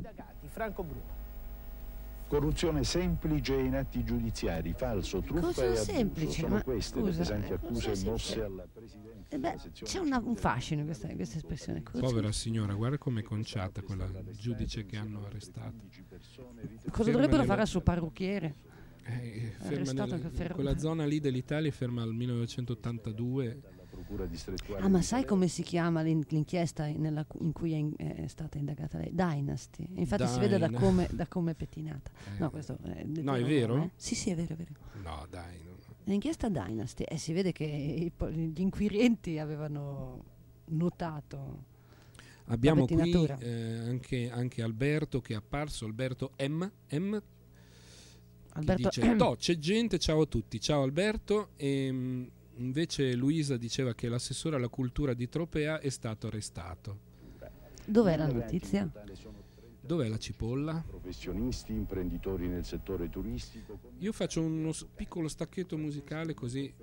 Franco 0.50 0.84
Bruno. 0.84 1.23
Corruzione 2.28 2.84
semplice 2.84 3.56
in 3.56 3.76
atti 3.76 4.04
giudiziari, 4.04 4.74
falso, 4.74 5.22
truffa 5.22 5.46
Cosa 5.46 5.64
e 5.64 5.68
abuso. 5.68 5.84
semplice, 5.84 6.42
Sono 6.42 6.64
queste 6.64 7.00
scusa, 7.00 7.10
le 7.10 7.18
pesanti 7.18 7.52
eh, 7.52 7.54
accuse 7.54 8.04
mosse 8.06 8.44
alla 8.44 8.68
Presidente 8.72 9.14
eh 9.36 9.40
beh, 9.40 9.56
C'è 9.72 10.00
una, 10.00 10.22
un 10.24 10.36
fascino 10.36 10.82
in 10.82 10.86
questa, 10.86 11.10
in 11.10 11.16
questa 11.16 11.38
espressione. 11.38 11.82
Cosa 11.82 12.04
Povera 12.04 12.32
signora, 12.32 12.74
guarda 12.74 12.98
come 12.98 13.22
è 13.22 13.24
conciata 13.24 13.82
quella 13.82 14.08
giudice 14.32 14.86
che 14.86 14.98
hanno 14.98 15.26
arrestato. 15.26 15.88
Cosa 16.92 17.12
dovrebbero 17.12 17.44
fare 17.44 17.62
al 17.62 17.68
suo 17.68 17.82
parrucchiere? 17.82 18.56
Eh, 19.06 19.56
nel, 19.70 20.52
quella 20.54 20.78
zona 20.78 21.06
lì 21.06 21.20
dell'Italia 21.20 21.70
è 21.70 21.74
ferma 21.74 22.04
al 22.04 22.14
1982 22.14 23.62
Ah, 24.80 24.88
ma 24.88 25.02
sai 25.02 25.26
come 25.26 25.48
si 25.48 25.64
chiama 25.64 26.02
l'inchiesta 26.02 26.86
nella, 26.86 27.26
in 27.40 27.52
cui 27.52 27.74
è, 27.74 27.76
in, 27.76 27.94
è, 27.98 28.28
stata 28.28 28.58
indagata 28.58 28.98
lei? 28.98 29.14
Dynasty. 29.14 29.88
Infatti 29.96 30.24
Dyn. 30.24 30.32
si 30.34 30.40
vede 30.40 30.58
da 30.58 30.70
come, 30.70 31.08
da 31.12 31.28
come 31.28 31.52
è 31.52 31.56
pettinata. 31.56 32.12
Eh. 32.34 32.40
No, 32.40 32.50
questo 32.50 32.78
è, 32.84 33.04
no, 33.04 33.36
è 33.36 33.44
vero? 33.44 33.84
Eh? 33.84 33.90
Sì, 33.96 34.16
sì, 34.16 34.30
è 34.30 34.36
vero, 34.36 34.54
è 34.54 34.58
vero. 34.58 34.72
No, 35.04 35.26
dai. 35.30 35.58
No. 35.64 35.74
L'inchiesta 36.06 36.50
Dynasty, 36.50 37.04
e 37.04 37.16
eh, 37.16 37.18
si 37.18 37.34
vede 37.34 37.52
che 37.52 37.64
i, 37.64 38.12
gli 38.32 38.62
inquirenti 38.62 39.40
avevano 39.40 40.24
notato. 40.66 41.72
Abbiamo 42.46 42.86
qui 42.86 43.12
eh, 43.40 43.80
anche, 43.88 44.30
anche, 44.30 44.62
Alberto 44.62 45.22
che 45.22 45.34
è 45.34 45.38
apparso, 45.38 45.86
Alberto 45.86 46.34
M. 46.40 46.70
M 46.90 47.22
Alberto 48.56 48.90
dice, 48.90 49.14
no, 49.14 49.36
c'è 49.36 49.58
gente, 49.58 49.98
ciao 49.98 50.22
a 50.22 50.26
tutti, 50.26 50.60
ciao 50.60 50.84
Alberto. 50.84 51.50
E, 51.56 51.86
ehm, 51.86 52.30
Invece 52.64 53.14
Luisa 53.14 53.58
diceva 53.58 53.94
che 53.94 54.08
l'assessore 54.08 54.56
alla 54.56 54.70
cultura 54.70 55.14
di 55.14 55.28
Tropea 55.28 55.80
è 55.80 55.90
stato 55.90 56.28
arrestato. 56.28 57.12
Dov'è 57.86 58.16
la 58.16 58.28
notizia? 58.28 58.90
Dov'è 59.82 60.08
la 60.08 60.18
cipolla? 60.18 60.82
Professionisti, 60.88 61.74
imprenditori 61.74 62.48
nel 62.48 62.64
settore 62.64 63.10
turistico. 63.10 63.78
Io 63.98 64.14
faccio 64.14 64.42
uno 64.42 64.72
piccolo 64.96 65.28
stacchetto 65.28 65.78
musicale 65.78 66.34
così 66.34 66.74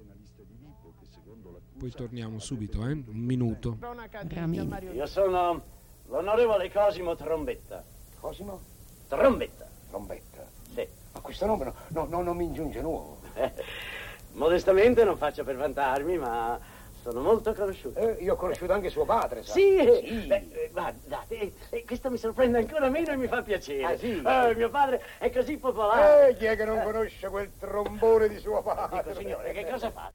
poi 1.80 1.90
torniamo 1.92 2.38
subito, 2.38 2.86
eh? 2.86 2.92
un 2.92 3.04
minuto. 3.06 3.78
Io 4.92 5.06
sono 5.06 5.62
l'onorevole 6.08 6.70
Cosimo 6.70 7.16
Trombetta. 7.16 7.82
Cosimo? 8.18 8.60
Trombetta. 9.08 9.66
Trombetta? 9.88 10.46
Sì. 10.74 10.86
Ma 11.14 11.20
questo 11.20 11.46
nome 11.46 11.72
no, 11.88 12.04
no, 12.04 12.20
non 12.20 12.36
mi 12.36 12.52
giunge 12.52 12.82
nuovo. 12.82 13.22
Modestamente 14.32 15.04
non 15.04 15.16
faccio 15.16 15.44
per 15.44 15.56
vantarmi, 15.56 16.18
ma 16.18 16.58
sono 17.02 17.20
molto 17.20 17.54
conosciuto. 17.54 17.98
Eh, 17.98 18.22
io 18.22 18.34
ho 18.34 18.36
conosciuto 18.36 18.72
anche 18.72 18.90
suo 18.90 19.04
padre, 19.04 19.42
sa? 19.42 19.52
Sì, 19.52 19.78
sì. 20.04 20.26
Beh, 20.26 20.48
eh, 20.52 20.70
guardate, 20.70 21.52
eh, 21.70 21.84
questo 21.84 22.10
mi 22.10 22.18
sorprende 22.18 22.58
ancora 22.58 22.88
meno 22.88 23.12
e 23.12 23.16
mi 23.16 23.26
fa 23.26 23.42
piacere. 23.42 23.84
Ah, 23.84 23.96
sì? 23.96 24.22
Eh, 24.24 24.54
mio 24.54 24.70
padre 24.70 25.02
è 25.18 25.30
così 25.30 25.56
popolare. 25.56 26.28
Eh, 26.28 26.36
chi 26.36 26.44
è 26.44 26.56
che 26.56 26.64
non 26.64 26.82
conosce 26.82 27.28
quel 27.28 27.50
trombone 27.58 28.28
di 28.28 28.38
suo 28.38 28.62
padre? 28.62 29.02
Dico, 29.02 29.18
signore, 29.18 29.52
che 29.52 29.66
cosa 29.68 29.90
fa? 29.90 30.12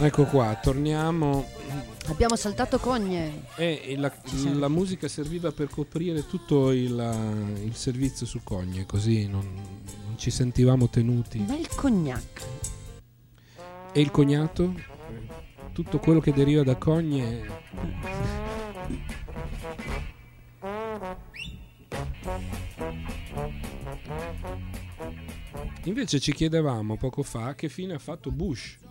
Ecco 0.00 0.26
qua, 0.26 0.56
torniamo. 0.62 1.44
Abbiamo 2.06 2.36
saltato 2.36 2.78
cogne. 2.78 3.46
E 3.56 3.96
la, 3.96 4.12
la 4.52 4.68
musica 4.68 5.08
serviva 5.08 5.50
per 5.50 5.68
coprire 5.68 6.24
tutto 6.24 6.70
il, 6.70 7.58
il 7.64 7.74
servizio 7.74 8.24
su 8.24 8.40
cogne, 8.44 8.86
così 8.86 9.26
non, 9.26 9.44
non, 10.04 10.16
ci 10.16 10.30
sentivamo 10.30 10.88
tenuti. 10.88 11.40
Ma 11.40 11.56
il 11.56 11.68
cognac. 11.74 12.42
E 13.92 14.00
il 14.00 14.12
cognato? 14.12 14.72
Tutto 15.72 15.98
quello 15.98 16.20
che 16.20 16.32
deriva 16.32 16.62
da 16.62 16.76
cogne. 16.76 17.46
Invece 25.84 26.20
ci 26.20 26.32
chiedevamo 26.32 26.96
poco 26.96 27.24
fa 27.24 27.56
che 27.56 27.68
fine 27.68 27.94
ha 27.94 27.98
fatto 27.98 28.30
Bush 28.30 28.86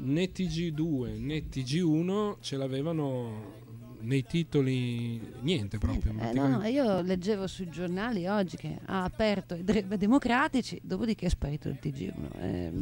né 0.00 0.30
TG2 0.32 1.20
né 1.20 1.48
TG1 1.48 2.36
ce 2.40 2.56
l'avevano 2.56 3.66
nei 4.00 4.24
titoli 4.24 5.20
niente 5.40 5.78
proprio. 5.78 6.14
Eh, 6.20 6.32
no, 6.32 6.62
io 6.64 7.00
leggevo 7.00 7.46
sui 7.46 7.68
giornali 7.68 8.26
oggi 8.26 8.56
che 8.56 8.78
ha 8.84 9.02
aperto 9.02 9.54
i 9.54 9.64
democratici, 9.64 10.80
dopodiché 10.82 11.26
è 11.26 11.28
sparito 11.28 11.68
il 11.68 11.78
TG1. 11.82 12.40
Eh, 12.40 12.72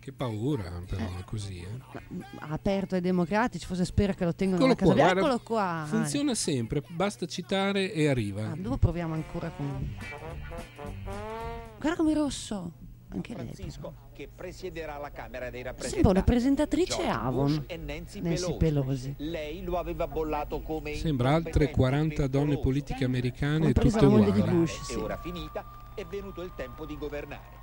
che 0.00 0.12
paura, 0.12 0.82
però, 0.86 1.02
eh, 1.02 1.24
così. 1.24 1.58
Eh. 1.58 2.24
Ha 2.38 2.48
aperto 2.48 2.94
ai 2.94 3.00
democratici, 3.00 3.66
forse 3.66 3.84
spera 3.84 4.14
che 4.14 4.24
lo 4.24 4.34
tengano 4.34 4.64
Eccolo 4.64 4.94
casa. 4.94 5.12
Qua, 5.12 5.18
Eccolo 5.18 5.38
qua. 5.40 5.84
Funziona 5.86 6.34
sempre, 6.34 6.82
basta 6.88 7.26
citare 7.26 7.92
e 7.92 8.08
arriva. 8.08 8.50
Ah, 8.50 8.56
dopo 8.56 8.78
proviamo 8.78 9.14
ancora 9.14 9.50
con... 9.50 9.96
Guarda 11.78 11.96
come 11.96 12.14
rosso 12.14 12.72
anche 13.10 13.34
Francisco, 13.34 13.94
lei. 13.94 14.12
che 14.12 14.28
presiederà 14.34 14.98
la 14.98 15.10
Camera 15.10 15.50
dei 15.50 15.62
Rappresentanti. 15.62 15.94
Sembra 15.94 16.10
una 16.10 16.22
presentatrice 16.22 16.96
George 16.96 17.10
Avon. 17.10 17.64
E 17.66 17.76
Nancy, 17.76 18.20
Nancy 18.20 18.56
Pelosi. 18.56 19.14
Lei 19.18 19.62
lo 19.62 19.78
aveva 19.78 20.06
bollato 20.06 20.60
come 20.60 20.94
Sembra 20.94 21.34
altre 21.34 21.70
40 21.70 22.26
donne 22.26 22.58
politiche 22.58 23.04
americane 23.04 23.72
tutte 23.72 24.04
uguali. 24.04 24.42
Bush, 24.42 24.82
sì. 24.82 24.94
È 24.94 24.96
ora 24.96 25.16
finita, 25.16 25.90
è 25.94 26.04
venuto 26.04 26.42
il 26.42 26.52
tempo 26.54 26.84
di 26.84 26.96
governare. 26.96 27.56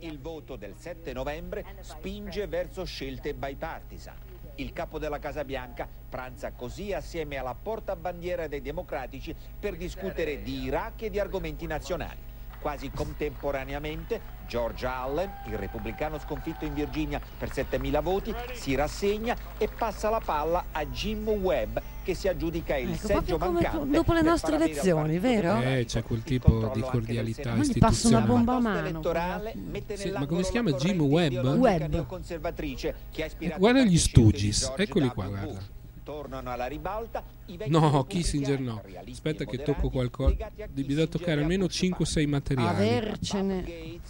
Il 0.00 0.18
voto 0.18 0.56
del 0.56 0.74
7 0.76 1.12
novembre 1.12 1.64
spinge 1.80 2.46
verso 2.46 2.84
scelte 2.84 3.34
bipartisan. 3.34 4.16
Il 4.56 4.72
capo 4.72 4.98
della 4.98 5.18
Casa 5.18 5.44
Bianca 5.44 5.88
pranza 6.08 6.52
così 6.52 6.92
assieme 6.92 7.36
alla 7.36 7.54
portabandiera 7.54 8.48
dei 8.48 8.60
democratici 8.60 9.34
per 9.58 9.76
discutere 9.76 10.42
di 10.42 10.64
Iraq 10.64 11.02
e 11.02 11.10
di 11.10 11.18
argomenti 11.18 11.66
nazionali. 11.66 12.29
Quasi 12.60 12.90
contemporaneamente 12.90 14.38
George 14.46 14.84
Allen, 14.84 15.30
il 15.46 15.56
repubblicano 15.56 16.18
sconfitto 16.18 16.64
in 16.64 16.74
Virginia 16.74 17.20
per 17.38 17.50
7.000 17.50 18.02
voti, 18.02 18.34
si 18.52 18.74
rassegna 18.74 19.36
e 19.56 19.68
passa 19.68 20.10
la 20.10 20.20
palla 20.22 20.66
a 20.72 20.84
Jim 20.84 21.28
Webb 21.28 21.78
che 22.02 22.14
si 22.14 22.28
aggiudica 22.28 22.76
il 22.76 22.90
ecco, 22.92 23.06
seggio 23.06 23.38
mancante. 23.38 23.90
Dopo 23.90 24.12
le 24.12 24.22
nostre 24.22 24.56
elezioni, 24.56 25.18
vero? 25.18 25.60
Eh, 25.60 25.84
c'è 25.86 26.02
quel 26.02 26.22
tipo 26.22 26.70
di 26.74 26.80
cordialità 26.80 27.54
Ma 27.54 27.62
gli 27.62 27.78
passa 27.78 28.08
una 28.08 28.20
bomba 28.20 28.54
a 28.56 28.60
mano. 28.60 29.02
Sì, 29.94 30.10
ma 30.10 30.26
come 30.26 30.42
si 30.42 30.50
chiama 30.50 30.72
Jim 30.72 31.00
Webb? 31.00 31.44
Webb. 31.44 31.94
Guarda 33.56 33.82
gli 33.82 33.98
Stooges, 33.98 34.72
eccoli 34.76 35.08
qua, 35.08 35.26
guarda 35.26 35.78
tornano 36.10 36.50
alla 36.50 36.66
ribalta. 36.66 37.22
No, 37.66 38.04
Kissinger 38.04 38.58
no. 38.58 38.82
Aspetta 39.08 39.44
che 39.44 39.62
tocco 39.62 39.90
qualcosa. 39.90 40.50
Devi 40.68 40.94
da 40.94 41.06
toccare 41.06 41.40
almeno 41.40 41.66
5-6 41.66 42.26
materiali. 42.26 42.88
Avercene. 42.88 44.00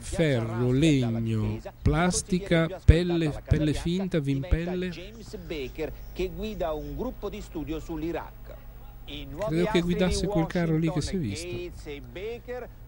Ferro, 0.00 0.72
legno, 0.72 1.60
plastica, 1.82 2.80
pelle, 2.84 3.32
pelle 3.46 3.74
finta, 3.74 4.18
vimpelle. 4.18 4.88
James 4.88 5.36
Baker 5.36 5.92
che 6.12 6.30
guida 6.34 6.72
un 6.72 6.96
gruppo 6.96 7.28
di 7.28 7.40
studio 7.40 7.78
sull'Iraq. 7.78 8.54
Credo 9.04 9.66
che 9.66 9.80
guidasse 9.82 10.26
quel 10.26 10.46
carro 10.46 10.76
lì 10.76 10.90
che 10.90 11.00
si 11.00 11.14
è 11.14 11.18
visto. 11.18 11.56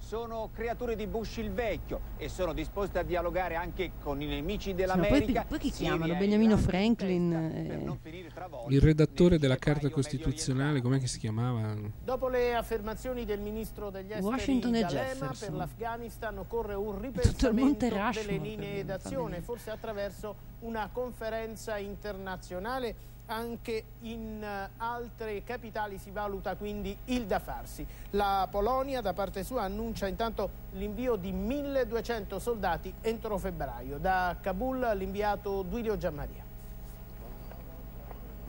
Sono 0.08 0.48
creature 0.54 0.96
di 0.96 1.06
Bush 1.06 1.36
il 1.36 1.50
vecchio 1.50 2.00
e 2.16 2.30
sono 2.30 2.54
disposte 2.54 2.98
a 2.98 3.02
dialogare 3.02 3.56
anche 3.56 3.90
con 4.00 4.22
i 4.22 4.24
nemici 4.24 4.72
dell'America. 4.72 5.42
Sì, 5.42 5.46
poi, 5.46 5.58
poi, 5.58 5.58
chi 5.58 5.70
chiamano? 5.70 6.16
Beniamino 6.16 6.56
Franklin? 6.56 7.30
Eh. 7.30 8.72
Il 8.72 8.80
redattore 8.80 9.38
della 9.38 9.56
Carta 9.56 9.90
Costituzionale, 9.90 10.80
com'è 10.80 10.98
che 10.98 11.08
si 11.08 11.18
chiamava? 11.18 11.74
Dopo 12.02 12.28
le 12.28 12.54
affermazioni 12.54 13.26
del 13.26 13.40
ministro 13.40 13.90
degli 13.90 14.10
esteri 14.10 14.24
Washington 14.24 14.74
e 14.76 14.80
D'Alema, 14.80 15.34
per 15.38 15.52
l'Afghanistan 15.52 16.38
occorre 16.38 16.72
un 16.72 16.98
ripensamento 16.98 17.86
delle 18.14 18.38
linee 18.38 18.86
d'azione, 18.86 19.42
forse 19.42 19.68
attraverso 19.68 20.36
una 20.60 20.88
conferenza 20.90 21.76
internazionale 21.76 23.16
anche 23.28 23.84
in 24.00 24.42
eh, 24.42 24.70
altre 24.78 25.42
capitali 25.44 25.98
si 25.98 26.10
valuta 26.10 26.56
quindi 26.56 26.96
il 27.06 27.26
da 27.26 27.38
farsi. 27.38 27.86
La 28.10 28.46
Polonia 28.50 29.00
da 29.00 29.12
parte 29.12 29.44
sua 29.44 29.62
annuncia 29.62 30.06
intanto 30.06 30.50
l'invio 30.72 31.16
di 31.16 31.32
1200 31.32 32.38
soldati 32.38 32.92
entro 33.00 33.38
febbraio. 33.38 33.98
Da 33.98 34.36
Kabul 34.40 34.78
l'inviato 34.94 35.62
Duilio 35.62 35.96
Giammaria. 35.96 36.46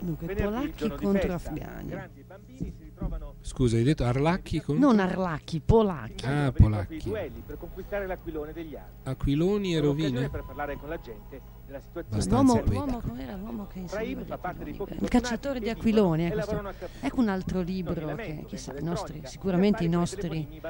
Dunque, 0.02 0.26
Venerdì, 0.28 0.72
polacchi 0.72 1.04
contro 1.04 1.38
festa, 1.38 1.50
afghani. 1.50 1.88
Grandi 1.88 2.22
bambini 2.22 2.72
si 2.74 2.84
ritrovano 2.84 3.34
Scusa, 3.42 3.76
hai 3.76 3.82
detto 3.82 4.04
Arlacchi 4.04 4.60
con 4.62 4.78
Non 4.78 4.98
arlacchi, 4.98 5.60
polacchi. 5.60 6.24
Ah, 6.24 6.50
polacchi. 6.52 7.02
duelli 7.04 7.42
per 7.44 7.58
conquistare 7.58 8.06
l'aquilone 8.06 8.54
degli 8.54 8.76
altri. 8.76 9.10
Aquiloni 9.10 9.76
e 9.76 9.80
rovine? 9.80 10.30
per 10.30 10.44
parlare 10.44 10.76
con 10.76 10.88
la 10.88 10.98
gente 10.98 11.58
della 11.70 11.80
situazione. 11.80 12.06
Abbastanza 12.10 12.52
L'uomo, 12.52 12.62
l'uomo 12.72 13.00
com'era 13.00 13.36
l'uomo 13.36 13.66
che 13.68 13.80
Brahim 13.80 14.24
fa 14.24 14.38
parte 14.38 14.64
dei 14.64 14.72
pochi 14.74 14.96
il 15.00 15.08
cacciatore 15.08 15.60
di 15.60 15.68
aquiloni. 15.70 16.24
Ecco, 16.24 16.34
questo- 16.34 16.86
ecco 17.00 17.20
un 17.20 17.28
altro 17.28 17.60
libro 17.60 18.14
che 18.16 18.44
chissà, 18.46 18.76
i 18.76 18.82
nostri, 18.82 19.20
sicuramente 19.24 19.84
i 19.84 19.88
nostri 19.88 20.60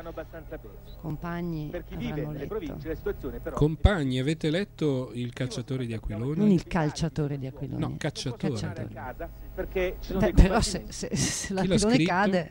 compagni 1.01 1.73
avranno 1.73 2.33
letto. 2.33 3.53
Compagni, 3.55 4.19
avete 4.19 4.51
letto 4.51 5.11
Il 5.15 5.33
cacciatore 5.33 5.87
di 5.87 5.95
aquiloni? 5.95 6.37
Non 6.39 6.51
il 6.51 6.65
calciatore 6.65 7.39
di 7.39 7.47
aquiloni. 7.47 7.81
No, 7.81 7.95
cacciatore. 7.97 8.53
Cacciatore. 8.53 8.89
casa 8.93 9.29
perché 9.55 9.97
ci 10.01 10.07
sono 10.13 10.21
Beh, 10.21 10.33
però 10.33 10.61
se, 10.61 10.85
se, 10.89 11.15
se 11.17 11.47
Chi 11.49 11.55
l'ha 11.55 11.61
l'aquilone 11.65 11.95
scritto? 11.95 12.11
cade 12.11 12.51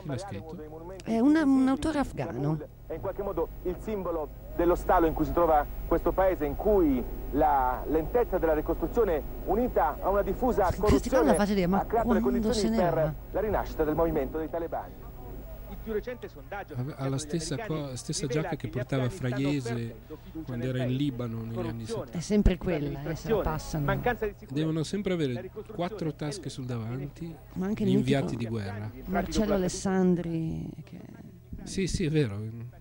Chi 0.00 0.06
l'ha 0.08 0.18
scritto? 0.18 0.56
è 1.04 1.18
una- 1.18 1.42
un 1.44 1.68
autore 1.68 1.98
afgano. 1.98 2.58
è 2.86 2.94
in 2.94 3.00
qualche 3.00 3.22
modo 3.22 3.48
il 3.64 3.76
simbolo 3.80 4.28
dello 4.56 4.74
stallo 4.74 5.06
in 5.06 5.14
cui 5.14 5.24
si 5.24 5.32
trova 5.32 5.66
questo 5.86 6.12
paese, 6.12 6.44
in 6.44 6.56
cui 6.56 7.02
la 7.32 7.82
lentezza 7.88 8.38
della 8.38 8.54
ricostruzione 8.54 9.22
unita 9.46 9.98
a 10.00 10.08
una 10.08 10.22
diffusa 10.22 10.72
corruzione 10.76 11.34
dire, 11.46 11.64
ha 11.64 11.84
creato 11.84 12.12
le 12.12 12.20
condizioni 12.20 12.76
per 12.76 13.14
la 13.32 13.40
rinascita 13.40 13.84
del 13.84 13.94
movimento 13.94 14.38
dei 14.38 14.48
talebani. 14.48 15.12
Il 15.70 15.76
più 15.82 15.92
recente 15.92 16.28
sondaggio 16.28 16.74
Ave- 16.76 16.94
Ha 16.96 17.08
la 17.08 17.18
stessa, 17.18 17.56
co- 17.66 17.96
stessa 17.96 18.26
giacca 18.26 18.54
che 18.54 18.68
portava 18.68 19.08
Fraiese 19.08 19.96
quando 20.44 20.66
era 20.66 20.84
in 20.84 20.94
Libano 20.94 21.42
negli 21.42 21.66
anni 21.66 21.84
70. 21.84 22.16
È 22.16 22.20
sempre 22.20 22.56
quella, 22.56 23.02
eh, 23.02 23.14
se 23.16 23.30
la 23.30 23.40
passano. 23.40 24.00
Devono 24.50 24.82
sempre 24.84 25.14
avere 25.14 25.50
quattro 25.74 26.14
tasche 26.14 26.48
sul 26.48 26.64
davanti, 26.64 27.34
Ma 27.54 27.66
anche 27.66 27.84
gli 27.84 27.90
inviati 27.90 28.36
di 28.36 28.46
guerra. 28.46 28.90
Marcello 29.06 29.54
Alessandri. 29.54 30.70
Che... 30.84 31.00
Sì, 31.64 31.86
sì, 31.86 32.04
è 32.04 32.10
vero. 32.10 32.73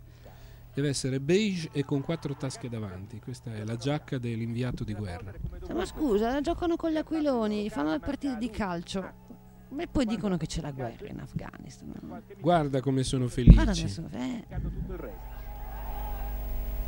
Deve 0.73 0.89
essere 0.89 1.19
beige 1.19 1.69
e 1.71 1.85
con 1.85 2.01
quattro 2.01 2.35
tasche 2.35 2.67
davanti. 2.67 3.19
Questa 3.19 3.53
è 3.53 3.63
la 3.63 3.75
giacca 3.75 4.17
dell'inviato 4.17 4.83
di 4.83 4.93
guerra. 4.93 5.31
Cioè, 5.65 5.73
ma 5.75 5.85
scusa, 5.85 6.41
giocano 6.41 6.75
con 6.75 6.89
gli 6.91 6.97
aquiloni, 6.97 7.69
fanno 7.69 7.91
le 7.91 7.99
partite 7.99 8.37
di 8.37 8.49
calcio. 8.49 9.21
E 9.75 9.87
poi 9.87 10.05
dicono 10.05 10.37
che 10.37 10.45
c'è 10.45 10.61
la 10.61 10.71
guerra 10.71 11.07
in 11.07 11.19
Afghanistan. 11.19 12.23
Guarda 12.39 12.79
come 12.81 13.03
sono 13.03 13.25
Guarda 13.27 13.73
felici. 13.73 13.81
adesso, 13.81 14.07
eh. 14.11 14.45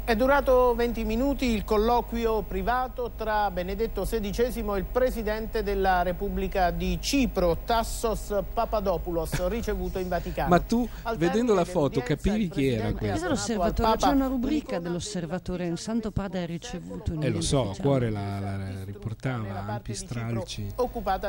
È 0.06 0.16
durato 0.16 0.76
20 0.76 1.04
minuti 1.04 1.46
il 1.48 1.64
colloquio 1.64 2.44
privato 2.44 3.14
tra 3.16 3.50
Benedetto 3.50 4.04
XVI 4.04 4.64
e 4.76 4.78
il 4.78 4.84
presidente 4.84 5.64
della 5.64 6.04
Repubblica 6.04 6.70
di 6.70 7.00
Cipro, 7.02 7.58
Tassos 7.66 8.32
Papadopoulos, 8.54 9.48
ricevuto 9.48 9.98
in 9.98 10.08
Vaticano. 10.08 10.50
Ma 10.50 10.60
tu, 10.60 10.88
Al 11.02 11.18
vedendo 11.18 11.56
la 11.56 11.66
foto, 11.66 12.02
capivi 12.02 12.50
chi 12.50 12.68
era 12.68 12.94
questo? 12.94 13.30
l'osservatore, 13.30 13.98
c'è 13.98 14.10
una 14.10 14.28
rubrica 14.28 14.78
dell'osservatore, 14.78 15.66
il 15.66 15.80
Santo 15.80 16.12
Padre 16.12 16.44
ha 16.44 16.46
ricevuto 16.46 17.14
un 17.14 17.24
Eh 17.24 17.30
lo 17.30 17.42
so, 17.42 17.70
diciamo. 17.70 17.90
cuore 17.90 18.12
la, 18.12 18.40
la 18.40 18.84
riportava, 18.84 19.66
ampi 19.66 19.96
stralci. 19.96 20.68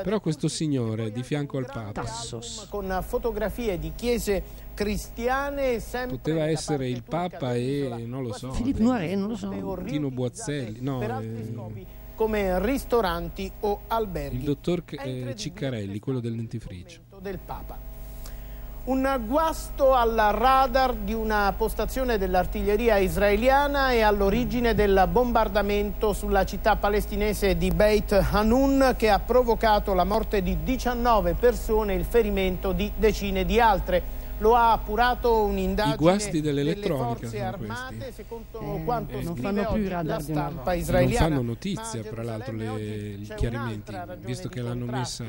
Però 0.02 0.20
questo 0.20 0.48
signore 0.48 1.10
di 1.10 1.22
fianco 1.22 1.56
al 1.56 1.64
Papa 1.64 2.04
con 2.68 2.98
fotografie 3.00 3.78
di 3.78 3.92
chiese 3.96 4.64
poteva 6.08 6.46
essere 6.46 6.88
il 6.88 7.02
Papa 7.02 7.54
e 7.54 8.04
non 8.06 8.22
lo 8.22 8.32
so. 8.32 8.50
Philippe 8.50 8.82
Noiret, 8.82 9.16
non 9.16 9.28
lo 9.28 9.36
so. 9.36 9.50
Tino 9.84 10.10
Boazzelli, 10.10 10.80
no, 10.80 10.98
per 10.98 11.10
altri 11.10 11.40
eh, 11.40 11.52
scopi 11.52 11.86
come 12.16 12.58
ristoranti 12.64 13.52
o 13.60 13.82
alberghi 13.88 14.38
il 14.38 14.42
dottor 14.42 14.82
eh, 14.86 15.34
Ciccarelli, 15.36 15.98
quello 16.00 16.18
del 16.18 16.34
dentifricio. 16.34 17.00
del 17.20 17.38
Papa. 17.38 17.94
Un 18.84 19.24
guasto 19.26 19.94
al 19.94 20.14
radar 20.14 20.94
di 20.94 21.12
una 21.12 21.52
postazione 21.56 22.18
dell'artiglieria 22.18 22.98
israeliana 22.98 23.90
è 23.90 24.00
all'origine 24.00 24.76
del 24.76 25.08
bombardamento 25.10 26.12
sulla 26.12 26.44
città 26.44 26.76
palestinese 26.76 27.56
di 27.56 27.72
Beit 27.72 28.12
Hanun 28.12 28.94
che 28.96 29.10
ha 29.10 29.18
provocato 29.18 29.92
la 29.92 30.04
morte 30.04 30.40
di 30.40 30.62
19 30.62 31.34
persone 31.34 31.94
e 31.94 31.96
il 31.96 32.04
ferimento 32.04 32.70
di 32.70 32.92
decine 32.96 33.44
di 33.44 33.58
altre. 33.58 34.02
Lo 34.38 34.54
ha 34.54 34.72
appurato 34.72 35.44
un'indagine 35.44 35.94
I 35.94 35.98
guasti 35.98 36.40
delle 36.42 36.62
dell'elettronica 36.62 37.06
forze 37.06 37.36
sono 37.36 37.48
armate 37.48 37.96
questi. 37.96 38.12
secondo 38.12 38.82
quanto 38.84 39.14
non 39.14 39.36
scrive 39.36 39.62
fanno 39.62 39.72
più 39.72 39.88
la 39.88 40.20
stampa 40.20 40.50
volta. 40.50 40.70
Non 40.70 40.78
israeliana. 40.78 41.26
fanno 41.26 41.42
notizia, 41.42 42.02
fra 42.02 42.22
l'altro, 42.22 42.52
le- 42.54 42.80
i 43.18 43.32
chiarimenti, 43.34 43.96
visto 44.20 44.48
che 44.48 44.60
l'hanno 44.60 44.84
messa 44.84 45.24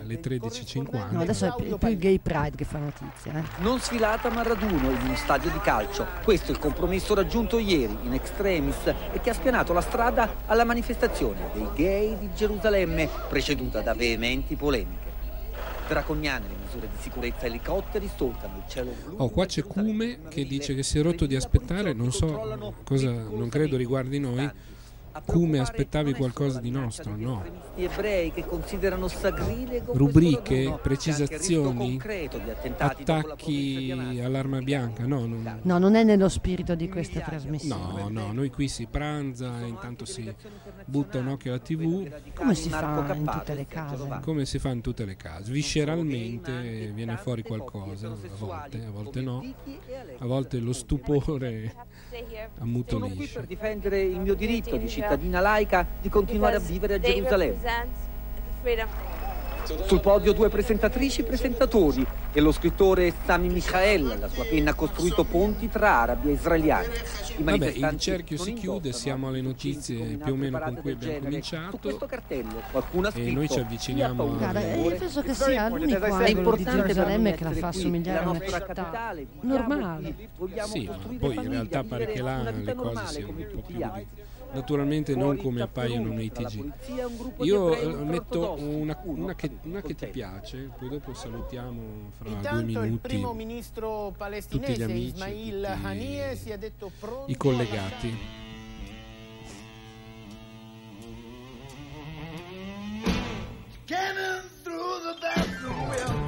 alle 0.00 0.20
13.50. 0.20 1.10
No, 1.10 1.20
adesso 1.20 1.46
è 1.46 1.54
più, 1.54 1.88
il 1.88 1.98
Gay 1.98 2.18
Pride 2.18 2.56
che 2.56 2.64
fa 2.64 2.78
notizia. 2.78 3.32
Eh. 3.38 3.42
Non 3.58 3.78
sfilata 3.78 4.28
ma 4.30 4.42
raduno 4.42 4.90
in 4.90 5.00
uno 5.04 5.14
stadio 5.16 5.50
di 5.50 5.60
calcio. 5.60 6.06
Questo 6.24 6.48
è 6.48 6.54
il 6.54 6.58
compromesso 6.58 7.14
raggiunto 7.14 7.58
ieri 7.58 7.96
in 8.02 8.12
extremis 8.12 8.86
e 9.12 9.20
che 9.20 9.30
ha 9.30 9.34
spianato 9.34 9.72
la 9.72 9.80
strada 9.80 10.28
alla 10.46 10.64
manifestazione 10.64 11.50
dei 11.52 11.68
gay 11.74 12.18
di 12.18 12.30
Gerusalemme, 12.34 13.08
preceduta 13.28 13.80
da 13.82 13.94
veementi 13.94 14.56
polemiche. 14.56 15.04
Draconiane 15.86 16.48
le 16.48 16.54
misure 16.76 16.88
di 16.88 17.00
sicurezza, 17.00 17.46
elicotteri 17.46 18.10
solcano 18.14 18.56
il 18.58 18.62
cielo 18.68 18.92
blu. 19.04 19.16
Oh, 19.18 19.30
qua 19.30 19.46
c'è 19.46 19.62
Cume 19.62 20.20
che 20.28 20.44
dice 20.44 20.74
che 20.74 20.82
si 20.82 20.98
è 20.98 21.02
rotto 21.02 21.26
di 21.26 21.34
aspettare, 21.34 21.92
non 21.92 22.12
so 22.12 22.74
cosa, 22.84 23.10
non 23.10 23.48
credo 23.48 23.76
riguardi 23.76 24.18
noi. 24.18 24.50
Cume, 25.24 25.58
aspettavi 25.58 26.14
qualcosa 26.14 26.60
di 26.60 26.70
nostro? 26.70 27.14
No. 27.16 27.42
Gli 27.74 27.84
ebrei 27.84 28.32
che 28.32 28.44
considerano 28.44 29.08
sagrilego 29.08 29.92
Rubriche, 29.96 30.78
precisazioni, 30.82 31.90
concreto 31.90 32.38
di 32.38 32.50
attentati 32.50 33.04
dopo 33.04 33.12
la 33.12 33.32
attacchi 33.32 34.20
all'arma 34.22 34.60
bianca? 34.60 35.06
No, 35.06 35.26
non, 35.26 35.60
No, 35.62 35.78
non 35.78 35.94
è 35.94 36.02
nello 36.02 36.28
spirito 36.28 36.74
di 36.74 36.88
questa 36.88 37.20
trasmissione. 37.20 38.02
no, 38.02 38.08
no, 38.08 38.32
noi 38.32 38.50
qui 38.50 38.68
si 38.68 38.86
pranza, 38.86 39.60
intanto 39.64 40.04
si 40.04 40.32
butta 40.84 41.18
un 41.18 41.28
occhio 41.28 41.52
alla 41.52 41.60
tv. 41.60 42.10
Come 42.34 42.54
si 42.54 42.68
fa 42.68 43.14
in 43.14 43.24
tutte 43.24 43.54
le 43.54 43.66
case? 43.66 44.18
Come 44.22 44.46
si 44.46 44.58
fa 44.58 44.70
in 44.70 44.80
tutte 44.80 45.04
le 45.04 45.16
case? 45.16 45.52
Visceralmente 45.52 46.90
viene 46.94 47.16
fuori 47.16 47.42
qualcosa, 47.42 48.08
a 48.08 48.16
volte, 48.38 48.84
a 48.84 48.90
volte 48.90 49.20
no, 49.20 49.44
a 50.18 50.26
volte 50.26 50.58
lo 50.58 50.72
stupore 50.72 51.74
Sono 52.86 53.08
qui 53.08 53.26
per 53.26 53.44
difendere 53.44 54.00
il 54.00 54.20
mio 54.20 54.34
diritto 54.34 54.76
di 54.76 54.88
cittadina 54.88 55.40
laica 55.40 55.86
di 56.00 56.08
continuare 56.08 56.56
a 56.56 56.60
vivere 56.60 56.94
a 56.94 56.98
Gerusalemme. 56.98 58.04
Sul 59.86 60.00
podio 60.00 60.32
due 60.32 60.48
presentatrici 60.48 61.22
e 61.22 61.24
presentatori 61.24 62.06
e 62.32 62.40
lo 62.40 62.52
scrittore 62.52 63.12
Sami 63.24 63.48
Michael, 63.48 64.18
la 64.20 64.28
sua 64.28 64.44
penna 64.44 64.70
ha 64.70 64.74
costruito 64.74 65.24
ponti 65.24 65.68
tra 65.68 66.02
arabi 66.02 66.28
e 66.28 66.32
israeliani. 66.32 66.86
I 67.38 67.42
Vabbè, 67.42 67.66
il 67.66 67.96
cerchio 67.98 68.36
si 68.38 68.52
chiude, 68.52 68.92
siamo 68.92 69.28
alle 69.28 69.40
notizie 69.40 70.18
più 70.22 70.32
o 70.32 70.36
meno 70.36 70.58
con 70.58 70.74
cui 70.76 70.92
abbiamo 70.92 71.18
cominciato 71.18 71.96
cartello 72.06 72.62
e 73.12 73.30
noi 73.32 73.48
ci 73.48 73.58
avviciniamo 73.58 74.14
"Chi 74.14 74.20
ha 74.20 74.24
paura 74.24 74.38
Guarda, 74.38 74.60
del 74.60 74.68
eh, 74.68 74.76
dolore?" 74.76 74.94
penso 74.96 75.22
che 75.22 75.34
sia 75.34 75.68
l'unico 75.68 76.04
È 76.04 76.08
angolo 76.08 76.24
di 76.24 76.30
importante 76.30 76.76
per 76.76 76.86
Gerusalemme 76.86 77.34
che 77.34 77.44
la 77.44 77.52
fa 77.52 77.70
qui, 77.70 77.80
somigliare 77.80 78.18
a 78.18 78.22
una 78.22 78.38
nostra 78.38 78.60
città 78.60 78.74
capitale. 78.74 79.26
normale. 79.40 80.14
Sì, 80.64 80.86
ma 80.86 80.98
poi 81.18 81.34
in 81.34 81.48
realtà 81.50 81.84
pare 81.84 82.06
che 82.06 82.22
là 82.22 82.50
le 82.50 82.74
cose 82.74 83.06
siano 83.06 83.28
un 83.28 83.34
po' 83.36 83.50
tutti 83.50 83.72
più. 83.72 83.86
Naturalmente 84.52 85.14
non 85.14 85.36
come 85.36 85.62
appaiono 85.62 86.12
nei 86.12 86.30
TG. 86.30 86.72
Io 87.40 87.74
eh, 87.74 87.86
metto 88.04 88.56
una, 88.58 88.98
una 89.04 89.34
che, 89.34 89.50
una 89.62 89.80
che 89.80 89.94
ti 89.94 90.06
piace, 90.06 90.70
poi 90.78 90.88
dopo 90.88 91.14
salutiamo 91.14 92.10
fra 92.16 92.28
due 92.28 92.36
Intanto 92.36 92.60
il 92.60 92.66
minuti 92.80 92.98
primo 92.98 93.32
ministro 93.32 94.06
tutti 94.06 94.14
gli 94.14 94.18
palestinese 94.18 94.84
amici, 94.84 95.06
Ismail 95.08 95.64
Haniyeh 95.64 96.36
si 96.36 96.50
è 96.50 96.58
detto 96.58 96.90
pronto 96.98 97.30
i 97.30 97.36
collegati. 97.36 98.44
Cannon 103.86 104.42
through 104.64 105.00
the 105.04 105.14
bathroom 105.20 106.25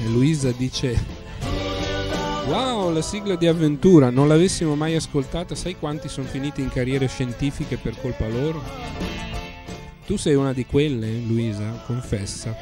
E 0.00 0.06
Luisa 0.06 0.52
dice: 0.52 0.96
Wow, 2.46 2.92
la 2.92 3.02
sigla 3.02 3.34
di 3.34 3.46
avventura, 3.46 4.10
non 4.10 4.28
l'avessimo 4.28 4.74
mai 4.74 4.94
ascoltata. 4.94 5.54
Sai 5.54 5.76
quanti 5.76 6.08
sono 6.08 6.26
finiti 6.26 6.60
in 6.60 6.70
carriere 6.70 7.08
scientifiche 7.08 7.76
per 7.76 8.00
colpa 8.00 8.28
loro? 8.28 8.62
Tu 10.06 10.16
sei 10.16 10.34
una 10.34 10.54
di 10.54 10.64
quelle, 10.64 11.10
Luisa, 11.18 11.82
confessa. 11.84 12.54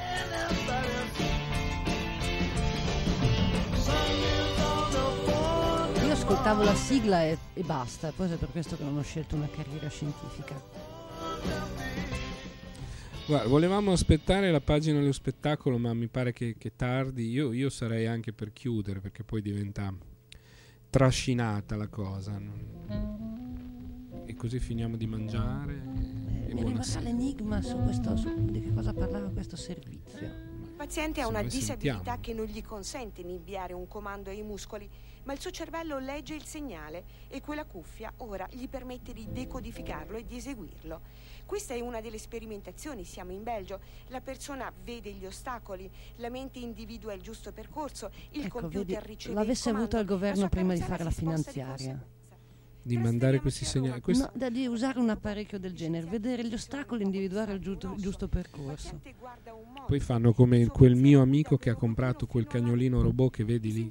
Io 6.05 6.13
ascoltavo 6.13 6.65
la 6.65 6.75
sigla 6.75 7.23
e, 7.23 7.39
e 7.55 7.63
basta, 7.63 8.13
poi 8.17 8.33
è 8.33 8.35
per 8.35 8.49
questo 8.51 8.77
che 8.77 8.83
non 8.83 8.97
ho 8.99 9.03
scelto 9.03 9.37
una 9.37 9.49
carriera 9.55 9.89
scientifica. 9.89 10.61
Guarda, 13.27 13.49
volevamo 13.49 13.91
aspettare 13.91 14.53
la 14.53 14.61
pagina 14.61 15.01
dello 15.01 15.11
spettacolo, 15.11 15.79
ma 15.79 15.93
mi 15.93 16.07
pare 16.07 16.33
che, 16.33 16.55
che 16.57 16.77
tardi. 16.77 17.29
Io, 17.29 17.53
io, 17.53 17.69
sarei 17.71 18.07
anche 18.07 18.33
per 18.33 18.53
chiudere 18.53 19.01
perché 19.01 19.25
poi 19.25 19.43
diventa 19.43 19.93
trascinata 20.89 21.75
la 21.75 21.89
cosa. 21.89 22.41
E 24.27 24.35
così 24.37 24.61
finiamo 24.61 24.97
di 24.97 25.09
mangiare. 25.09 25.75
Eh, 26.47 26.55
mi 26.55 26.63
rimasta 26.63 27.01
l'enigma 27.01 27.61
su, 27.63 27.77
questo, 27.83 28.17
su 28.17 28.33
di 28.45 28.61
che 28.61 28.73
cosa 28.73 28.93
parlava 28.93 29.29
questo 29.31 29.57
servizio. 29.57 30.27
Il 30.63 30.75
paziente 30.77 31.21
ha 31.21 31.27
una 31.27 31.43
disabilità 31.43 32.21
che 32.21 32.33
non 32.33 32.45
gli 32.45 32.63
consente 32.63 33.25
di 33.25 33.33
inviare 33.33 33.73
un 33.73 33.89
comando 33.89 34.31
ai 34.31 34.43
muscoli 34.43 34.89
ma 35.27 35.33
il 35.33 35.41
suo 35.41 35.51
cervello 35.51 35.99
legge 35.99 36.35
il 36.35 36.45
segnale 36.45 37.05
e 37.29 37.41
quella 37.41 37.65
cuffia 37.65 38.13
ora 38.19 38.47
gli 38.51 38.69
permette 38.69 39.13
di 39.13 39.27
decodificarlo 39.31 40.17
e 40.17 40.25
di 40.25 40.37
eseguirlo. 40.37 41.01
Questa 41.47 41.75
è 41.75 41.81
una 41.81 42.01
delle 42.01 42.19
sperimentazioni, 42.19 43.05
siamo 43.05 43.31
in 43.31 43.45
Belgio, 43.45 43.81
la 44.09 44.21
persona 44.21 44.73
vede 44.85 45.13
gli 45.13 45.25
ostacoli, 45.25 45.89
la 46.17 46.29
mente 46.29 46.59
individua 46.59 47.13
il 47.13 47.23
giusto 47.23 47.53
percorso, 47.53 48.11
il 48.33 48.45
ecco, 48.45 48.61
computer 48.61 49.01
vedi, 49.01 49.07
riceve 49.07 49.35
l'avesse 49.35 49.71
avuto 49.71 49.97
il 49.99 50.05
governo 50.05 50.49
prima 50.49 50.75
di 50.75 50.81
fare 50.81 51.05
la 51.05 51.11
finanziaria 51.11 52.15
di 52.87 52.97
mandare 52.97 53.41
questi 53.41 53.65
segnali. 53.65 54.01
Questo... 54.01 54.25
No, 54.25 54.31
da 54.35 54.49
di 54.49 54.67
usare 54.67 55.01
un 55.01 55.11
apparecchio 55.11 55.59
del 55.59 55.75
genere, 55.75 56.07
vedere 56.07 56.47
gli 56.47 56.55
ostacoli, 56.55 57.03
individuare 57.03 57.53
il 57.53 57.59
giusto, 57.59 57.95
giusto 57.97 58.29
percorso. 58.29 59.01
Poi 59.87 60.01
fanno 60.01 60.33
come 60.33 60.67
quel 60.69 60.95
mio 60.95 61.21
amico 61.21 61.57
che 61.57 61.71
ha 61.71 61.75
comprato 61.75 62.27
quel 62.27 62.47
cagnolino 62.47 63.03
robot 63.03 63.35
che 63.35 63.45
vedi 63.45 63.73
lì, 63.73 63.91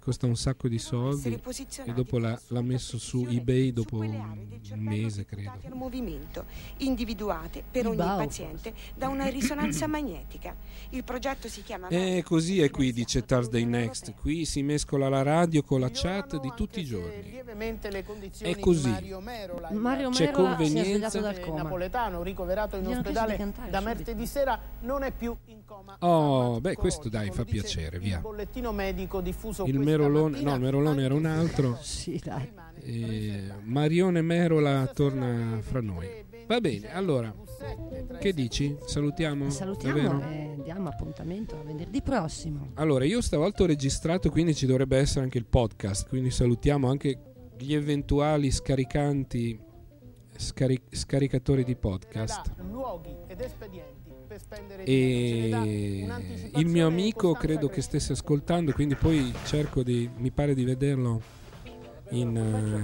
costa 0.00 0.26
un 0.26 0.36
sacco 0.36 0.68
di 0.68 0.78
soldi 0.78 1.40
e 1.84 1.92
dopo 1.92 2.18
l'ha, 2.18 2.40
l'ha 2.48 2.62
messo 2.62 2.98
su 2.98 3.26
eBay 3.28 3.72
dopo 3.72 3.98
un 3.98 4.48
mese, 4.76 5.24
credo. 5.24 5.52
movimento, 5.72 6.44
individuate 6.78 7.64
per 7.68 7.88
ogni 7.88 7.96
paziente 7.96 8.72
da 8.94 9.08
una 9.08 9.26
risonanza 9.26 9.86
magnetica. 9.88 10.54
Il 10.90 11.02
progetto 11.02 11.48
si 11.48 11.62
chiama... 11.62 11.88
E 11.88 12.22
così 12.24 12.60
è 12.60 12.70
qui, 12.70 12.92
dice 12.92 13.24
Thursday 13.24 13.64
Next. 13.64 14.14
Qui 14.14 14.44
si 14.44 14.62
mescola 14.62 15.08
la 15.08 15.22
radio 15.22 15.62
con 15.62 15.80
la 15.80 15.90
chat 15.92 16.40
di 16.40 16.52
tutti 16.54 16.80
i 16.80 16.84
giorni 16.84 17.40
è 17.88 18.58
così. 18.58 18.84
di 18.84 18.90
Mario 18.90 19.20
Merola. 19.20 19.70
Mario 19.72 20.10
C'è 20.10 20.26
Merola 20.26 20.48
convenienza. 20.56 21.10
si 21.10 21.18
è 21.18 21.20
dal 21.20 21.40
coma. 21.40 21.62
napoletano 21.62 22.22
ricoverato 22.22 22.76
in 22.76 22.86
ospedale 22.86 23.52
da 23.70 23.80
martedì 23.80 24.26
sera 24.26 24.58
non 24.80 25.02
è 25.02 25.12
più 25.12 25.36
in 25.46 25.64
coma. 25.64 25.96
Oh, 26.00 26.60
beh, 26.60 26.74
questo 26.74 27.08
dai, 27.08 27.30
fa 27.30 27.44
piacere, 27.44 27.98
via. 27.98 28.16
Il 28.16 28.22
bollettino 28.22 28.72
medico 28.72 29.20
diffuso 29.20 29.64
Il 29.64 29.78
Merolone, 29.78 30.40
no, 30.40 30.54
il 30.54 30.60
Merolone 30.60 31.02
era 31.02 31.14
un 31.14 31.26
altro. 31.26 31.78
sì, 31.80 32.20
dai. 32.22 32.52
E 32.82 33.42
Marione 33.62 34.22
Merola 34.22 34.86
torna 34.86 35.58
fra 35.60 35.80
noi. 35.80 36.28
Va 36.46 36.60
bene, 36.60 36.92
allora, 36.92 37.32
che 38.18 38.32
dici? 38.32 38.76
Salutiamo? 38.84 39.50
Salutiamo 39.50 40.20
e 40.28 40.56
diamo 40.64 40.88
appuntamento 40.88 41.56
a 41.60 41.62
venerdì 41.62 42.02
prossimo. 42.02 42.70
Allora, 42.74 43.04
io 43.04 43.20
stavolta 43.20 43.62
ho 43.62 43.66
registrato, 43.66 44.30
quindi 44.30 44.54
ci 44.54 44.66
dovrebbe 44.66 44.98
essere 44.98 45.22
anche 45.22 45.38
il 45.38 45.44
podcast, 45.44 46.08
quindi 46.08 46.32
salutiamo 46.32 46.88
anche 46.88 47.29
gli 47.60 47.74
eventuali 47.74 48.50
scaricanti, 48.50 49.60
scari- 50.36 50.82
scaricatori 50.90 51.62
di 51.62 51.76
podcast. 51.76 52.54
E 54.84 56.08
il 56.54 56.66
mio 56.66 56.86
amico 56.86 57.32
credo 57.32 57.68
che 57.68 57.82
stesse 57.82 58.12
ascoltando, 58.12 58.72
quindi 58.72 58.94
poi 58.94 59.32
cerco 59.44 59.82
di, 59.82 60.08
mi 60.16 60.30
pare 60.30 60.54
di 60.54 60.64
vederlo 60.64 61.20
in, 62.10 62.34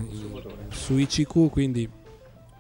in, 0.09 0.67
su 0.69 0.99
ICQ, 0.99 1.49
quindi 1.51 1.89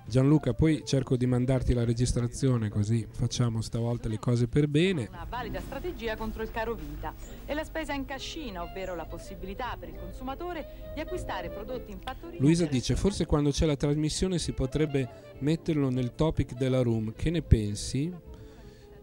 Gianluca, 0.09 0.55
poi 0.55 0.83
cerco 0.85 1.17
di 1.17 1.27
mandarti 1.27 1.75
la 1.75 1.85
registrazione 1.85 2.69
così 2.69 3.05
facciamo 3.11 3.61
stavolta 3.61 4.09
le 4.09 4.21
cose 4.21 4.47
per 4.47 4.69
bene. 4.69 5.09
Una 5.11 5.27
valida 5.29 5.61
strategia 5.61 6.17
contro 6.17 6.45
il 6.45 6.51
caro 6.53 6.75
vita 6.75 7.13
e 7.45 7.53
la 7.55 7.65
spesa 7.65 7.93
in 7.93 8.05
cascina, 8.05 8.63
ovvero 8.63 8.95
la 8.95 9.05
possibilità 9.05 9.77
per 9.77 9.89
il 9.89 9.97
consumatore 9.97 10.93
di 10.95 11.01
acquistare 11.01 11.51
prodotti 11.51 11.91
in 11.91 11.99
fattoria. 11.99 12.39
Luisa 12.41 12.67
dice: 12.67 12.95
Forse 12.95 13.27
quando 13.27 13.51
c'è 13.51 13.67
la 13.67 13.75
trasmissione 13.75 14.39
si 14.39 14.53
potrebbe 14.53 15.35
metterlo 15.41 15.91
nel 15.91 16.15
topic 16.15 16.55
della 16.55 16.83
room. 16.83 17.13
Che 17.13 17.31
ne 17.31 17.43
pensi? 17.43 18.15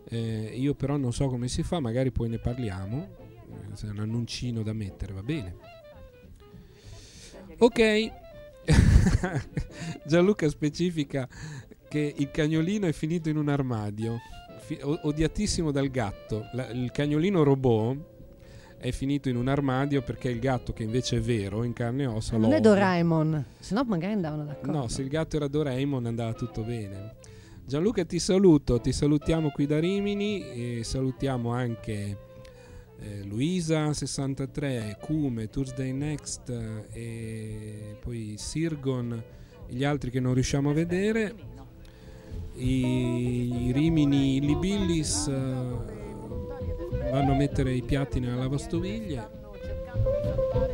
Eh, 0.05 0.53
io 0.55 0.73
però 0.73 0.95
non 0.95 1.11
so 1.11 1.27
come 1.27 1.49
si 1.49 1.63
fa, 1.63 1.81
magari 1.81 2.11
poi 2.11 2.29
ne 2.29 2.39
parliamo. 2.39 3.07
Eh, 3.49 3.75
se 3.75 3.87
è 3.87 3.89
un 3.89 3.99
annuncino 3.99 4.63
da 4.63 4.71
mettere, 4.71 5.11
va 5.11 5.21
bene. 5.21 5.55
Ok. 7.57 8.21
Gianluca 10.05 10.47
specifica 10.49 11.27
che 11.87 12.13
il 12.17 12.31
cagnolino 12.31 12.87
è 12.87 12.91
finito 12.91 13.29
in 13.29 13.37
un 13.37 13.49
armadio, 13.49 14.17
fi- 14.61 14.79
odiatissimo 14.81 15.71
dal 15.71 15.89
gatto. 15.89 16.45
La- 16.53 16.69
il 16.69 16.91
cagnolino 16.91 17.43
robot 17.43 17.97
è 18.77 18.91
finito 18.91 19.29
in 19.29 19.37
un 19.37 19.47
armadio 19.47 20.01
perché 20.01 20.29
il 20.29 20.39
gatto, 20.39 20.73
che 20.73 20.83
invece 20.83 21.17
è 21.17 21.21
vero, 21.21 21.63
in 21.63 21.73
carne 21.73 22.03
e 22.03 22.07
ossa, 22.07 22.35
Non 22.37 22.51
è. 22.53 22.59
Doraemon, 22.59 23.45
se 23.59 23.73
no 23.75 23.83
magari 23.85 24.13
andavano 24.13 24.45
d'accordo. 24.45 24.71
No, 24.71 24.87
se 24.87 25.01
il 25.01 25.07
gatto 25.07 25.35
era 25.37 25.47
Doraemon 25.47 26.05
andava 26.05 26.33
tutto 26.33 26.63
bene. 26.63 27.15
Gianluca 27.65 28.03
ti 28.03 28.19
saluto, 28.19 28.81
ti 28.81 28.91
salutiamo 28.91 29.49
qui 29.51 29.65
da 29.65 29.79
Rimini 29.79 30.77
e 30.79 30.83
salutiamo 30.83 31.49
anche 31.51 32.17
eh, 32.99 33.23
Luisa 33.23 33.93
63, 33.93 34.97
Cume, 35.01 35.49
Tuesday 35.49 35.91
Next 35.91 36.49
eh, 36.49 36.87
e 36.91 37.97
poi 37.99 38.35
Sirgon 38.37 39.11
e 39.65 39.73
gli 39.73 39.83
altri 39.83 40.09
che 40.09 40.19
non 40.19 40.33
riusciamo 40.33 40.69
a 40.69 40.73
vedere. 40.73 41.51
I, 42.55 43.67
i 43.67 43.71
Rimini 43.71 44.39
Libillis 44.39 45.27
eh, 45.27 45.31
vanno 47.11 47.31
a 47.31 47.35
mettere 47.35 47.73
i 47.73 47.81
piatti 47.81 48.19
nella 48.19 48.35
lavastoviglie. 48.35 49.41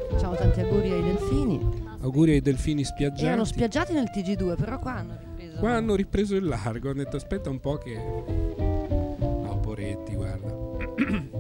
Facciamo 0.10 0.36
tanti 0.36 0.60
auguri 0.60 0.92
ai 0.92 1.02
delfini. 1.02 1.88
Auguri 2.02 2.32
ai 2.32 2.42
delfini 2.42 2.84
spiaggiati. 2.84 3.26
Erano 3.26 3.46
spiaggiati 3.46 3.94
nel 3.94 4.10
TG2, 4.14 4.56
però 4.56 4.80
qua 4.80 4.96
hanno 4.96 5.18
ripreso. 5.18 5.60
Qua 5.60 5.72
hanno 5.72 5.96
ripreso 5.96 6.36
il 6.36 6.46
largo, 6.46 6.90
hanno 6.90 7.04
detto 7.04 7.16
aspetta 7.16 7.50
un 7.50 7.60
po' 7.60 7.78
che... 7.78 7.96
No, 7.98 9.60
poretti, 9.62 10.14
guarda. 10.16 10.48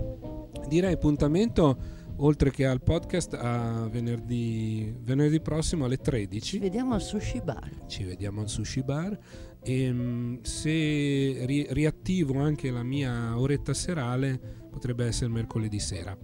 Direi 0.70 0.94
appuntamento, 0.94 1.78
oltre 2.18 2.52
che 2.52 2.68
al 2.68 2.84
podcast, 2.84 3.34
a 3.34 3.88
venerdì, 3.90 4.94
venerdì 5.02 5.42
prossimo 5.42 5.86
alle 5.86 5.98
13. 5.98 6.40
Ci 6.40 6.60
vediamo 6.60 6.94
al 6.94 7.02
sushi 7.02 7.42
bar. 7.42 7.88
Ci 7.88 8.04
vediamo 8.04 8.42
al 8.42 8.50
sushi 8.50 8.84
bar. 8.84 9.18
E 9.64 9.92
mm, 9.92 10.36
se 10.44 10.70
ri- 10.70 11.66
riattivo 11.72 12.40
anche 12.40 12.70
la 12.70 12.84
mia 12.84 13.38
oretta 13.40 13.74
serale, 13.74 14.40
potrebbe 14.70 15.06
essere 15.08 15.32
mercoledì 15.32 15.80
sera. 15.80 16.16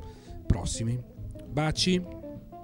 Prossimi. 0.45 1.01
Baci. 1.47 1.99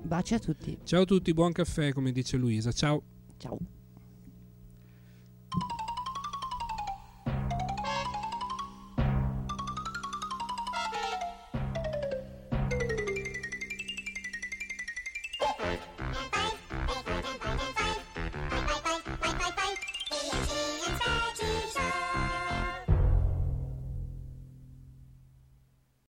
Baci 0.04 0.36
a 0.36 0.40
tutti. 0.40 0.78
Ciao 0.84 1.02
a 1.02 1.06
tutti, 1.06 1.34
buon 1.34 1.52
caffè, 1.52 1.94
come 1.94 2.12
dice 2.12 2.38
Luisa. 2.38 2.72
Ciao. 2.72 3.02
Ciao. 3.38 3.58